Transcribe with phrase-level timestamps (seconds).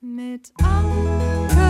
[0.00, 1.67] Mit Anke,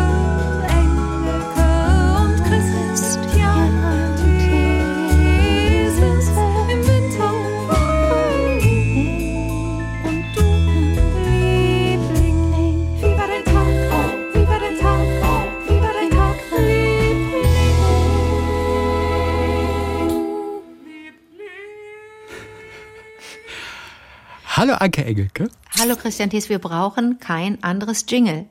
[24.78, 25.50] Hallo Anke Engelke.
[25.76, 28.46] Hallo Christian Thies, wir brauchen kein anderes Jingle.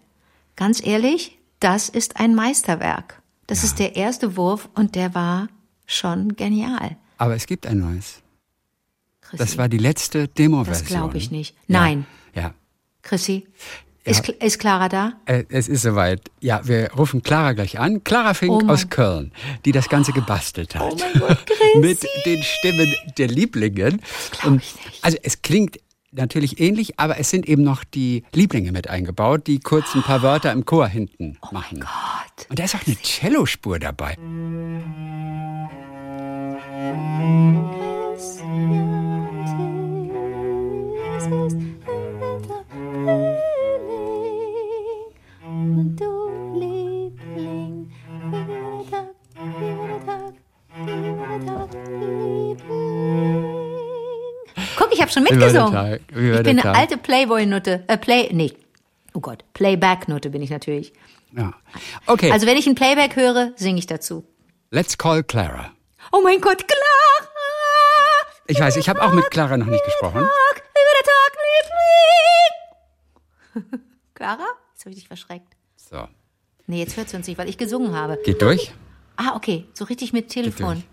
[0.58, 3.22] Ganz ehrlich, das ist ein Meisterwerk.
[3.48, 5.48] Das ist der erste Wurf und der war
[5.86, 6.98] schon genial.
[7.18, 8.22] Aber es gibt ein neues.
[9.22, 10.84] Chrissy, Das war die letzte Demo-Version.
[10.84, 11.56] Das glaube ich nicht.
[11.68, 12.06] Nein.
[12.36, 12.54] Ja.
[13.04, 13.48] Chrissy,
[14.04, 15.14] ist, Cl- ist Clara da?
[15.26, 16.30] Äh, Es ist soweit.
[16.42, 18.04] Ja, wir rufen Clara gleich an.
[18.04, 19.32] Clara Fink Oh aus Köln,
[19.64, 20.82] die das Ganze gebastelt hat.
[20.94, 21.80] Oh mein Gott, Chrissy.
[21.80, 24.02] Mit den Stimmen der Lieblingen.
[24.44, 24.62] Und
[25.02, 25.78] Also es klingt
[26.18, 30.22] natürlich ähnlich, aber es sind eben noch die Lieblinge mit eingebaut, die kurz ein paar
[30.22, 31.80] Wörter im Chor hinten machen.
[31.82, 32.50] Oh Gott.
[32.50, 34.16] Und da ist auch eine Cellospur dabei.
[45.44, 46.17] Und du
[54.78, 56.00] Guck, ich habe schon mitgesungen.
[56.10, 57.84] Ich bin eine alte Playboy-Nutte.
[57.88, 58.54] Äh, Play, nee.
[59.14, 60.94] Oh Gott, Playback-Nutte bin ich natürlich.
[61.36, 61.54] Ja.
[62.06, 64.24] Okay, Also wenn ich ein Playback höre, singe ich dazu.
[64.72, 65.72] let's call Clara.
[66.12, 68.30] Oh mein Gott, Clara!
[68.46, 70.26] Ich weiß, ich habe auch mit Clara noch nicht gesprochen.
[74.14, 74.46] Clara?
[74.74, 75.54] Jetzt habe ich dich verschreckt.
[75.76, 76.08] So,
[76.70, 78.18] Nee, jetzt hört sie uns nicht, weil ich gesungen habe.
[78.26, 78.72] geht durch.
[79.16, 80.84] Ah, okay, so richtig mit Telefon.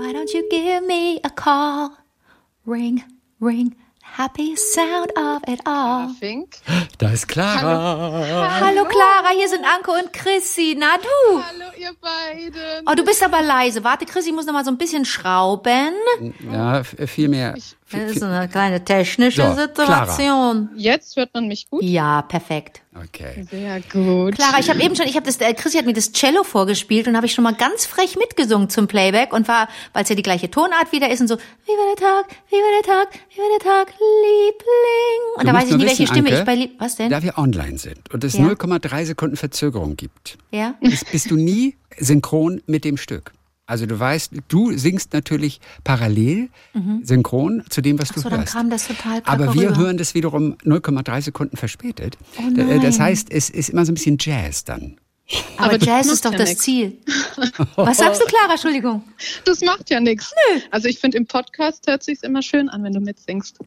[0.00, 1.90] Why don't you give me a call?
[2.64, 3.04] Ring,
[3.38, 6.08] ring, happy sound of it all.
[6.18, 6.56] Fink.
[6.96, 8.60] Da ist Clara.
[8.60, 10.74] Hallo Clara, hier sind Anke und Chrissy.
[10.78, 11.42] Na du?
[11.42, 12.86] Hallo, ihr beiden.
[12.86, 13.84] Oh, du bist aber leise.
[13.84, 15.92] Warte, Chrissy muss noch mal so ein bisschen schrauben.
[16.50, 17.54] Ja, viel mehr.
[17.92, 20.70] Das ist eine kleine technische So, Situation.
[20.76, 21.82] Jetzt hört man mich gut?
[21.82, 22.82] Ja, perfekt.
[22.94, 23.46] Okay.
[23.50, 24.34] Sehr gut.
[24.34, 27.06] Clara, ich habe eben schon, ich habe das, äh, Chrissy hat mir das Cello vorgespielt
[27.08, 30.14] und habe ich schon mal ganz frech mitgesungen zum Playback und war, weil es ja
[30.16, 33.08] die gleiche Tonart wieder ist und so, wie war der Tag, wie war der Tag,
[33.30, 35.36] wie war der Tag, Liebling.
[35.36, 37.10] Und Du da weiß ich nie, welche wissen, Stimme Anke, ich bei Lieb, was denn?
[37.10, 38.44] Da wir online sind und es Ja.
[38.44, 40.74] 0,3 Sekunden Verzögerung gibt, Ja?
[40.80, 43.32] bist, bist du nie synchron mit dem Stück.
[43.70, 46.48] Also du weißt, du singst natürlich parallel
[47.02, 48.22] synchron zu dem, was du Mhm.
[48.22, 48.52] So, dann hörst.
[48.52, 49.78] kam das total Aber wir rüber.
[49.78, 52.18] hören das wiederum 0,3 Sekunden verspätet.
[52.38, 54.96] Oh äh, das heißt, es ist immer so ein bisschen Jazz dann.
[55.56, 56.62] Aber, Aber das Jazz ist doch ja das nix.
[56.62, 56.98] Ziel.
[57.76, 58.52] Was sagst du, Clara?
[58.52, 59.02] Entschuldigung.
[59.44, 60.32] Das macht ja nichts.
[60.70, 63.58] Also ich finde, im Podcast hört sich's immer schön an, wenn du mitsingst.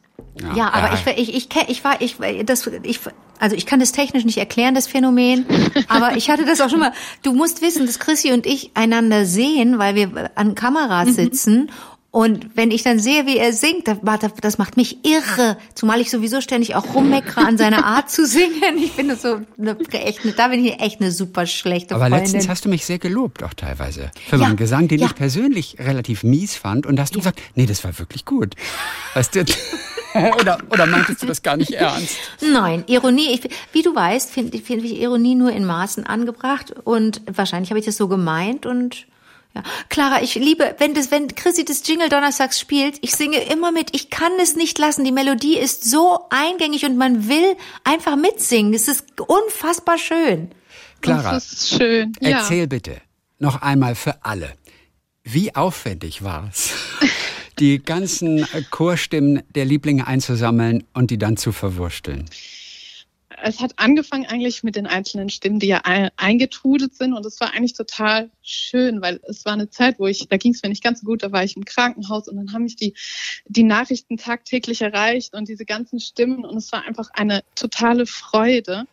[0.56, 1.00] Ja, aber ja.
[1.16, 3.00] ich, ich, ich, kenn- ich war, ich, das, ich,
[3.40, 5.46] also ich kann das technisch nicht erklären, das Phänomen,
[5.90, 6.92] aber ich hatte das auch schon mal.
[7.22, 11.70] Du musst wissen, dass Chrissy und ich einander sehen, weil wir an Kameras sitzen.
[12.14, 15.58] Und wenn ich dann sehe, wie er singt, das macht, das macht mich irre.
[15.74, 18.78] Zumal ich sowieso ständig auch rummeckere an seiner Art zu singen.
[18.78, 22.20] Ich bin so eine, echt, da bin ich echt eine super schlechte Aber Freundin.
[22.20, 24.12] letztens hast du mich sehr gelobt, auch teilweise.
[24.30, 25.08] Für Ja, meinen Gesang, den ja.
[25.08, 26.86] ich persönlich relativ mies fand.
[26.86, 28.54] Und da hast du gesagt, nee, das war wirklich gut.
[29.16, 29.44] Weißt du?
[30.40, 32.16] oder, oder meintest du das gar nicht ernst?
[32.42, 37.22] Nein, Ironie, ich, wie du weißt, finde find ich Ironie nur in Maßen angebracht und
[37.26, 39.08] wahrscheinlich habe ich das so gemeint und
[39.56, 39.64] ja.
[39.90, 43.96] Clara, ich liebe, wenn das, wenn Chrissy das Jingle donnerstags spielt, ich singe immer mit,
[43.96, 45.04] ich kann es nicht lassen.
[45.04, 48.74] Die Melodie ist so eingängig und man will einfach mitsingen.
[48.74, 50.50] Es ist unfassbar schön.
[51.02, 52.14] Clara, Das ist schön.
[52.20, 52.40] Ja.
[52.40, 53.02] erzähl bitte
[53.38, 54.54] noch einmal für alle,
[55.24, 56.72] wie aufwendig war es,
[57.60, 62.26] die ganzen Chorstimmen der Lieblinge einzusammeln und die dann zu verwursteln?
[63.42, 67.14] Es hat angefangen eigentlich mit den einzelnen Stimmen, die ja ein- eingetrudelt sind.
[67.14, 70.54] Und es war eigentlich total schön, weil es war eine Zeit, wo ich, da ging
[70.54, 72.76] es mir nicht ganz so gut, da war ich im Krankenhaus und dann haben mich
[72.76, 72.94] die,
[73.46, 76.46] die Nachrichten tagtäglich erreicht und diese ganzen Stimmen.
[76.46, 78.86] Und es war einfach eine totale Freude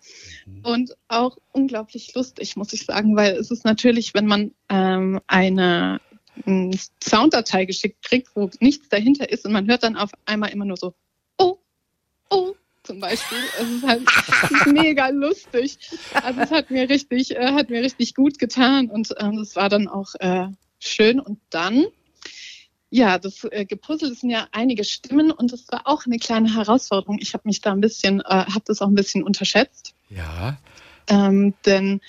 [0.62, 6.00] und auch unglaublich lustig, muss ich sagen, weil es ist natürlich, wenn man ähm, eine
[6.46, 6.72] ähm,
[7.02, 10.76] Sounddatei geschickt kriegt, wo nichts dahinter ist und man hört dann auf einmal immer nur
[10.76, 10.94] so,
[11.38, 11.58] oh,
[12.30, 12.54] oh,
[12.90, 13.38] zum Beispiel.
[13.60, 14.02] Es ist halt
[14.42, 15.78] es ist mega lustig.
[16.12, 19.68] Also es hat mir richtig, äh, hat mir richtig gut getan und ähm, das war
[19.68, 20.48] dann auch äh,
[20.80, 21.20] schön.
[21.20, 21.86] Und dann,
[22.90, 27.18] ja, das äh, gepuzzelt sind ja einige Stimmen und das war auch eine kleine Herausforderung.
[27.20, 30.58] Ich habe mich da ein bisschen, äh, habe das auch ein bisschen unterschätzt, Ja,
[31.06, 32.00] ähm, denn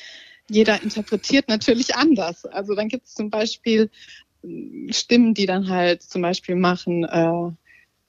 [0.49, 2.45] jeder interpretiert natürlich anders.
[2.45, 3.91] Also dann gibt es zum Beispiel
[4.43, 7.51] äh, Stimmen, die dann halt zum Beispiel machen, äh,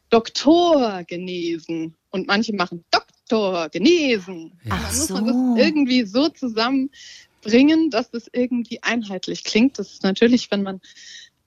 [0.09, 4.53] Doktor genesen und manche machen Doktor genesen.
[4.65, 4.75] Ja.
[4.75, 5.15] Und dann muss so.
[5.15, 9.79] man das irgendwie so zusammenbringen, dass das irgendwie einheitlich klingt.
[9.79, 10.81] Das ist natürlich, wenn man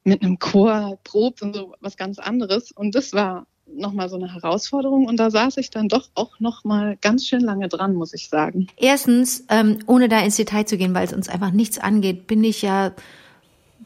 [0.04, 2.72] mit einem Chor probt und so was ganz anderes.
[2.72, 5.08] Und das war nochmal so eine Herausforderung.
[5.08, 8.68] Und da saß ich dann doch auch nochmal ganz schön lange dran, muss ich sagen.
[8.78, 12.44] Erstens, ähm, ohne da ins Detail zu gehen, weil es uns einfach nichts angeht, bin
[12.44, 12.94] ich ja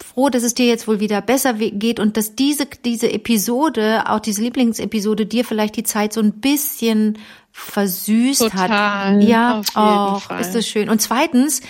[0.03, 4.19] froh, dass es dir jetzt wohl wieder besser geht und dass diese, diese Episode, auch
[4.19, 7.17] diese Lieblingsepisode, dir vielleicht die Zeit so ein bisschen
[7.51, 9.23] versüßt Total, hat.
[9.23, 10.39] Ja, auch, Fall.
[10.41, 10.89] ist das schön.
[10.89, 11.61] Und zweitens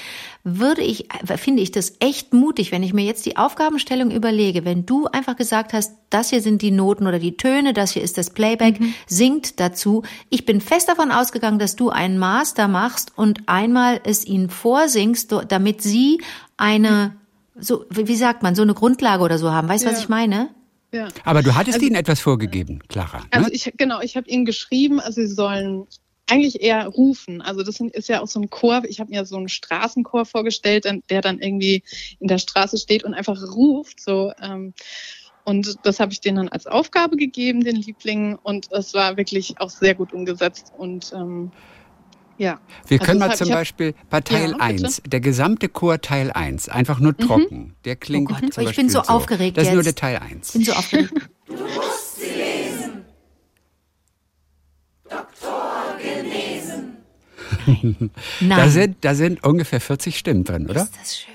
[0.44, 4.86] würde ich, finde ich das echt mutig, wenn ich mir jetzt die Aufgabenstellung überlege, wenn
[4.86, 8.18] du einfach gesagt hast, das hier sind die Noten oder die Töne, das hier ist
[8.18, 8.94] das Playback, Mhm.
[9.06, 10.04] singt dazu.
[10.30, 15.34] Ich bin fest davon ausgegangen, dass du einen Master machst und einmal es ihnen vorsingst,
[15.50, 16.22] damit sie
[16.56, 17.16] eine,
[17.62, 19.68] so, wie wie sagt man, so eine Grundlage oder so haben.
[19.70, 20.04] Weißt du, was Ja.
[20.04, 20.50] ich meine?
[20.92, 21.08] Ja.
[21.24, 23.24] Aber du hattest ihnen etwas vorgegeben, Clara.
[23.32, 23.54] Also ne?
[23.54, 25.86] ich genau, ich habe ihnen geschrieben, also sie sollen
[26.28, 27.42] eigentlich eher rufen.
[27.42, 28.84] Also das ist ja auch so ein Chor.
[28.88, 31.84] Ich habe mir so einen Straßenchor vorgestellt, der dann irgendwie
[32.20, 34.00] in der Straße steht und einfach ruft.
[34.00, 34.74] So ähm,
[35.44, 38.36] und das habe ich denen dann als Aufgabe gegeben, den Lieblingen.
[38.36, 40.72] Und es war wirklich auch sehr gut umgesetzt.
[40.78, 41.52] Und ähm,
[42.40, 42.60] ja.
[42.88, 44.86] Wir Also können mal zum Beispiel bei Teil Ja, bitte.
[44.86, 47.76] 1, der gesamte Chor Teil 1, einfach nur trocken.
[47.86, 50.00] Der klingt Oh Gott, zum ich bin Beispiel so aufgeregt Das ist nur der jetzt.
[50.00, 50.48] Teil 1.
[50.48, 51.14] Ich bin so aufgeregt.
[57.66, 58.10] Nein.
[58.40, 60.84] Da sind, da sind ungefähr 40 Stimmen drin, oder?
[60.84, 61.34] ist das schön.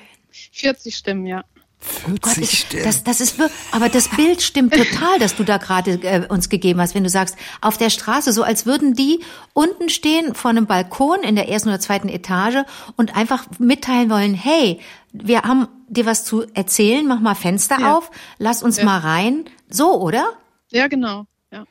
[0.53, 1.45] 40 Stimmen, ja.
[1.85, 2.85] 40 Gott, ich, Stimmen.
[2.85, 6.49] das, das ist wir- aber das Bild stimmt total, das du da gerade äh, uns
[6.49, 9.21] gegeben hast, wenn du sagst, auf der Straße, so als würden die
[9.53, 12.65] unten stehen vor einem Balkon in der ersten oder zweiten Etage
[12.97, 14.81] und einfach mitteilen wollen, hey,
[15.13, 17.97] wir haben dir was zu erzählen, mach mal Fenster Ja.
[17.99, 19.45] auf, lass uns mal rein.
[19.69, 20.25] So, oder?
[20.71, 21.27] Ja, genau.
[21.53, 21.65] Ja.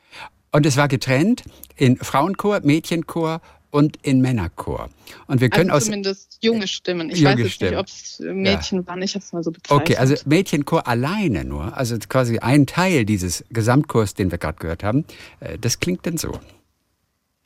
[0.52, 1.44] Und es war getrennt
[1.76, 3.42] in Frauenchor, Mädchenchor
[3.74, 4.90] und in Männerchor.
[5.26, 7.10] Und wir können Also aus zumindest junge Stimmen.
[7.10, 7.72] Ich junge weiß jetzt Stimmen.
[7.72, 9.02] nicht, ob es Mädchen waren.
[9.02, 9.82] Ich habe es mal so bezeichnet.
[9.82, 14.84] Okay, also Mädchenchor alleine nur, also quasi ein Teil dieses Gesamtchors, den wir gerade gehört
[14.84, 15.06] haben,
[15.40, 16.40] äh, das klingt denn so.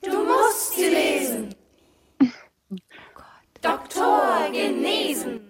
[0.02, 1.54] Du musst sie lesen.
[3.62, 5.40] Doktor genesen.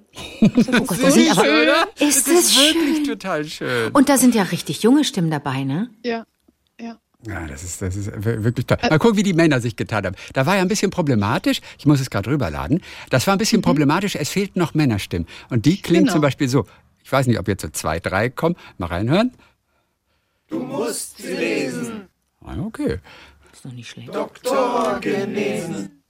[0.40, 0.48] Oh
[0.86, 2.08] Gott, das sind aber, schön.
[2.08, 2.74] ist das schön?
[2.76, 3.90] wirklich total schön.
[3.92, 5.90] Und da sind ja richtig junge Stimmen dabei, ne?
[6.04, 6.24] Ja,
[6.80, 7.00] ja.
[7.26, 8.78] Ja, das ist, das ist wir- wirklich toll.
[8.80, 10.16] Mal gucken, wie die Männer sich getan haben.
[10.34, 12.80] Da war ja ein bisschen problematisch, ich muss es gerade rüberladen,
[13.10, 15.26] das war ein bisschen problematisch, es fehlten noch Männerstimmen.
[15.50, 16.12] Und die klingt Genau.
[16.12, 16.64] zum Beispiel so.
[17.02, 18.54] Ich weiß nicht, ob jetzt so zwei, drei kommen.
[18.76, 19.32] Mal reinhören.
[20.48, 22.08] Du musst sie lesen.
[22.44, 22.98] Ah, okay.
[23.52, 24.10] Ist doch nicht schlecht.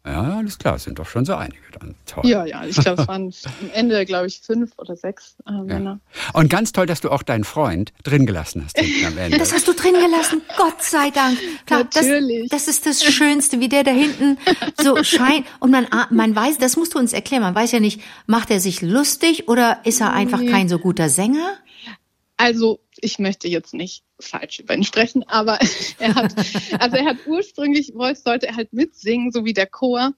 [0.07, 1.95] Ja, alles klar, es sind doch schon so einige dann.
[2.07, 2.25] Toll.
[2.27, 3.25] Ja, ja, ich glaube, es waren
[3.61, 6.01] am Ende, glaube ich, fünf oder sechs äh, Männer.
[6.33, 9.37] Und ganz toll, dass du auch deinen Freund drin gelassen hast hinten am Ende.
[9.37, 11.39] Das hast du drin gelassen, Gott sei Dank.
[11.67, 12.49] Klar, Natürlich.
[12.49, 14.39] Das, das ist das Schönste, wie der da hinten
[14.81, 15.47] so scheint.
[15.61, 18.51] Und man, ah- man weiß, das musst du uns erklären, man weiß ja nicht, macht
[18.51, 20.51] er sich lustig oder ist er einfach Nee.
[20.51, 21.55] kein so guter Sänger?
[22.39, 25.59] Also, ich möchte jetzt nicht falsch über ihn sprechen, aber
[25.99, 26.35] er hat,
[26.79, 30.13] also er hat ursprünglich, wollte, sollte er halt mitsingen, so wie der Chor.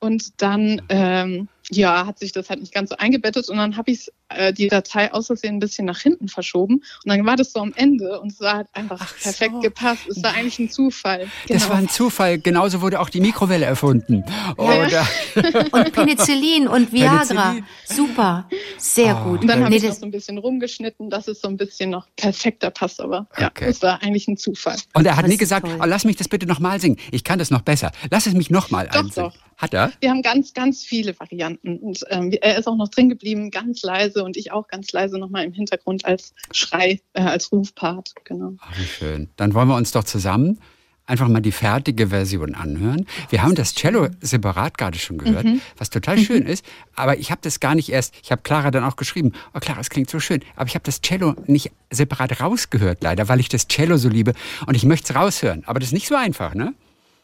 [0.00, 3.90] Und dann, ähm, ja, hat sich das halt nicht ganz so eingebettet und dann habe
[3.90, 7.52] ich äh, die Datei aus Versehen ein bisschen nach hinten verschoben und dann war das
[7.52, 9.22] so am Ende und es war halt einfach Ach so.
[9.22, 10.06] perfekt gepasst.
[10.08, 11.28] Es war eigentlich ein Zufall.
[11.48, 12.38] Das war ein Zufall.
[12.38, 14.24] Genauso wurde auch die Mikrowelle erfunden.
[14.56, 15.06] Oder
[15.72, 17.52] Und Penicillin und Viagra.
[17.52, 17.66] Penicillin.
[17.84, 18.48] Super.
[18.78, 19.24] Sehr Ah.
[19.24, 19.40] gut.
[19.42, 21.56] Und dann habe Nee, ich noch das, so ein bisschen rumgeschnitten, dass es so ein
[21.56, 23.00] bisschen noch perfekter passt.
[23.00, 23.66] Aber ja, Okay.
[23.68, 24.76] es war eigentlich ein Zufall.
[24.94, 26.96] Und er hat Das nie gesagt, oh, lass mich das bitte nochmal singen.
[27.10, 27.92] Ich kann das noch besser.
[28.10, 29.30] Lass es mich nochmal Doch, einsingen.
[29.30, 29.38] doch.
[29.58, 29.92] Hat er?
[30.00, 31.61] Wir haben ganz, ganz viele Varianten.
[31.64, 35.18] Und ähm, er ist auch noch drin geblieben, ganz leise und ich auch ganz leise
[35.18, 38.12] nochmal im Hintergrund als Schrei, äh, als Rufpart.
[38.24, 38.54] Genau.
[38.60, 39.28] Ach, wie schön.
[39.36, 40.58] Dann wollen wir uns doch zusammen
[41.04, 43.06] einfach mal die fertige Version anhören.
[43.28, 45.60] Wir haben das Cello separat gerade schon gehört, Mhm.
[45.76, 46.64] was total schön ist.
[46.94, 49.80] Aber ich habe das gar nicht erst, ich habe Clara dann auch geschrieben, oh Clara,
[49.80, 50.42] es klingt so schön.
[50.54, 54.32] Aber ich habe das Cello nicht separat rausgehört, leider, weil ich das Cello so liebe.
[54.66, 55.64] Und ich möchte es raushören.
[55.66, 56.72] Aber das ist nicht so einfach, ne?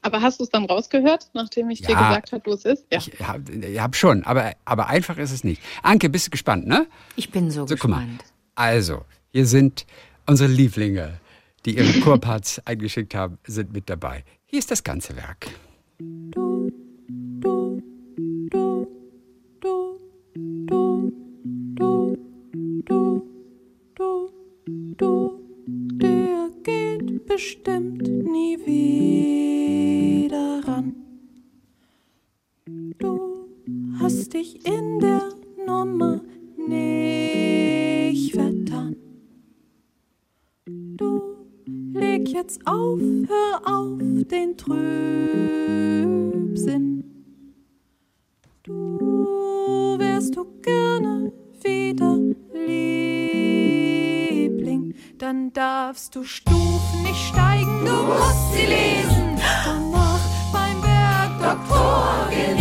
[0.02, 2.08] Aber hast du es dann rausgehört, nachdem ich dir Ja.
[2.08, 2.84] gesagt habe, wo es ist?
[2.92, 2.98] Ja.
[2.98, 5.60] Ich habe hab schon, aber, aber einfach ist es nicht.
[5.82, 6.86] Anke, bist du gespannt, ne?
[7.16, 8.24] ich bin so, So, gespannt.
[8.54, 9.86] Also, hier sind
[10.26, 11.20] unsere Lieblinge,
[11.64, 14.24] die ihre Chorparts eingeschickt haben, sind mit dabei.
[14.46, 15.48] Hier ist das ganze Werk.
[15.98, 16.70] Du,
[17.40, 17.82] du,
[18.50, 18.86] du,
[19.60, 19.98] du,
[20.66, 21.12] du,
[21.74, 22.16] du,
[22.86, 23.22] du,
[23.96, 24.30] du,
[24.96, 25.37] du,
[27.28, 30.94] bestimmt nie wieder ran.
[32.98, 33.46] Du
[34.00, 35.28] hast dich in der
[35.66, 36.22] Nummer
[36.56, 38.96] nicht vertan.
[40.66, 41.36] Du
[41.92, 45.44] leg jetzt auf, hör auf den Trübsinn.
[48.62, 51.32] Du wärst du gerne
[51.62, 52.16] wieder
[52.68, 53.27] Liebling,
[55.18, 59.40] dann darfst du Stufen nicht steigen, du musst sie lesen.
[59.64, 60.20] Danach
[60.52, 62.57] beim Bergdoktor gelesen.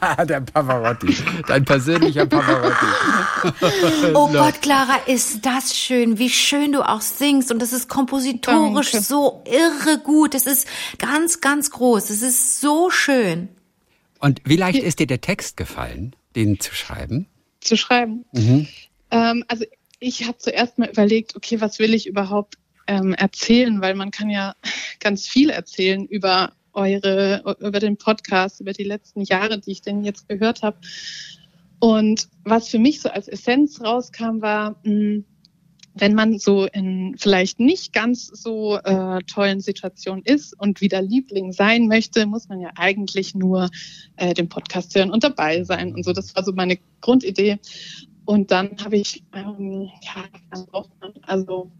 [0.28, 1.16] der Pavarotti.
[1.46, 2.86] Dein persönlicher Pavarotti.
[4.14, 7.50] Oh Gott, Clara, ist das schön, wie schön du auch singst.
[7.50, 9.06] Und das ist kompositorisch Danke.
[9.06, 10.34] so irre gut.
[10.34, 10.66] Das ist
[10.98, 12.06] ganz, ganz groß.
[12.06, 13.48] Das ist so schön.
[14.18, 17.26] Und wie leicht ist dir der Text gefallen, den zu schreiben?
[17.66, 18.24] zu schreiben.
[19.10, 19.64] Ähm, also
[19.98, 24.30] ich habe zuerst mal überlegt, okay, was will ich überhaupt ähm, erzählen, weil man kann
[24.30, 24.54] ja
[25.00, 30.04] ganz viel erzählen über eure, über den Podcast, über die letzten Jahre, die ich denn
[30.04, 30.76] jetzt gehört habe.
[31.78, 35.22] Und was für mich so als Essenz rauskam, war, mh,
[35.98, 41.52] wenn man so in vielleicht nicht ganz so äh, tollen Situationen ist und wieder Liebling
[41.52, 43.70] sein möchte, muss man ja eigentlich nur
[44.16, 46.12] äh, den Podcast hören und dabei sein und so.
[46.12, 47.58] Das war so meine Grundidee.
[48.26, 50.24] Und dann habe ich ähm, ja
[51.22, 51.70] also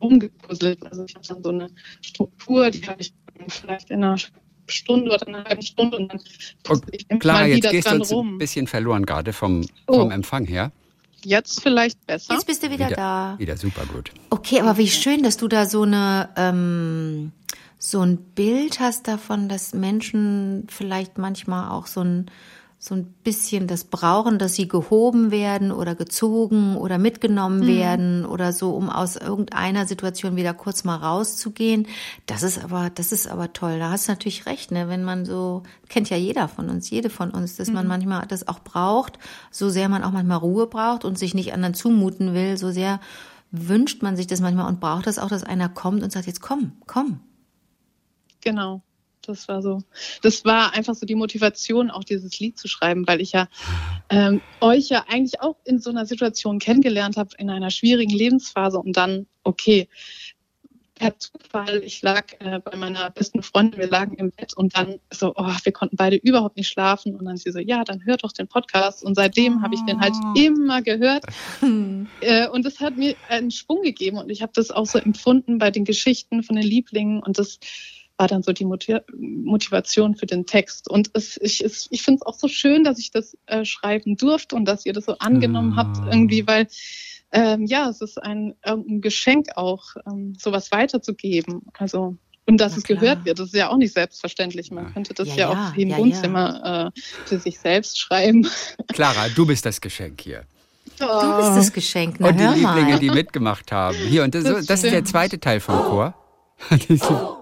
[0.00, 0.86] rumgepuzzelt.
[0.86, 3.12] Also ich habe dann so eine Struktur, die habe ich
[3.48, 4.16] vielleicht in einer
[4.66, 6.20] Stunde oder einer halben Stunde und dann
[7.08, 10.00] immer Clara, mal jetzt wieder gehst du ein bisschen verloren gerade vom, Oh.
[10.00, 10.72] vom Empfang her.
[11.24, 12.34] Jetzt vielleicht besser.
[12.34, 13.34] Jetzt bist du wieder, da.
[13.38, 14.10] Wieder super gut.
[14.30, 17.32] Okay, aber wie schön, dass du da so eine ähm,
[17.78, 22.30] so ein Bild hast davon, dass Menschen vielleicht manchmal auch so ein
[22.84, 28.52] so ein bisschen das brauchen, dass sie gehoben werden oder gezogen oder mitgenommen werden oder
[28.52, 31.86] so, um aus irgendeiner Situation wieder kurz mal rauszugehen.
[32.26, 33.78] Das ist aber, das ist aber toll.
[33.78, 34.86] Da hast du natürlich recht, ne?
[34.90, 38.48] Wenn man so, kennt ja jeder von uns, jede von uns, dass man manchmal das
[38.48, 39.18] auch braucht,
[39.50, 43.00] so sehr man auch manchmal Ruhe braucht und sich nicht anderen zumuten will, so sehr
[43.50, 46.42] wünscht man sich das manchmal und braucht das auch, dass einer kommt und sagt, jetzt
[46.42, 47.20] komm, komm.
[48.42, 48.82] Genau.
[49.26, 49.82] Das war so.
[50.22, 53.48] Das war einfach so die Motivation, auch dieses Lied zu schreiben, weil ich ja
[54.10, 58.78] ähm, euch ja eigentlich auch in so einer Situation kennengelernt habe, in einer schwierigen Lebensphase
[58.78, 59.88] und dann, okay,
[60.94, 65.00] per Zufall, ich lag äh, bei meiner besten Freundin, wir lagen im Bett und dann
[65.12, 68.16] so, oh, wir konnten beide überhaupt nicht schlafen und dann sie so, ja, dann hör
[68.16, 71.24] doch den Podcast und seitdem habe ich den halt immer gehört
[72.20, 75.58] äh, und das hat mir einen Schwung gegeben und ich habe das auch so empfunden
[75.58, 77.58] bei den Geschichten von den Lieblingen und das
[78.16, 80.88] war dann so die Motiv Motivation für den Text.
[80.88, 84.16] Und es, ich, es, ich finde es auch so schön, dass ich das äh, schreiben
[84.16, 86.66] durfte und dass ihr das so angenommen habt irgendwie, weil
[87.32, 91.62] ähm, ja, es ist ein, ein Geschenk auch, ähm, sowas weiterzugeben.
[91.76, 92.16] Also
[92.46, 92.98] und dass Na es klar.
[93.00, 94.70] gehört wird, das ist ja auch nicht selbstverständlich.
[94.70, 98.46] Man könnte das Ja, ja, ja, auch im ja, Wohnzimmer äh, für sich selbst schreiben.
[98.92, 100.44] Clara, du bist das Geschenk hier.
[100.98, 101.06] Du
[101.38, 102.98] bist das Geschenk, na Und die hör Lieblinge, mal.
[103.00, 103.96] die mitgemacht haben.
[103.96, 106.14] Hier, und das, Das das ist der zweite Teil vom Chor.
[106.88, 107.36] Diese-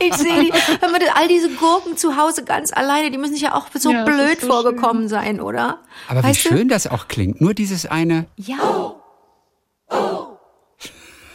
[0.00, 3.42] Ich sehe die, hör mal, all diese Gurken zu Hause ganz alleine, die müssen sich
[3.42, 5.80] ja auch so Ja, blöd so vorgekommen sein, oder?
[6.08, 6.48] Aber wie Weißt du?
[6.50, 7.40] schön das auch klingt.
[7.40, 8.26] Nur dieses eine.
[8.36, 8.94] Ja.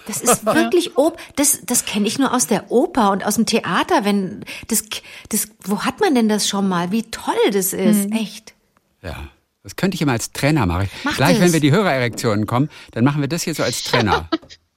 [0.07, 3.45] Das ist wirklich Op das das kenne ich nur aus der Oper und aus dem
[3.45, 4.83] Theater, wenn das
[5.29, 6.91] das wo hat man denn das schon mal?
[6.91, 8.13] Wie toll das ist, Mhm.
[8.13, 8.53] echt.
[9.01, 9.15] Ja.
[9.63, 10.89] Das könnte ich immer als Trainer machen.
[11.03, 11.45] Mach Gleich, das.
[11.45, 14.27] wenn wir die Hörererektionen kommen, dann machen wir das hier so als Trainer.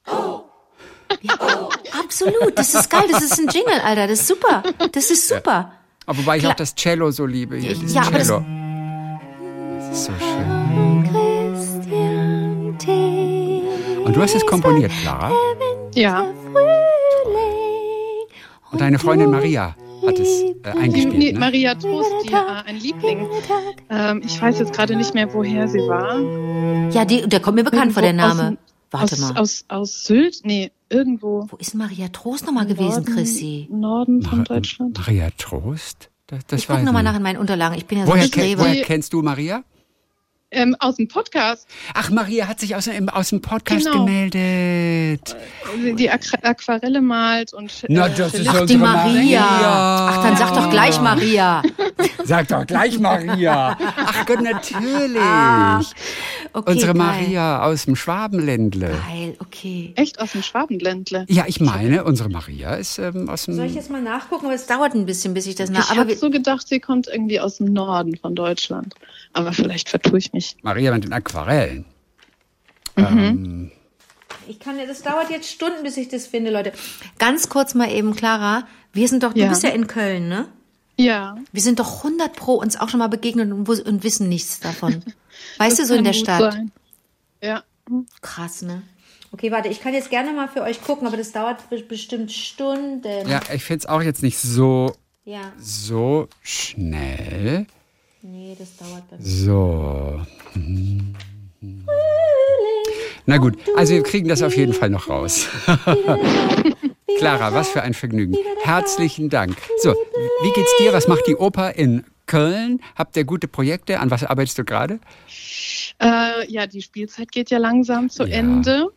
[1.98, 4.62] Absolut, das ist geil, das ist ein Jingle, Alter, das ist super.
[4.92, 5.72] Das ist super.
[6.06, 6.52] Aber wobei ich Klar.
[6.52, 7.56] auch das Cello so liebe.
[7.56, 8.44] Hier, dieses Ja, aber das- Cello.
[9.78, 10.64] Das ist so schön.
[14.04, 15.32] Und du hast es komponiert, Clara.
[15.94, 16.26] Ja.
[18.70, 19.74] Und deine Freundin Maria
[20.06, 21.16] hat es äh, eingespielt.
[21.18, 21.38] nee, ne?
[21.38, 23.26] Maria Trost, die, äh, ein Liebling.
[23.90, 26.90] Ähm, ich weiß jetzt gerade nicht mehr, woher sie war.
[26.90, 28.58] Ja, die, der kommt mir bekannt vor, der Irgendwo aus Name.
[28.90, 29.37] Warte aus, mal.
[29.37, 30.40] Aus, aus Sylt?
[30.44, 31.46] Nee, irgendwo.
[31.50, 33.68] Wo ist Maria Trost nochmal gewesen, Chrissy?
[33.70, 34.96] Norden von Mar- Deutschland.
[34.99, 36.11] Maria Trost?
[36.28, 37.76] Das, das Ich gucke nochmal nach in meinen Unterlagen.
[37.76, 38.62] Ich bin ja so Woher, ein Streber.
[38.62, 39.62] woher kennst du Maria?
[40.54, 41.66] Ähm, aus dem Podcast.
[41.94, 44.04] Ach, Maria hat sich aus, dem- aus dem Podcast Genau.
[44.04, 45.37] gemeldet.
[45.99, 49.40] Die Aqu Aquarelle malt und Na, äh, das ist Ach, die Maria.
[49.40, 50.08] Maria.
[50.11, 51.62] Ach, dann sag doch gleich Maria.
[52.26, 53.76] Sag doch gleich Maria.
[54.06, 55.18] Ach Gott, natürlich.
[56.54, 57.02] Okay, Unsere geil.
[57.02, 58.92] Maria aus dem Schwabenländle.
[59.08, 59.92] Geil, okay.
[59.96, 61.26] echt aus dem Schwabenländle.
[61.28, 63.54] Ja, ich meine, unsere Maria ist ähm, aus dem.
[63.56, 64.46] Soll ich jetzt mal nachgucken?
[64.46, 65.90] Aber es dauert ein bisschen, bis ich das Ich nach.
[65.90, 68.94] Aber habe so gedacht, sie kommt irgendwie aus dem Norden von Deutschland.
[69.34, 70.56] Aber vielleicht vertue ich mich.
[70.62, 71.84] Maria mit den Aquarellen.
[74.48, 76.72] ich kann ja, das dauert jetzt Stunden, bis ich das finde, Leute.
[77.18, 78.66] Ganz kurz mal eben, Clara.
[78.92, 79.48] Wir sind doch, du Ja.
[79.48, 80.46] bist ja in Köln, ne?
[80.96, 81.36] Ja.
[81.52, 85.02] Wir sind doch 100 pro uns auch schon mal begegnet und, und wissen nichts davon.
[85.58, 86.52] Weißt das du, so in der Stadt.
[86.52, 86.70] sein.
[87.42, 87.64] Ja.
[88.22, 88.82] Krass, ne?
[89.32, 92.30] Okay, warte, ich kann jetzt gerne mal für euch gucken, aber das dauert be- bestimmt
[92.30, 93.28] Stunden.
[93.28, 97.66] Ja, ich finde es auch jetzt nicht so, Ja, so schnell.
[98.25, 99.21] Nee, das dauert dann.
[99.21, 100.21] So.
[103.26, 105.47] Na gut, also wir kriegen das auf jeden Fall noch raus.
[107.19, 108.37] Clara, was für ein Vergnügen.
[108.62, 109.57] Herzlichen Dank.
[109.78, 109.93] So,
[110.43, 110.93] wie geht's dir?
[110.93, 112.81] Was macht die Oper in Köln?
[112.97, 114.00] Habt ihr gute Projekte?
[114.00, 114.99] An was arbeitest du gerade?
[116.02, 118.37] Äh, ja, die Spielzeit geht ja langsam zu Ja.
[118.37, 118.88] Ende.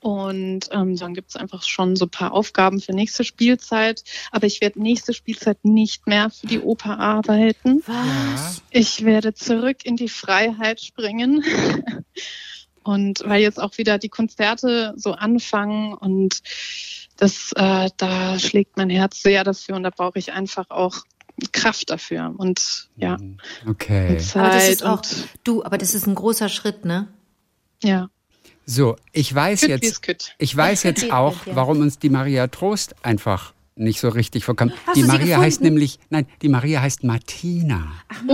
[0.00, 4.04] Und ähm, dann gibt es einfach schon so ein paar Aufgaben für nächste Spielzeit.
[4.30, 7.82] Aber ich werde nächste Spielzeit nicht mehr für die Oper arbeiten.
[7.86, 8.62] Was?
[8.70, 11.44] Ich werde zurück in die Freiheit springen.
[12.84, 16.40] Und weil jetzt auch wieder die Konzerte so anfangen und
[17.18, 21.02] das, äh, da schlägt mein Herz sehr dafür und da brauche ich einfach auch
[21.52, 23.18] Kraft dafür und ja,
[23.66, 24.12] Okay.
[24.12, 27.08] und Zeit Aber das ist auch, und du, aber das ist ein großer Schritt, ne?
[27.82, 28.08] ja.
[28.70, 30.34] So, ich weiß Kütt, jetzt, kütt.
[30.36, 31.56] ich weiß jetzt auch, ja.
[31.56, 34.74] warum uns die Maria Trost einfach nicht so richtig vorkommt.
[34.84, 35.40] Hast die Maria gefunden?
[35.42, 37.90] heißt nämlich, nein, die Maria heißt Martina.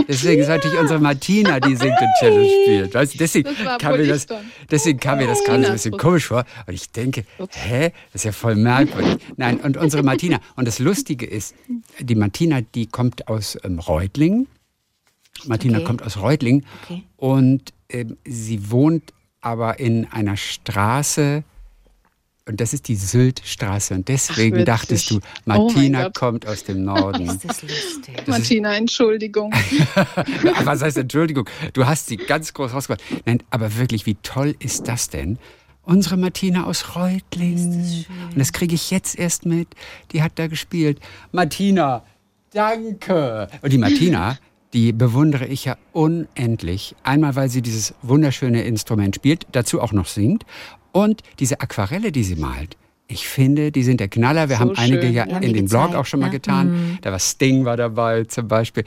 [0.09, 2.95] Deswegen sollte ich unsere Martina, die singt und Cello spielt.
[2.95, 3.49] Weißt du, deswegen
[3.79, 4.27] kam mir das,
[4.69, 6.45] deswegen kam mir das gerade so ein Martina bisschen komisch vor.
[6.67, 9.19] Und ich denke, hä, das ist ja voll merkwürdig.
[9.37, 10.41] Nein, und unsere Martina.
[10.57, 11.55] Und das Lustige ist,
[12.01, 14.49] die Martina, die kommt aus ähm, Reutlingen.
[15.45, 15.87] Martina Okay.
[15.87, 17.05] kommt aus Reutlingen Okay.
[17.19, 19.14] und ähm, sie wohnt
[19.45, 21.45] aber in einer Straße
[22.47, 24.67] und das ist die Syltstraße und deswegen witzig.
[24.67, 26.15] dachtest du, Oh Martina Gott.
[26.15, 27.27] kommt aus dem Norden.
[27.27, 28.27] Ist das lustig.
[28.27, 29.51] Martina, Entschuldigung.
[29.95, 30.07] Aber
[30.67, 31.49] was heißt Entschuldigung?
[31.73, 33.03] Du hast sie ganz groß rausgebracht.
[33.25, 35.39] Nein, aber wirklich, wie toll ist das denn?
[35.85, 38.05] Unsere Martina aus Reutlingen.
[38.31, 39.69] Und das kriege ich jetzt erst mit.
[40.13, 41.01] Die hat da gespielt.
[41.33, 42.05] Martina,
[42.53, 43.49] danke.
[43.63, 44.39] Und die Martina,
[44.75, 46.95] die bewundere ich ja unendlich.
[47.05, 50.45] Einmal, weil sie dieses wunderschöne Instrument spielt, dazu auch noch singt.
[50.93, 52.77] Und diese Aquarelle, die sie malt.
[53.07, 54.49] Ich finde, die sind der Knaller.
[54.49, 55.13] Wir So haben einige schön.
[55.15, 56.33] ja Die haben in den Blog auch schon mal ne?
[56.33, 56.99] getan.
[57.03, 58.85] Da war Sting war dabei zum Beispiel.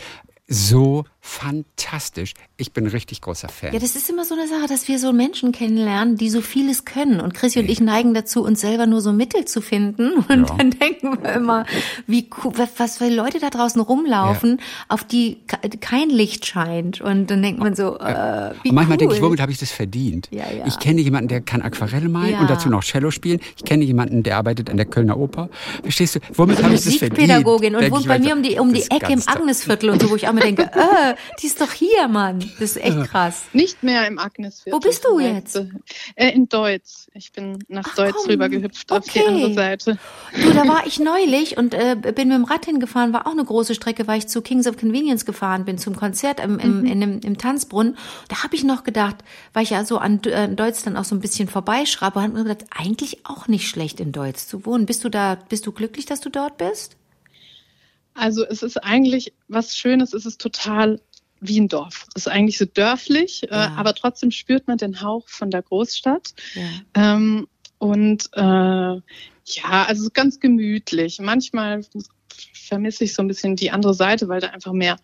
[0.47, 2.33] So fantastisch.
[2.57, 3.73] Ich bin richtig großer Fan.
[3.73, 6.85] Ja, das ist immer so eine Sache, dass wir so Menschen kennenlernen, die so vieles
[6.85, 7.19] können.
[7.19, 10.13] Und Chrissy und ich neigen dazu, uns selber nur so Mittel zu finden.
[10.29, 10.55] Und Ja.
[10.57, 11.65] dann denken wir immer,
[12.07, 17.01] wie cool, was für Leute da draußen rumlaufen, auf die ke- kein Licht scheint.
[17.01, 18.97] Und dann denkt man so, äh, wie Und manchmal cool.
[18.99, 20.27] denke ich, womit habe ich das verdient?
[20.31, 20.65] Ja, ja.
[20.65, 22.39] Ich kenne jemanden, der kann Aquarelle malen Ja.
[22.39, 23.39] und dazu noch Cello spielen.
[23.57, 25.49] Ich kenne jemanden, der arbeitet an der Kölner Oper.
[25.83, 26.19] Verstehst du?
[26.33, 27.19] Womit habe ich das verdient?
[27.19, 29.21] Musikpädagogin und wohnt bei mir um die, um die Ecke im.
[29.27, 32.39] Agnesviertel und so, wo ich auch mir denke, äh, die ist doch hier, Mann.
[32.59, 33.45] Das ist echt krass.
[33.53, 34.73] Nicht mehr im Agnesviertel.
[34.73, 35.55] Wo bist du jetzt?
[36.15, 37.07] Äh, in Deutz.
[37.13, 38.31] Ich bin nach Ach, Deutz komm.
[38.31, 39.27] rübergehüpft auf die Okay.
[39.27, 39.97] andere Seite.
[40.33, 43.43] Du, da war ich neulich und äh, bin mit dem Rad hingefahren, war auch eine
[43.45, 47.01] große Strecke, weil ich zu Kings of Convenience gefahren bin, zum Konzert im, im, in
[47.01, 47.97] dem, im Tanzbrunnen.
[48.27, 49.17] Da habe ich noch gedacht,
[49.53, 52.43] weil ich ja so an äh, Deutsch dann auch so ein bisschen vorbeischraube, habe mir
[52.43, 54.85] gedacht, eigentlich auch nicht schlecht in Deutsch zu wohnen.
[54.85, 56.95] Bist du da, bist du glücklich, dass du dort bist?
[58.13, 60.99] Also es ist eigentlich was Schönes, es ist total
[61.39, 62.05] wie ein Dorf.
[62.15, 63.65] Es ist eigentlich so dörflich, Ja.
[63.65, 66.33] äh, aber trotzdem spürt man den Hauch von der Großstadt.
[66.55, 67.15] Ja.
[67.15, 67.47] Ähm,
[67.79, 69.01] und äh, ja,
[69.87, 71.19] also es ist ganz gemütlich.
[71.21, 71.81] Manchmal
[72.53, 74.97] vermisse ich so ein bisschen die andere Seite, weil da einfach mehr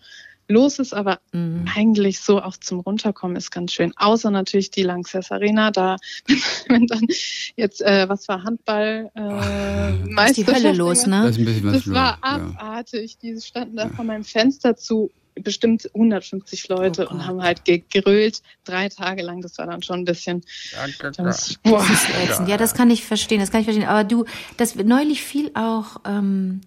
[0.50, 1.66] los ist, aber Mhm.
[1.74, 3.94] eigentlich so auch zum Runterkommen ist ganz schön.
[3.96, 5.96] Außer natürlich die Lanxess Arena, da
[6.68, 7.08] wenn dann
[7.56, 11.30] jetzt, äh, was war Handball, äh, ist die Hölle los, ne?
[11.30, 12.60] ist ein bisschen was das war los, ja.
[12.60, 13.18] abartig.
[13.20, 17.84] Die standen da vor meinem Fenster zu bestimmt 150 Leute Oh und haben halt ge
[17.92, 18.42] gerölt.
[18.66, 19.42] Drei Tage lang.
[19.42, 20.44] Das war dann schon ein bisschen.
[20.76, 21.86] Danke, Das, boah.
[22.28, 22.48] Das.
[22.48, 23.88] Ja, das kann ich verstehen, das kann ich verstehen.
[23.88, 24.26] Aber du,
[24.58, 26.62] das neulich fiel auch, ähm,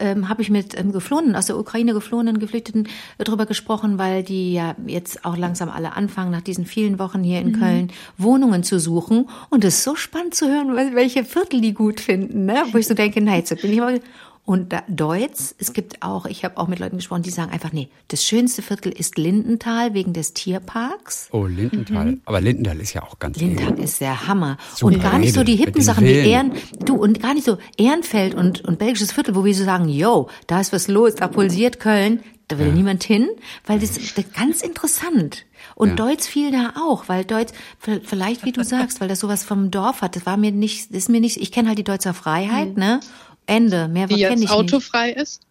[0.00, 4.52] ähm, habe ich mit ähm, Geflohenen, aus der Ukraine geflohenen Geflüchteten drüber gesprochen, weil die
[4.52, 8.78] ja jetzt auch langsam alle anfangen, nach diesen vielen Wochen hier in Köln Wohnungen zu
[8.78, 9.30] suchen.
[9.48, 12.64] Und es ist so spannend zu hören, wel- welche Viertel die gut finden, ne?
[12.72, 14.00] Wo ich so denke, na, jetzt bin ich mal.
[14.52, 17.72] Und da, Deutz, es gibt auch, ich habe auch mit Leuten gesprochen, die sagen einfach,
[17.72, 21.28] nee, das schönste Viertel ist Lindenthal wegen des Tierparks.
[21.32, 22.18] Oh, Lindenthal.
[22.26, 23.84] Aber Lindenthal ist ja auch ganz Lindenthal edel.
[23.84, 24.58] ist der Hammer.
[24.74, 26.26] Super und gar nicht so die hippen Sachen wie Villen.
[26.26, 26.52] Ehren,
[26.84, 30.28] du, und gar nicht so Ehrenfeld und, und belgisches Viertel, wo wir so sagen, yo,
[30.48, 33.28] da ist was los, da pulsiert Köln, da will niemand hin,
[33.66, 35.46] weil das, das ist ganz interessant.
[35.74, 35.94] Und Ja.
[35.94, 39.70] Deutz fiel da auch, weil Deutz, v- vielleicht wie du sagst, weil das sowas vom
[39.70, 42.12] Dorf hat, das war mir nicht, das ist mir nicht, ich kenne halt die Deutzer
[42.12, 43.00] Freiheit, ne?
[43.46, 44.50] Ende, mehr kenne ich nicht.
[44.50, 45.42] autofrei ist.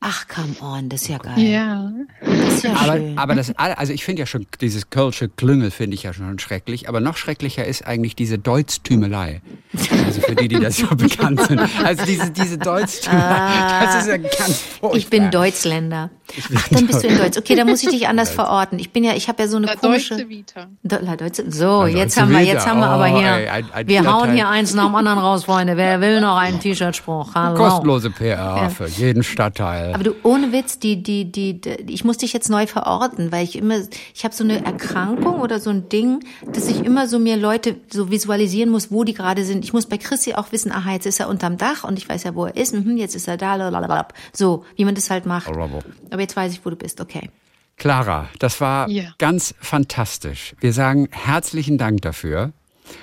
[0.00, 1.38] Ach, come on, das ist ja geil.
[1.38, 1.90] Ja.
[2.20, 3.18] Das ist ja Aber, schön.
[3.18, 6.88] aber das, also ich finde ja schon, dieses Kölsche Klüngel finde ich ja schon schrecklich,
[6.88, 9.40] aber noch schrecklicher ist eigentlich diese Deutztümelei.
[10.06, 11.60] Also für die, die das so bekannt sind.
[11.84, 14.90] Also diese, diese Deutztümelei, das ist ja ganz furchtbar.
[14.92, 14.96] Ah.
[14.96, 16.10] ich bin Deutschländer.
[16.56, 17.38] Ach, dann bist du in Deutsch.
[17.38, 18.78] Okay, dann muss ich dich anders verorten.
[18.78, 20.14] Ich bin ja, ich habe ja so eine La komische.
[20.16, 20.66] Deutsche Vita.
[20.82, 21.50] La Deutsche.
[21.50, 23.28] So, La jetzt Deutsche haben wir, jetzt haben wir aber Oh, hier.
[23.28, 25.76] ey, ein- ein wir hauen hier eins nach dem anderen raus, Freunde.
[25.76, 27.32] Wer will noch einen T-Shirt-Spruch?
[27.32, 29.94] Kostenlose PR für jeden Stadtteil.
[29.94, 33.44] Aber du, ohne Witz, die, die, die, die, ich muss dich jetzt neu verorten, weil
[33.44, 33.76] ich immer,
[34.14, 37.76] ich habe so eine Erkrankung oder so ein Ding, dass ich immer so mir Leute
[37.90, 39.64] so visualisieren muss, wo die gerade sind.
[39.64, 42.24] Ich muss bei Chrissy auch wissen, aha, jetzt ist er unterm Dach und ich weiß
[42.24, 44.08] ja, wo er ist, mhm, jetzt ist er da, lalalala.
[44.32, 45.48] so, wie man das halt macht.
[45.48, 47.30] Aber jetzt weiß ich, wo du bist, okay.
[47.76, 49.14] Clara, das war Ja.
[49.18, 50.54] ganz fantastisch.
[50.60, 52.52] Wir sagen herzlichen Dank dafür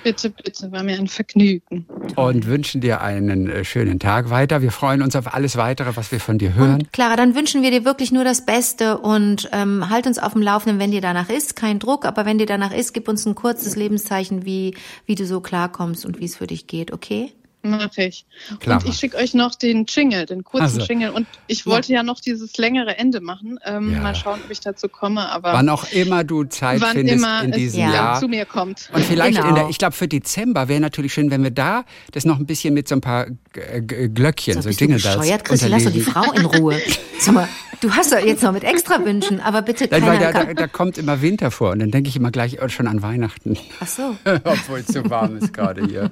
[0.02, 1.86] Bitte, bitte, war mir ein Vergnügen.
[2.16, 4.60] und wünschen dir einen äh, schönen Tag weiter.
[4.60, 6.74] Wir freuen uns auf alles weitere, was wir von dir hören.
[6.80, 10.32] Und Clara, dann wünschen wir dir wirklich nur das Beste und ähm, halt uns auf
[10.32, 11.54] dem Laufenden, wenn dir danach ist.
[11.54, 14.74] Kein Druck, aber wenn dir danach ist, gib uns ein kurzes Lebenszeichen, wie,
[15.06, 17.32] wie du so klarkommst und wie es für dich geht, okay?
[17.70, 18.26] Mache ich.
[18.60, 18.82] Clara.
[18.82, 20.80] Und ich schicke euch noch den Jingle, den kurzen Also.
[20.82, 21.10] Jingle.
[21.10, 22.02] Und ich wollte ja.
[22.02, 23.58] noch dieses längere Ende machen.
[23.64, 24.00] Ähm, Ja.
[24.00, 25.28] Mal schauen, ob ich dazu komme.
[25.30, 27.92] Aber Wann auch immer du Zeit wann findest immer in es diesem Ja.
[27.94, 28.20] Jahr.
[28.20, 28.88] zu mir kommt.
[28.92, 29.48] Und vielleicht Genau.
[29.48, 32.46] in der, ich glaube für Dezember wäre natürlich schön, wenn wir da das noch ein
[32.46, 35.44] bisschen mit so ein paar G- G- Glöckchen, So, so, bist Jingle du Bells bescheuert,
[35.44, 36.00] Christi, lass doch die.
[36.00, 36.80] Frau in Ruhe.
[37.18, 37.48] Sag mal,
[37.80, 40.66] du hast doch jetzt noch mit extra Wünschen, aber bitte Nein, weil da, da, da
[40.66, 43.86] kommt immer Winter vor und dann denke ich immer gleich oh, schon an Weihnachten, Ach
[43.86, 44.16] so.
[44.44, 46.10] obwohl es so warm ist gerade hier.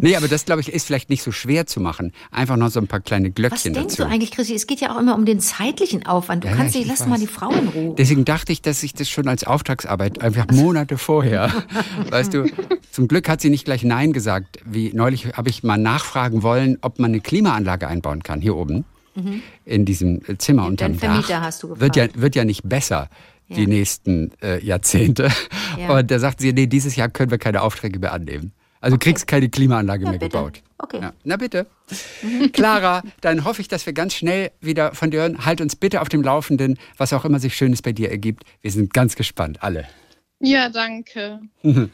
[0.00, 2.12] nee, aber das glaube ich ist vielleicht nicht so schwer zu machen.
[2.30, 4.08] Einfach noch so ein paar kleine Was Glöckchen denkst dazu.
[4.08, 4.54] du eigentlich, Christi?
[4.54, 6.44] Es geht ja auch immer um den zeitlichen Aufwand.
[6.44, 7.08] Du Ja, ja, kannst ich dich, lass weiß.
[7.08, 7.94] mal die Frau in Ruhe.
[7.96, 11.52] Deswegen dachte ich, dass ich das schon als Auftragsarbeit einfach Monate vorher,
[12.10, 12.46] weißt du,
[12.90, 14.58] zum Glück hat sie nicht gleich Nein gesagt.
[14.64, 18.84] Wie neulich habe ich mal nachfragen wollen, ob man eine Klimaanlage einbauen kann hier oben
[19.64, 21.40] in diesem Zimmer Den unterm Vermieter Dach.
[21.42, 23.08] hast du wird ja, wird ja nicht besser
[23.48, 23.68] die Ja.
[23.68, 25.30] nächsten äh, Jahrzehnte.
[25.78, 25.90] Ja.
[25.98, 28.52] Und da sagt sie, nee, dieses Jahr können wir keine Aufträge mehr annehmen.
[28.80, 30.38] Also du kriegst keine Klimaanlage Ja, mehr bitte.
[30.38, 30.62] gebaut.
[30.78, 31.00] Okay.
[31.02, 31.12] Ja.
[31.22, 31.66] Na bitte.
[32.54, 35.44] Clara, dann hoffe ich, dass wir ganz schnell wieder von dir hören.
[35.44, 38.44] Halt uns bitte auf dem Laufenden, was auch immer sich Schönes bei dir ergibt.
[38.62, 39.86] Wir sind ganz gespannt, alle.
[40.40, 41.40] Ja, danke.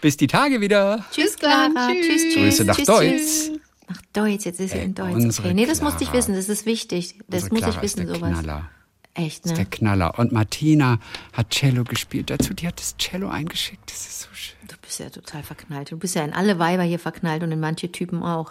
[0.00, 1.04] Bis die Tage wieder.
[1.12, 1.36] Tschüss.
[1.36, 1.88] Clara.
[1.90, 2.06] Tschüss.
[2.06, 2.34] Tschüss, tschüss.
[2.36, 3.10] Grüße nach tschüss, Deutsch.
[3.10, 3.50] Tschüss.
[3.88, 5.38] Nach Deutsch, jetzt ist sie Ey, in Deutsch.
[5.38, 5.54] Okay.
[5.54, 7.18] Nee, das musste ich wissen, das ist wichtig.
[7.28, 8.30] Das Unsere muss Clara ich wissen, ist der sowas.
[8.30, 8.70] Knaller.
[9.16, 9.70] Echt, Ist der ne?
[9.70, 10.18] Knaller.
[10.18, 10.98] Und Martina
[11.32, 12.30] hat Cello gespielt.
[12.30, 13.88] Dazu, die hat das Cello eingeschickt.
[13.88, 14.56] Das ist so schön.
[14.66, 15.92] Du bist ja total verknallt.
[15.92, 18.50] Du bist ja in alle Weiber hier verknallt und in manche Typen auch.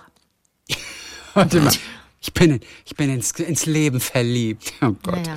[1.33, 1.73] Warte mal.
[2.21, 4.73] Ich bin, in, ich bin ins, ins Leben verliebt.
[4.81, 5.15] Oh Gott.
[5.15, 5.35] Naja.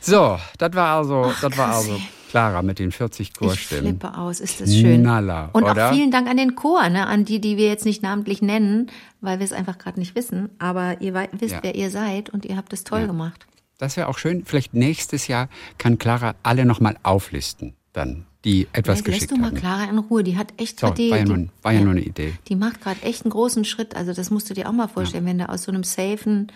[0.00, 2.00] So, das war also, das war also.
[2.36, 3.98] Clara mit den 40 Ich Chorstimmen.
[3.98, 5.00] flippe aus, ist das schön.
[5.02, 5.88] Knaller, und oder?
[5.88, 8.90] auch vielen Dank an den Chor, ne, an die, die wir jetzt nicht namentlich nennen,
[9.22, 10.50] weil wir es einfach gerade nicht wissen.
[10.58, 11.60] Aber ihr wisst, Ja.
[11.62, 13.46] wer ihr seid und ihr habt es toll gemacht.
[13.78, 14.44] Das wäre auch schön.
[14.44, 19.36] Vielleicht nächstes Jahr kann Clara alle nochmal auflisten, dann, die etwas Ja, lässt geschickt du
[19.36, 19.56] mal haben.
[19.56, 21.92] Clara in Ruhe, die hat echt So, die, war ja die, nur- war ja nur
[21.92, 22.34] eine Idee.
[22.48, 23.96] Die macht gerade echt einen großen Schritt.
[23.96, 26.48] Also das musst du dir auch mal vorstellen, wenn du aus so einem safen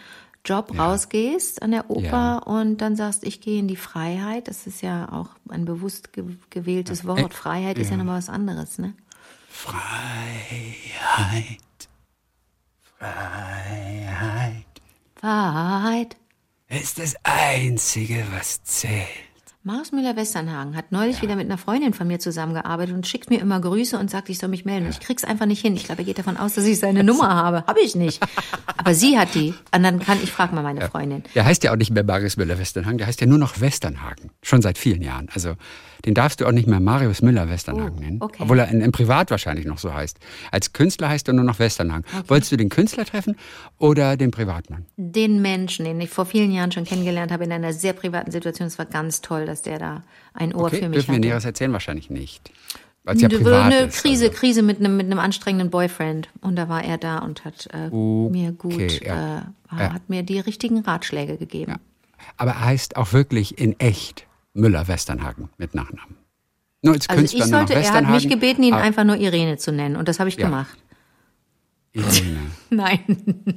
[0.45, 2.39] Job rausgehst an der Oper Ja.
[2.39, 4.49] und dann sagst, ich gehe in die Freiheit.
[4.49, 7.35] Das ist ja auch ein bewusst ge gewähltes Wort.
[7.35, 7.97] Freiheit ist ja ja.
[7.99, 8.95] nochmal was anderes, ne?
[9.49, 9.81] Freiheit.
[12.99, 14.65] Freiheit
[15.21, 16.17] Wahrheit.
[16.69, 19.07] ist das Einzige, was zählt.
[19.63, 23.61] Marius Müller-Westernhagen hat neulich wieder mit einer Freundin von mir zusammengearbeitet und schickt mir immer
[23.61, 24.89] Grüße und sagt, ich soll mich melden.
[24.89, 25.77] Ich krieg's einfach nicht hin.
[25.77, 27.67] Ich glaube, er geht davon aus, dass ich seine Nummer habe.
[27.67, 28.23] Habe ich nicht.
[28.79, 29.53] Aber sie hat die.
[29.75, 31.25] Und dann kann ich frag mal meine Freundin.
[31.35, 34.31] Der heißt ja auch nicht mehr Marius Müller-Westernhagen, der heißt ja nur noch Westernhagen.
[34.43, 35.29] Schon seit vielen Jahren.
[35.35, 35.57] Also
[36.05, 38.17] den darfst du auch nicht mehr Marius Müller-Westernhagen Oh, nennen.
[38.21, 38.39] okay.
[38.43, 40.19] Obwohl er in, im Privat wahrscheinlich noch so heißt.
[40.51, 42.05] Als Künstler heißt er nur noch Westernhagen.
[42.29, 43.37] Wolltest du den Künstler treffen
[43.79, 44.87] oder den Privatmann?
[44.97, 48.69] Den Menschen, den ich vor vielen Jahren schon kennengelernt habe, in einer sehr privaten Situation.
[48.69, 50.03] Es war ganz toll, dass der da
[50.35, 51.21] ein Ohr Okay, für mich dürfen wir hatte.
[51.21, 51.73] Näheres erzählen?
[51.73, 52.51] Wahrscheinlich nicht.
[53.05, 54.03] Weil es ja Eine privat eine ist.
[54.03, 54.37] Krise, also.
[54.39, 56.29] Krise mit einem, mit einem anstrengenden Boyfriend.
[56.43, 59.39] Und da war er da und hat äh, mir gut, Okay, ja.
[59.39, 59.43] äh,
[59.79, 59.93] Ja.
[59.95, 61.73] hat mir die richtigen Ratschläge gegeben.
[61.73, 61.79] Ja.
[62.37, 66.17] Aber er heißt auch wirklich in echt Müller-Westernhagen mit Nachnamen.
[66.83, 69.59] Nur als Also Künstler ich sollte, er hat mich gebeten, ihn aber- einfach nur Irene
[69.59, 69.97] zu nennen.
[69.97, 70.47] Und das habe ich Ja.
[70.47, 70.77] gemacht.
[71.93, 72.39] Irene.
[72.71, 73.01] Nein.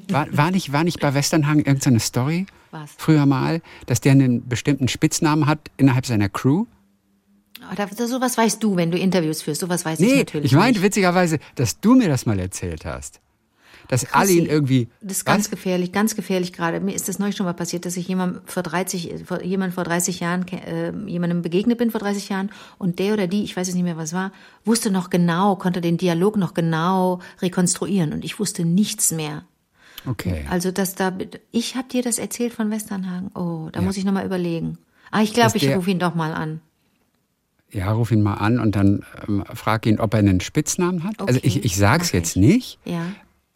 [0.10, 2.46] War, war, nicht, war nicht bei Westernhagen irgendeine Story?
[2.72, 2.92] Was?
[2.98, 6.66] Früher mal, dass der einen bestimmten Spitznamen hat innerhalb seiner Crew?
[7.72, 9.62] Oh, da, sowas weißt du, wenn du Interviews führst.
[9.62, 10.86] Sowas weiß ich Nee, natürlich ich meinte nicht.
[10.86, 13.22] witzigerweise, dass du mir das mal erzählt hast.
[13.90, 14.88] Dass alle ihn irgendwie.
[15.02, 15.52] Das ist ganz Was?
[15.52, 16.80] gefährlich, ganz gefährlich gerade.
[16.80, 19.84] Mir ist das neulich schon mal passiert, dass ich jemand vor 30, vor, jemand vor
[19.84, 23.68] 30 Jahren, äh, jemandem begegnet bin vor 30 Jahren und der oder die, ich weiß
[23.68, 24.32] jetzt nicht mehr, was war,
[24.66, 29.44] wusste noch genau, konnte den Dialog noch genau rekonstruieren und ich wusste nichts mehr.
[30.06, 30.46] Okay.
[30.50, 31.14] Also, dass da,
[31.52, 33.32] ich habe dir das erzählt von Westernhagen.
[33.36, 34.78] Oh, da muss ich nochmal überlegen.
[35.12, 36.60] Ah, ich glaube, ich rufe ihn doch mal an.
[37.72, 41.20] Ja, ruf ihn mal an und dann ähm, frag ihn, ob er einen Spitznamen hat.
[41.22, 42.42] also Okay, ich, ich sag's mach jetzt ich.
[42.42, 43.06] nicht, Ja.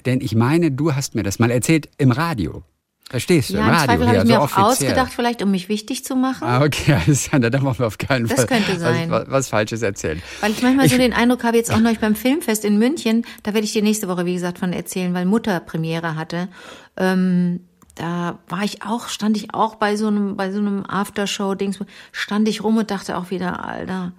[0.07, 2.63] Denn ich meine, du hast mir das mal erzählt im Radio.
[3.09, 3.53] Verstehst du?
[3.53, 4.65] Ja, Im Radio, Zweifel habe ich mir so auch offiziell.
[4.65, 6.45] ausgedacht, vielleicht um mich wichtig zu machen.
[6.45, 9.09] Ah, okay, alles klar, dann machen wir auf keinen Das Fall könnte sein.
[9.09, 10.21] Was, was Falsches erzählen.
[10.41, 13.53] Weil ich manchmal so den Eindruck habe, jetzt auch neulich beim Filmfest in München, da
[13.53, 16.49] werde ich dir nächste Woche, wie gesagt, von erzählen, weil Mutter Premiere hatte.
[16.97, 17.61] Ähm,
[17.95, 21.79] da war ich auch, stand ich auch bei so einem, bei so einem Aftershow-Dings,
[22.11, 24.11] stand ich rum und dachte auch wieder, Alter,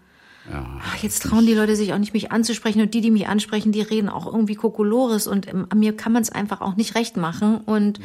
[0.50, 2.80] ach, jetzt trauen die Leute sich auch nicht, mich anzusprechen.
[2.80, 5.26] Und die, die mich ansprechen, die reden auch irgendwie Kokolores.
[5.26, 7.58] Und ähm, mir kann man es einfach auch nicht recht machen.
[7.58, 8.00] Und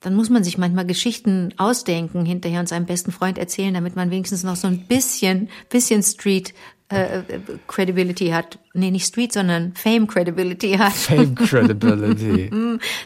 [0.00, 4.10] dann muss man sich manchmal Geschichten ausdenken, hinterher und seinem besten Freund erzählen, damit man
[4.10, 6.54] wenigstens noch so ein bisschen, bisschen Street
[6.90, 7.22] äh, äh,
[7.68, 8.58] Credibility hat.
[8.74, 10.92] Nee, nicht Street, sondern Fame Credibility hat.
[10.92, 12.50] Fame Credibility.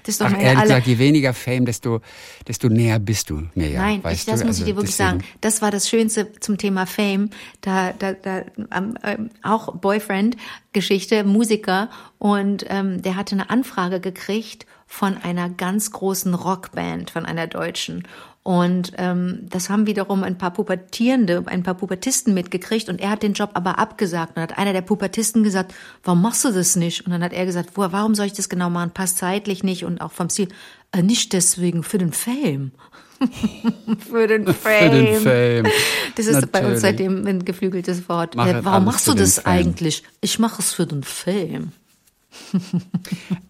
[0.02, 2.00] Das ist doch Ach, ehrlich aller, gesagt, je weniger Fame, desto,
[2.48, 3.80] desto näher bist du mir ja.
[3.82, 4.46] Nein, ich, das du?
[4.46, 5.24] muss ich Also dir wirklich deswegen- sagen.
[5.40, 7.30] Das war das Schönste zum Thema Fame.
[7.60, 8.42] Da, da, da
[8.74, 16.34] ähm, auch Boyfriend-Geschichte, Musiker und ähm, der hatte eine Anfrage gekriegt von einer ganz großen
[16.34, 18.06] Rockband, von einer deutschen.
[18.44, 23.22] Und ähm, das haben wiederum ein paar Pubertierende, ein paar Pubertisten mitgekriegt und er hat
[23.22, 24.36] den Job aber abgesagt.
[24.36, 27.06] Und hat einer der Pubertisten gesagt, warum machst du das nicht?
[27.06, 28.90] Und dann hat er gesagt, wo, warum soll ich das genau machen?
[28.90, 30.48] Passt zeitlich nicht und auch vom Stil.
[30.92, 32.72] Äh, nicht deswegen, für den Fame.
[34.10, 34.54] für den Fame.
[34.54, 35.22] Für den
[35.64, 35.72] Fame.
[36.14, 36.72] Das ist bei Natürlich.
[36.74, 38.36] uns seitdem ein geflügeltes Wort.
[38.36, 39.54] Mach Äh, halt Warum machst du das Fame.
[39.54, 40.02] eigentlich?
[40.20, 41.72] Ich mache es für den Fame.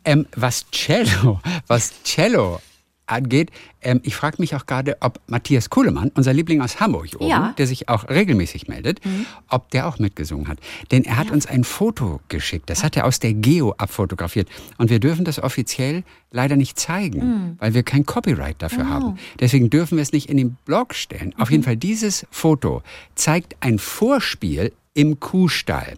[0.04, 2.60] Ähm, was Cello, was Cello
[3.06, 3.50] angeht,
[3.82, 7.38] ähm, ich frage mich auch gerade, ob Matthias Kuhlemann, unser Liebling aus Hamburg oben, Ja.
[7.50, 7.56] Mhm.
[7.56, 9.00] der sich auch regelmäßig meldet,
[9.48, 10.58] ob der auch mitgesungen hat.
[10.90, 12.70] Denn er hat uns ein Foto geschickt.
[12.70, 14.48] Das hat er aus der Geo abfotografiert.
[14.78, 17.56] Und wir dürfen das offiziell leider nicht zeigen, Mhm.
[17.58, 19.18] weil wir kein Copyright dafür haben.
[19.38, 21.34] Deswegen dürfen wir es nicht in den Blog stellen.
[21.38, 21.52] Auf Mhm.
[21.52, 22.82] jeden Fall, dieses Foto
[23.14, 25.96] zeigt ein Vorspiel im Kuhstall.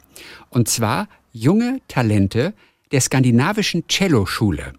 [0.51, 2.55] Und zwar junge Talente
[2.93, 4.73] der skandinavischen Celloschule.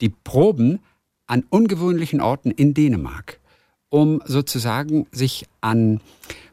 [0.00, 0.78] Die proben
[1.30, 3.38] an ungewöhnlichen Orten in Dänemark,
[3.88, 6.00] um sozusagen sich an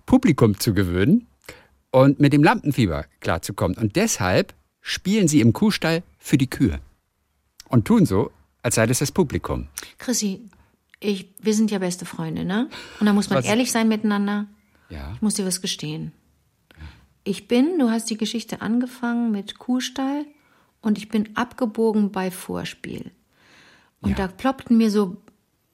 [0.05, 1.25] Publikum zu gewöhnen
[1.91, 3.75] und mit dem Lampenfieber klarzukommen.
[3.75, 6.79] Und deshalb spielen sie im Kuhstall für die Kühe
[7.69, 8.29] und tun so,
[8.61, 9.67] als sei das das Publikum.
[9.97, 10.41] Chrissy,
[10.99, 12.69] ich, wir sind ja beste Freunde, ne?
[12.99, 14.45] Und da muss man Was- ehrlich sein miteinander.
[14.89, 15.11] Ja.
[15.15, 16.11] Ich muss dir was gestehen.
[17.23, 20.25] Ich bin, du hast die Geschichte angefangen mit Kuhstall
[20.81, 23.11] und ich bin abgebogen bei Vorspiel.
[24.01, 24.15] Und Ja.
[24.15, 25.17] da ploppten mir so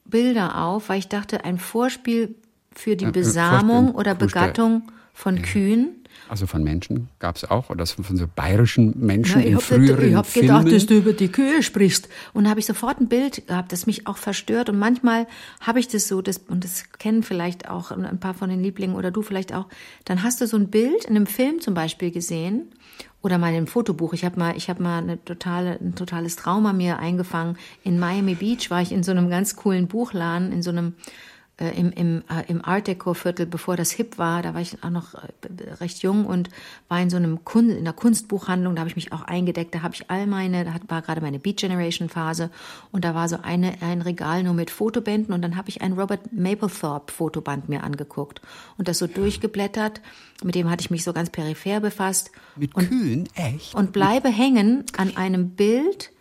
[0.05, 2.35] Bilder auf, weil ich dachte, ein Vorspiel
[2.73, 4.15] für die Ja, äh, Besamung Vorspiel, oder.
[4.15, 5.89] Begattung von Kühen.
[6.29, 10.15] Also von Menschen gab es auch, oder von so bayerischen Menschen Ja, in ich früheren
[10.15, 10.47] habe Filmen.
[10.47, 12.07] gedacht, dass du über die Kühe sprichst.
[12.33, 14.69] Und da habe ich sofort ein Bild gehabt, das mich auch verstört.
[14.69, 15.27] Und manchmal
[15.59, 18.95] habe ich das so, das, und das kennen vielleicht auch ein paar von den Lieblingen
[18.95, 19.67] oder du vielleicht auch.
[20.05, 22.69] Dann hast du so ein Bild in einem Film zum Beispiel gesehen
[23.23, 24.13] oder mal einem Fotobuch.
[24.13, 27.57] Ich habe mal, ich habe mal eine totale, ein totales Trauma mir eingefangen.
[27.83, 30.93] In Miami Beach war ich in so einem ganz coolen Buchladen, in so einem
[31.57, 34.83] äh, im, im, äh, im Art Deco Viertel, bevor das hip war, da war ich
[34.83, 35.27] auch noch äh,
[35.79, 36.49] recht jung und
[36.89, 39.83] war in so einem Kun in einer Kunstbuchhandlung, da habe ich mich auch eingedeckt, da
[39.83, 42.49] habe ich all meine, da hat- war gerade meine Beat Generation Phase
[42.91, 45.93] und da war so eine, ein Regal nur mit Fotobänden und dann habe ich ein
[45.93, 48.41] Robert Mapplethorpe Fotoband mir angeguckt
[48.79, 50.01] und das so durchgeblättert,
[50.43, 53.29] mit dem hatte ich mich so ganz peripher befasst Mit Kühen?
[53.35, 53.75] Echt?
[53.75, 56.11] und bleibe hängen an einem Bild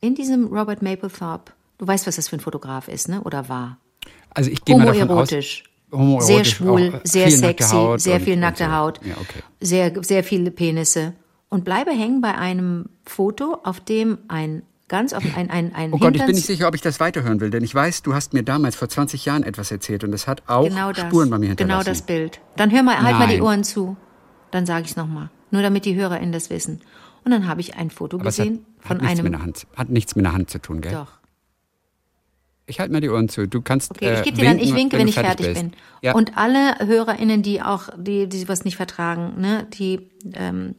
[0.00, 1.52] in diesem Robert Mapplethorpe.
[1.78, 3.22] Du weißt, was das für ein Fotograf ist, ne?
[3.22, 3.78] Oder war?
[4.36, 5.64] Also ich gehe mal davon aus, Homoerotisch.
[5.92, 8.72] homoerotisch, sehr schwul, auch, äh, sehr sexy, Haut sehr und- viel und nackte so.
[8.72, 9.40] Haut, Ja, okay.
[9.60, 11.14] sehr, sehr viele Penisse.
[11.48, 15.98] Und bleibe hängen bei einem Foto, auf dem ein ganz auf ein, ein, ein Oh
[15.98, 18.14] Gott, ich bin Hinterns- nicht sicher, ob ich das weiterhören will, denn ich weiß, du
[18.14, 21.30] hast mir damals vor 20 Jahren etwas erzählt und das hat auch genau das, Spuren
[21.30, 21.86] bei mir Genau hinterlassen.
[21.88, 22.40] das Bild.
[22.56, 23.42] Dann hör mal, halt mal die Nein.
[23.42, 23.96] Ohren zu.
[24.50, 25.30] Dann sage ich es nochmal.
[25.50, 26.80] Nur damit die HörerInnen das wissen.
[27.24, 29.42] Und dann habe ich ein Foto Aber es hat, gesehen hat, von einem.
[29.42, 30.92] Hand, hat nichts mit der Hand zu tun, gell?
[30.92, 31.08] Doch.
[32.66, 33.46] Ich halte mir die Ohren zu.
[33.46, 35.60] Du kannst Okay, ich äh, gebe dir dann, ich winke, wenn ich fertig bist.
[35.62, 35.72] bin.
[36.02, 36.14] Ja.
[36.14, 40.74] Und alle HörerInnen, die auch, die, die was nicht vertragen, ne, die ähm,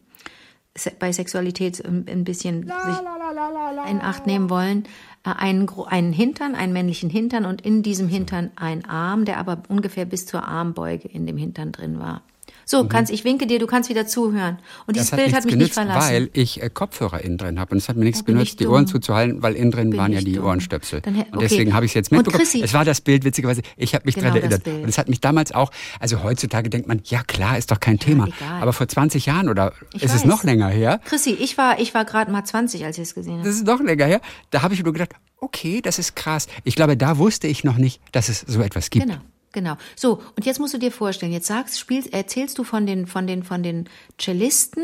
[0.77, 4.83] se- bei Sexualität ein bisschen sich in Acht nehmen wollen,
[5.25, 9.37] äh, einen, gro- einen Hintern, einen männlichen Hintern und in diesem Hintern ein Arm, der
[9.37, 12.21] aber ungefähr bis zur Armbeuge in dem Hintern drin war.
[12.69, 14.59] So, kannst, ich winke dir, du kannst wieder zuhören.
[14.87, 15.15] Und dieses Mhm.
[15.17, 16.11] Hat Bild hat mich genützt, nicht verlassen.
[16.13, 17.71] weil ich äh, Kopfhörer innen drin habe.
[17.71, 18.67] Und es hat mir nichts Oh, genützt, die.
[18.67, 20.45] Ohren zuzuhalten, weil innen drin Bin waren ja die dumm.
[20.45, 20.99] Ohrenstöpsel.
[20.99, 21.47] Dann hä- Und okay.
[21.49, 22.43] deswegen habe ich es jetzt mitbekommen.
[22.61, 23.61] Es war das Bild, witzigerweise.
[23.77, 24.63] Ich habe mich Genau, das erinnert.
[24.65, 24.83] Bild.
[24.83, 27.99] Und es hat mich damals auch, also heutzutage denkt man, ja klar, ist doch kein
[27.99, 28.25] Thema.
[28.27, 28.61] egal.
[28.61, 30.25] Aber vor 20 Jahren oder Ich ist es weiß.
[30.25, 30.99] noch länger her?
[31.05, 33.43] Chrissy, ich war, ich war gerade mal 20, als ich es gesehen habe.
[33.47, 34.19] Das ist noch länger her.
[34.49, 36.47] Da habe ich nur gedacht, okay, das ist krass.
[36.65, 39.05] Ich glaube, da wusste ich noch nicht, dass es so etwas gibt.
[39.05, 39.19] Genau,
[39.51, 39.75] genau.
[39.95, 43.27] So, und jetzt musst du dir vorstellen, jetzt sagst, spielst, erzählst du von den, von
[43.27, 44.83] den, von den Cellisten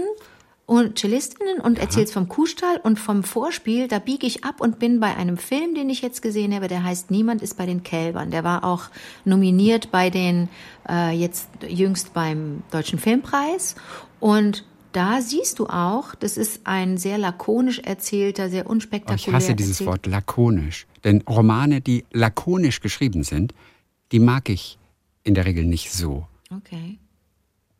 [0.65, 5.01] und Cellistinnen und erzählst vom Kuhstall und vom Vorspiel, da biege ich ab und bin
[5.01, 8.31] bei einem Film, den ich jetzt gesehen habe, der heißt Niemand ist bei den Kälbern.
[8.31, 8.83] Der war auch
[9.25, 10.47] nominiert bei den,
[10.89, 13.75] äh, jetzt jüngst beim Deutschen Filmpreis
[14.21, 19.33] und da siehst du auch, das ist ein sehr lakonisch erzählter, sehr Oh, unspektakulär ich
[19.33, 20.85] hasse dieses erzählt- Wort lakonisch.
[21.03, 23.53] Denn Romane, die lakonisch geschrieben sind,
[24.13, 24.77] die mag ich
[25.23, 26.27] in der Regel nicht so.
[26.55, 26.97] Okay.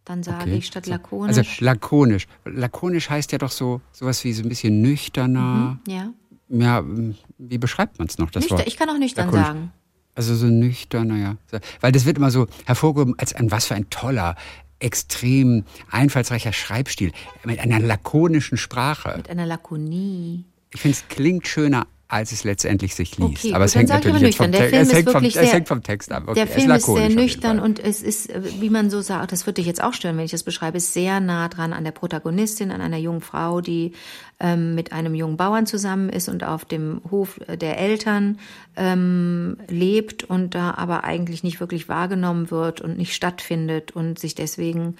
[0.05, 0.55] Dann sage Okay.
[0.57, 1.37] ich statt lakonisch.
[1.37, 2.27] Also lakonisch.
[2.43, 5.79] Lakonisch heißt ja doch so sowas wie so ein bisschen nüchterner.
[5.87, 6.11] ja.
[6.49, 8.67] Ja, m, wie beschreibt man es noch, das Nüchtern, Wort?
[8.67, 9.47] ich kann auch nüchtern Lakonisch.
[9.47, 9.71] sagen.
[10.13, 11.59] Also so nüchterner, ja.
[11.79, 14.35] Weil das wird immer so hervorgehoben als ein was für ein toller,
[14.79, 17.11] extrem einfallsreicher Schreibstil
[17.45, 19.13] mit einer lakonischen Sprache.
[19.17, 20.43] Mit einer Lakonie.
[20.73, 23.43] Ich finde, es klingt schöner, als es letztendlich sich liest.
[23.43, 25.51] Okay, aber es hängt natürlich jetzt vom, Te es ist hängt vom, wirklich es sehr-
[25.53, 26.23] hängt vom Text ab.
[26.27, 28.29] Okay, Der er ist Film ist lakonisch sehr nüchtern und es ist,
[28.61, 30.93] wie man so sagt, das würde dich jetzt auch stören, wenn ich das beschreibe, ist
[30.93, 33.93] sehr nah dran an der Protagonistin, an einer jungen Frau, die
[34.39, 38.37] ähm, mit einem jungen Bauern zusammen ist und auf dem Hof der Eltern
[38.75, 44.35] ähm, lebt und da aber eigentlich nicht wirklich wahrgenommen wird und nicht stattfindet und sich
[44.35, 44.97] deswegen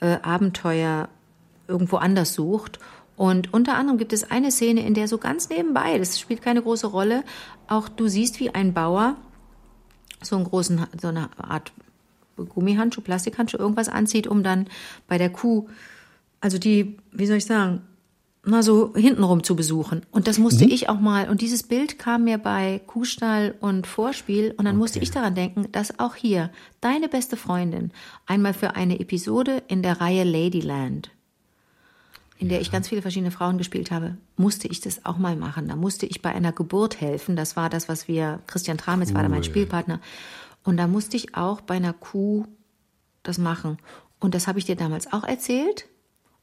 [0.00, 1.08] äh, Abenteuer
[1.68, 2.78] irgendwo anders sucht.
[3.16, 6.62] Und unter anderem gibt es eine Szene, in der so ganz nebenbei, das spielt keine
[6.62, 7.24] große Rolle,
[7.66, 9.16] auch du siehst, wie ein Bauer
[10.22, 11.72] so einen großen, so eine Art
[12.36, 14.66] Gummihandschuh, Plastikhandschuh, irgendwas anzieht, um dann
[15.08, 15.68] bei der Kuh,
[16.40, 17.82] also die, wie soll ich sagen,
[18.44, 20.02] na so hintenrum zu besuchen.
[20.12, 24.54] Und das musste ich auch mal, und dieses Bild kam mir bei Kuhstall und Vorspiel,
[24.56, 26.50] und dann musste ich daran denken, dass auch hier
[26.80, 27.90] deine beste Freundin
[28.26, 31.10] einmal für eine Episode in der Reihe Ladyland
[32.38, 35.68] in der ich ganz viele verschiedene Frauen gespielt habe, musste ich das auch mal machen.
[35.68, 37.34] Da musste ich bei einer Geburt helfen.
[37.36, 40.00] Das war das, was wir, Christian Tramitz war da mein Spielpartner.
[40.62, 42.44] Und da musste ich auch bei einer Kuh
[43.22, 43.78] das machen.
[44.20, 45.86] Und das habe ich dir damals auch erzählt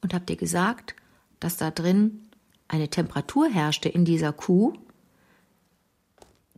[0.02, 0.96] und habe dir gesagt,
[1.40, 2.30] dass da drin
[2.68, 4.74] eine Temperatur herrschte in dieser Kuh,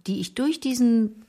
[0.08, 1.25] die ich durch diesen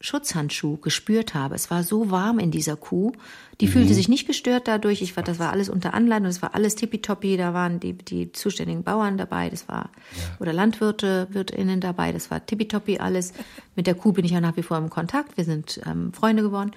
[0.00, 1.54] Schutzhandschuh gespürt habe.
[1.54, 3.12] Es war so warm in dieser Kuh.
[3.60, 5.02] Die fühlte sich nicht gestört dadurch.
[5.02, 7.36] Ich war, das war alles unter Anleitung, das war alles tippitoppi.
[7.36, 9.90] Da waren die, die zuständigen Bauern dabei, das war,
[10.38, 12.12] oder Landwirte, WirtInnen dabei.
[12.12, 13.34] Das war tippitoppi alles.
[13.76, 15.36] Mit der Kuh bin ich ja nach wie vor im Kontakt.
[15.36, 16.70] Wir sind ähm, Freunde geworden.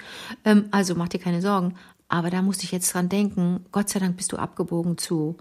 [0.44, 1.76] Ähm, also mach dir keine Sorgen.
[2.10, 3.66] Aber da musste ich jetzt dran denken.
[3.72, 5.38] Gott sei Dank bist du abgebogen zu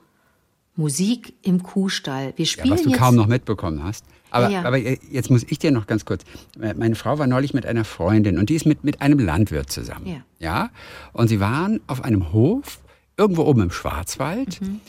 [0.76, 2.32] Musik im Kuhstall.
[2.36, 2.98] Wir Ja, spielen was du jetzt.
[2.98, 4.04] kaum noch mitbekommen hast.
[4.32, 6.24] Aber, Ja, aber äh, jetzt muss ich dir noch ganz kurz.
[6.60, 9.70] äh, Meine Frau war neulich mit einer Freundin und die ist mit, mit einem Landwirt
[9.70, 10.06] zusammen.
[10.06, 10.16] Ja.
[10.38, 10.70] ja.
[11.12, 12.80] Und sie waren auf einem Hof,
[13.16, 14.60] irgendwo oben im Schwarzwald.
[14.60, 14.80] Mhm.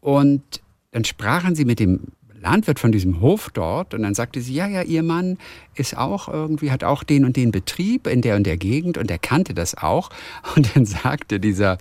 [0.00, 0.42] Und
[0.90, 2.08] dann sprachen sie mit dem
[2.40, 5.36] Landwirt von diesem Hof dort und dann sagte sie, ja, ja, ihr Mann
[5.74, 9.10] ist auch irgendwie, hat auch den und den Betrieb in der und der Gegend und
[9.10, 10.10] er kannte das auch.
[10.56, 11.78] Und dann sagte dieser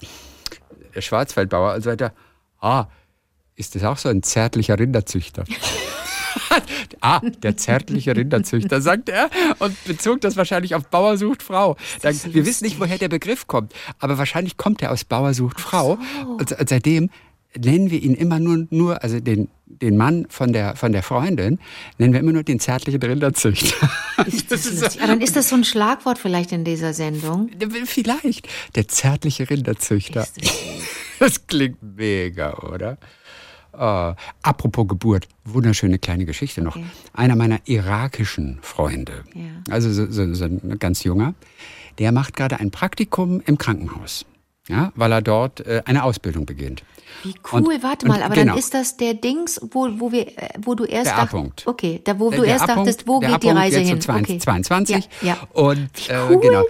[0.97, 2.13] Schwarzwaldbauer und so weiter,
[2.59, 2.85] ah,
[3.55, 5.45] ist das auch so ein zärtlicher Rinderzüchter?
[7.01, 11.75] ah, der zärtliche Rinderzüchter, sagt er und bezog das wahrscheinlich auf Bauer sucht Frau.
[12.01, 15.59] Dann, wir wissen nicht, woher der Begriff kommt, aber wahrscheinlich kommt er aus Bauer sucht
[15.59, 15.97] Frau.
[16.37, 17.09] Und, und seitdem
[17.57, 21.59] nennen wir ihn immer nur, nur also den, den Mann von der, von der Freundin,
[21.97, 23.89] nennen wir immer nur den zärtlichen Rinderzüchter.
[24.25, 25.01] Ist das lustig.
[25.01, 27.49] Aber dann ist das so ein Schlagwort vielleicht in dieser Sendung.
[27.85, 30.21] Vielleicht der zärtliche Rinderzüchter.
[30.21, 30.53] Ist das
[31.19, 32.97] Das klingt mega, oder?
[33.81, 36.75] Oh, apropos Geburt, wunderschöne kleine Geschichte noch.
[36.75, 36.85] Okay.
[37.13, 39.43] Einer meiner irakischen Freunde, Ja.
[39.73, 41.33] also so, so, so ein ganz junger,
[41.97, 44.25] der macht gerade ein Praktikum im Krankenhaus,
[44.69, 46.83] ja, weil er dort äh, eine Ausbildung beginnt.
[47.23, 48.51] Wie cool, Und- warte mal, aber genau.
[48.53, 51.67] dann ist das der Dings, wo, wo wir, äh, wo du erst Der dacht-.
[51.67, 53.99] Okay, da wo Der- du der erst dachtest, wo geht die Reise so hin?
[53.99, 54.39] 22, okay.
[54.39, 55.09] 22.
[55.21, 55.37] Ja, ja.
[55.53, 56.63] Und äh, genau,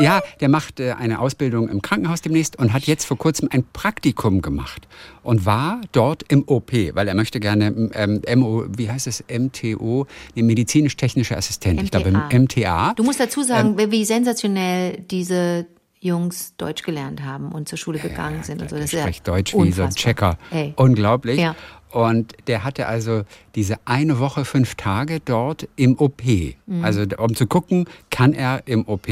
[0.00, 3.64] ja, der macht äh, eine Ausbildung im Krankenhaus demnächst und hat jetzt vor kurzem ein
[3.72, 4.88] Praktikum gemacht
[5.22, 10.06] und war dort im OP, weil er möchte gerne ähm, MO, wie heißt es, MTO,
[10.34, 12.38] nee, medizinisch-technischer Assistent, ich glaube MTA.
[12.38, 12.92] MTA.
[12.94, 15.66] Du musst dazu sagen, Ähm, wie sensationell diese
[16.04, 18.76] Jungs Deutsch gelernt haben und zur Schule gegangen sind und so.
[18.76, 19.94] Das der ist ja spricht Deutsch wie so ein unfassbar.
[19.94, 20.38] Checker.
[20.50, 20.74] Ey.
[20.76, 21.40] Unglaublich.
[21.40, 21.56] Ja.
[21.90, 23.22] Und der hatte also
[23.54, 26.22] diese eine Woche, fünf Tage dort im OP.
[26.66, 26.84] Mhm.
[26.84, 29.08] Also um zu gucken, kann er im OP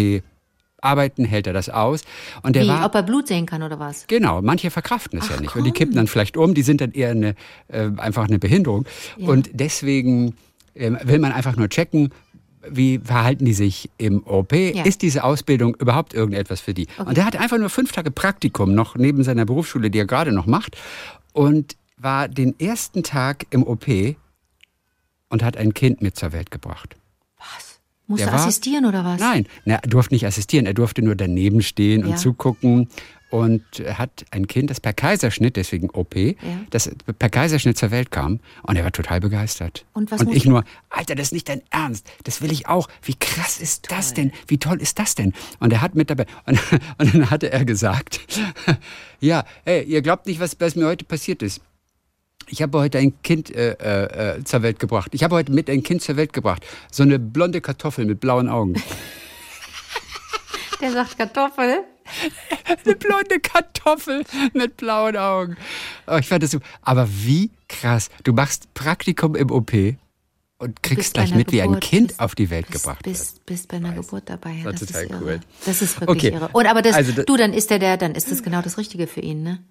[0.82, 2.03] arbeiten, hält er das aus.
[2.43, 4.07] Und der Wie, war ob er Blut sehen kann oder was?
[4.09, 5.57] Genau, manche verkraften es ja Ach, nicht.
[5.57, 5.78] Und die komm.
[5.78, 7.34] kippen dann vielleicht um, die sind dann eher eine,
[7.68, 8.84] äh, einfach eine Behinderung.
[9.16, 9.28] Ja.
[9.28, 10.34] Und deswegen
[10.74, 12.11] ähm, will man einfach nur checken,
[12.68, 14.52] wie verhalten die sich im OP?
[14.52, 14.84] Ja.
[14.84, 16.86] Ist diese Ausbildung überhaupt irgendetwas für die?
[17.04, 20.32] Und er hat einfach nur fünf Tage Praktikum noch neben seiner Berufsschule, die er gerade
[20.32, 20.76] noch macht.
[21.32, 23.86] Und war den ersten Tag im OP
[25.28, 26.96] und hat ein Kind mit zur Welt gebracht.
[28.08, 29.20] Musste Der war- assistieren oder was?
[29.20, 32.08] Nein, na, er durfte nicht assistieren, er durfte nur daneben stehen Ja.
[32.08, 32.88] und zugucken
[33.33, 33.64] und
[33.95, 36.14] hat ein Kind, das per Kaiserschnitt, deswegen OP,
[36.68, 39.87] das per Kaiserschnitt zur Welt kam und er war total begeistert.
[39.95, 42.89] Und was und ich nur, Alter, das ist nicht dein Ernst, das will ich auch.
[43.03, 44.33] Wie krass ist das denn?
[44.49, 45.33] Wie toll ist das denn?
[45.61, 46.61] Und er hat mit dabei, und,
[46.99, 48.20] und dann hatte er gesagt,
[49.20, 51.62] ja, ey, ihr glaubt nicht, was, was mir heute passiert ist.
[52.49, 55.14] Ich habe heute ein Kind äh, äh, äh, zur Welt gebracht.
[55.14, 56.66] Ich habe heute mit ein Kind zur Welt gebracht.
[56.91, 58.74] So eine blonde Kartoffel mit blauen Augen.
[60.83, 61.85] Der sagt Kartoffel.
[62.84, 64.24] Eine blonde Kartoffel
[64.55, 65.57] mit blauen Augen.
[66.07, 66.59] Oh, ich fand das so.
[66.82, 68.11] Aber wie krass.
[68.24, 69.72] Du machst Praktikum im OP
[70.59, 73.34] und kriegst gleich mit, wie ein Geburt, Kind bist- auf die Welt bist, gebracht bist,
[73.36, 73.46] wird.
[73.46, 74.53] bist bei einer Geburt dabei.
[74.64, 75.20] Ja, das total ist irre.
[75.24, 75.40] cool.
[75.66, 76.34] Das ist wirklich Okay.
[76.36, 76.48] irre.
[76.53, 78.78] Und aber das, Also da- du, dann ist der der, dann ist das genau das
[78.78, 79.62] Richtige für ihn, ne?